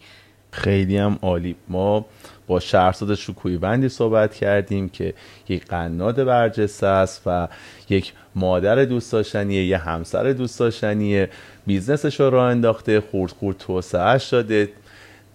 خیلی 0.56 0.96
هم 0.96 1.18
عالی. 1.22 1.56
ما 1.68 2.06
با 2.46 2.60
شهرزاد 2.60 3.14
شکوی 3.14 3.58
بندی 3.58 3.88
صحبت 3.88 4.34
کردیم 4.34 4.88
که 4.88 5.14
یک 5.48 5.66
قناد 5.66 6.24
برجسته 6.24 6.86
است 6.86 7.22
و 7.26 7.48
یک 7.88 8.12
مادر 8.34 8.84
دوست 8.84 9.12
داشتنیه 9.12 9.66
یه 9.66 9.78
همسر 9.78 10.32
دوست 10.32 10.60
داشتنیه. 10.60 11.28
بیزنسش 11.66 12.20
رو 12.20 12.30
راه 12.30 12.50
انداخته 12.50 13.00
خورد 13.00 13.32
خورد 13.32 13.56
توسعهش 13.58 14.28
داده. 14.28 14.68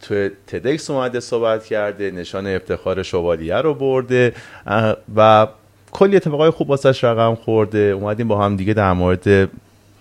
تو 0.01 0.29
تدکس 0.47 0.89
اومده 0.89 1.19
صحبت 1.19 1.65
کرده 1.65 2.11
نشان 2.11 2.47
افتخار 2.47 3.03
شوالیه 3.03 3.55
رو 3.55 3.73
برده. 3.73 4.33
و 5.15 5.47
کلی 5.91 6.15
اتفاقای 6.15 6.49
خوب 6.49 6.69
واسش 6.69 7.03
رقم 7.03 7.35
خورده. 7.35 7.77
اومدیم 7.77 8.27
با 8.27 8.45
هم 8.45 8.55
دیگه 8.55 8.73
در 8.73 8.93
مورد 8.93 9.49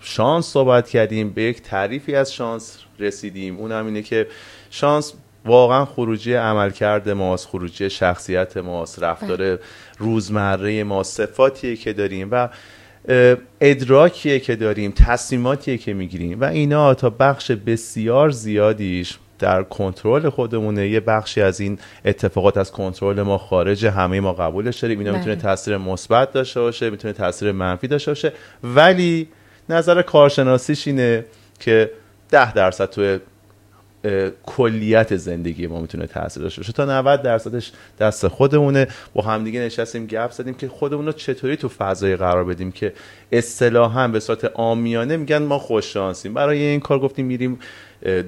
شانس 0.01 0.45
صحبت 0.45 0.89
کردیم. 0.89 1.29
به 1.29 1.41
یک 1.41 1.61
تعریفی 1.61 2.15
از 2.15 2.33
شانس 2.33 2.77
رسیدیم. 2.99 3.57
اون 3.57 3.71
هم 3.71 3.85
اینه 3.85 4.01
که 4.01 4.27
شانس 4.71 5.13
واقعا 5.45 5.85
خروجی 5.85 6.33
عملکرد 6.33 7.09
ماست 7.09 7.47
خروجی 7.47 7.89
شخصیت 7.89 8.57
ماست 8.57 9.03
رفتار 9.03 9.37
بله. 9.37 9.59
روزمره 9.97 10.83
ما 10.83 11.03
صفاتیه 11.03 11.75
که 11.75 11.93
داریم 11.93 12.27
و 12.31 12.49
ادراکیه 13.61 14.39
که 14.39 14.55
داریم 14.55 14.91
تصمیماتیه 14.91 15.77
که 15.77 15.93
می‌گیریم 15.93 16.41
و 16.41 16.43
اینا 16.43 16.93
تا 16.93 17.09
بخش 17.09 17.51
بسیار 17.51 18.29
زیادیش 18.29 19.17
در 19.39 19.63
کنترل 19.63 20.29
خودمونه 20.29 20.87
یه 20.87 20.99
بخشی 20.99 21.41
از 21.41 21.59
این 21.59 21.79
اتفاقات 22.05 22.57
از 22.57 22.71
کنترل 22.71 23.21
ما 23.21 23.37
خارج 23.37 23.85
همه 23.85 24.19
ما 24.19 24.33
قبولش 24.33 24.79
داریم 24.79 24.99
اینا 24.99 25.11
می‌تونه 25.11 25.35
بله. 25.35 25.43
تاثیر 25.43 25.77
مثبت 25.77 26.31
داشته 26.31 26.59
باشه 26.59 26.89
می‌تونه 26.89 27.13
تاثیر 27.13 27.51
منفی 27.51 27.87
داشته 27.87 28.11
باشه 28.11 28.33
ولی 28.63 29.27
نظر 29.69 30.01
کارشناسیش 30.01 30.87
اینه 30.87 31.25
که 31.59 31.91
ده 32.29 32.53
درصد 32.53 32.89
تو 32.89 33.19
کلیت 34.45 35.15
زندگی 35.15 35.67
ما 35.67 35.81
می‌تونه 35.81 36.07
تاثیر 36.07 36.43
داشته 36.43 36.61
باشه. 36.61 36.73
تا 36.73 36.85
90 36.85 37.21
درصدش 37.21 37.71
دست 37.99 38.27
خودمونه. 38.27 38.87
با 39.13 39.21
همدیگه 39.21 39.59
نشستیم 39.59 40.05
گپ 40.05 40.31
زدیم 40.31 40.53
که 40.53 40.67
خودمون 40.67 41.05
رو 41.05 41.11
چطوری 41.11 41.55
تو 41.55 41.69
فضای 41.69 42.15
قرار 42.15 42.43
بدیم 42.43 42.71
که 42.71 42.93
اصطلاحا 43.31 44.07
به 44.07 44.19
صورت 44.19 44.45
آمیانه 44.45 45.17
میگن 45.17 45.37
ما 45.37 45.59
خوش 45.59 45.93
شانسیم. 45.93 46.33
برای 46.33 46.61
این 46.61 46.79
کار 46.79 46.99
گفتیم 46.99 47.25
میریم 47.25 47.59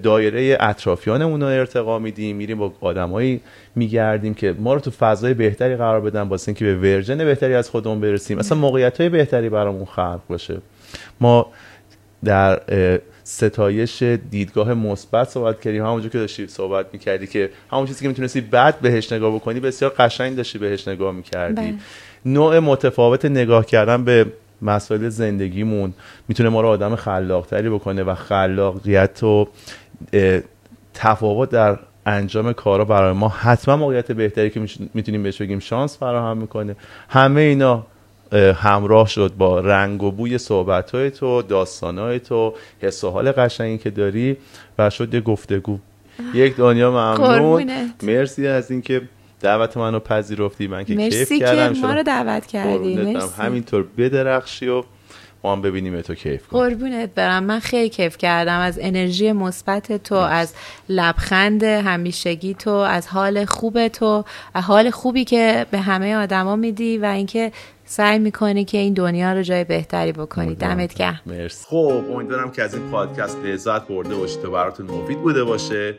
دایره 0.03 0.57
اطرافیانمون 0.59 1.41
رو 1.41 1.47
ارتقا 1.47 1.99
میدیم. 1.99 2.35
میریم 2.35 2.57
با 2.57 2.73
آدمایی 2.81 3.41
میگردیم 3.75 4.33
که 4.33 4.55
ما 4.59 4.73
رو 4.73 4.79
تو 4.79 4.91
فضای 4.91 5.33
بهتری 5.33 5.75
قرار 5.75 6.01
بدن 6.01 6.21
واسه 6.21 6.49
اینکه 6.49 6.65
به 6.65 6.75
ورژن 6.75 7.17
بهتری 7.17 7.53
از 7.53 7.69
خودمون 7.69 8.01
برسیم. 8.01 8.37
مثلا 8.37 8.57
موقعیت 8.57 8.99
های 9.01 9.09
بهتری 9.09 9.49
برامون 9.49 9.85
خلق 9.85 10.19
باشه. 10.29 10.57
ما 11.21 11.51
در 12.23 12.61
ستایش 13.23 14.03
دیدگاه 14.03 14.73
مثبت 14.73 15.29
صحبت 15.29 15.61
کردیم 15.61 15.85
همونجور 15.85 16.11
که 16.11 16.17
داشتی 16.17 16.47
صحبت 16.47 16.85
می‌کردی 16.93 17.27
که 17.27 17.49
همون 17.71 17.85
چیزی 17.85 18.01
که 18.01 18.07
می‌تونستی 18.07 18.41
بعد 18.41 18.79
بهش 18.79 19.11
نگاه 19.11 19.35
بکنی 19.35 19.59
بسیار 19.59 19.93
قشنگ 19.97 20.35
داشتی 20.35 20.57
بهش 20.57 20.87
نگاه 20.87 21.11
می‌کردی. 21.11 21.61
بله. 21.61 21.75
نوع 22.25 22.59
متفاوت 22.59 23.25
نگاه 23.25 23.65
کردن 23.65 24.03
به 24.03 24.25
مسائل 24.61 25.09
زندگیمون 25.09 25.93
می‌تونه 26.27 26.49
ما 26.49 26.61
رو 26.61 26.67
آدم 26.67 26.95
خلاقتری 26.95 27.69
بکنه 27.69 28.03
و 28.03 28.15
خلاقیت 28.15 29.23
و 29.23 29.47
تفاوت 30.93 31.49
در 31.49 31.79
انجام 32.05 32.53
کارا 32.53 32.85
برای 32.85 33.13
ما 33.13 33.27
حتما 33.27 33.77
موقعیت 33.77 34.11
بهتری 34.11 34.49
که 34.49 34.61
می‌تونیم 34.93 35.23
بهش 35.23 35.41
بگیم 35.41 35.59
شانس 35.59 35.97
فراهم 35.97 36.37
می‌کنه. 36.37 36.75
همه 37.09 37.41
اینا 37.41 37.85
همراه 38.33 39.07
شد 39.07 39.33
با 39.37 39.59
رنگ 39.59 40.03
و 40.03 40.11
بوی 40.11 40.37
صحبت 40.37 40.91
های 40.91 41.11
تو 41.11 41.41
داستان 41.41 41.97
های 41.97 42.19
تو 42.19 42.53
حس 42.81 43.03
و 43.03 43.09
حال 43.09 43.31
قشنگی 43.31 43.77
که 43.77 43.89
داری 43.89 44.37
و 44.79 44.89
شد 44.89 45.13
یه 45.13 45.21
گفتگو. 45.21 45.79
یک 46.33 46.55
دنیا 46.55 46.91
ممنون. 46.91 47.71
مرسی 48.03 48.47
از 48.47 48.71
اینکه 48.71 49.01
دعوت 49.41 49.77
منو 49.77 49.99
پذیرفتی. 49.99 50.67
من 50.67 50.83
که 50.83 50.95
کیف 50.95 51.31
کردم. 51.31 51.79
ما 51.79 51.93
رو 51.93 52.03
دعوت 52.03 52.45
کردی. 52.45 53.17
همینطور 53.37 53.85
بدرخشی 53.97 54.67
و 54.67 54.83
ما 55.43 55.51
هم 55.51 55.61
ببینیم 55.61 56.01
تو 56.01 56.15
کیف 56.15 56.47
کنیم. 56.47 56.63
قربونت 56.63 57.09
برم. 57.15 57.43
من 57.43 57.59
خیلی 57.59 57.89
کیف 57.89 58.17
کردم. 58.17 58.59
از 58.59 58.79
انرژی 58.81 59.31
مثبت 59.31 60.03
تو 60.03 60.15
از 60.15 60.53
لبخند 60.89 61.63
همیشگی 61.63 62.53
تو 62.53 62.71
از 62.71 63.07
حال 63.07 63.45
خوب 63.45 63.87
تو 63.87 64.25
از 64.53 64.63
حال 64.63 64.89
خوبی 64.89 65.23
که 65.25 65.65
به 65.71 65.79
همه 65.79 66.15
آدما 66.15 66.55
میدی 66.55 66.97
و 66.97 67.05
اینکه 67.05 67.51
سعی 67.85 68.19
می‌کنی 68.19 68.65
که 68.65 68.77
این 68.77 68.93
دنیا 68.93 69.33
رو 69.33 69.41
جای 69.41 69.63
بهتری 69.63 70.11
بکنی. 70.11 70.55
دمت 70.55 70.93
گرم. 70.93 71.21
مرسی. 71.25 71.65
خب 71.69 72.03
امیدوارم 72.13 72.51
که 72.51 72.63
از 72.63 72.75
این 72.75 72.91
پادکست 72.91 73.37
لذت 73.37 73.87
برده 73.87 74.15
باشید 74.15 74.45
و 74.45 74.51
براتون 74.51 74.85
مفید 74.85 75.21
بوده 75.21 75.43
باشه. 75.43 75.95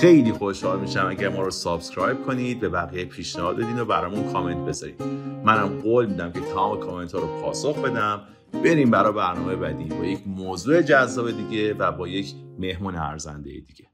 خیلی 0.00 0.32
خوشحال 0.32 0.80
میشم 0.80 1.06
اگر 1.10 1.28
ما 1.28 1.42
رو 1.42 1.50
subscribe 1.50 2.26
کنید 2.26 2.60
به 2.60 2.68
بقیه 2.68 3.04
پیشنهاد 3.04 3.56
بدین 3.56 3.78
و 3.78 3.84
برامون 3.84 4.32
کامنت 4.32 4.56
بذارید 4.56 5.02
منم 5.44 5.68
قول 5.82 6.06
میدم 6.06 6.32
که 6.32 6.40
تمام 6.40 6.80
کامنت 6.80 7.12
ها 7.12 7.18
رو 7.18 7.26
پاسخ 7.42 7.78
بدم. 7.78 8.20
بریم 8.52 8.90
برای 8.90 9.12
برنامه 9.12 9.56
بعدی 9.56 9.84
با 9.84 10.04
یک 10.04 10.20
موضوع 10.26 10.82
جذاب 10.82 11.30
دیگه 11.30 11.74
و 11.74 11.92
با 11.92 12.08
یک 12.08 12.34
مهمون 12.58 12.96
ارزنده 12.96 13.50
دیگه. 13.50 13.86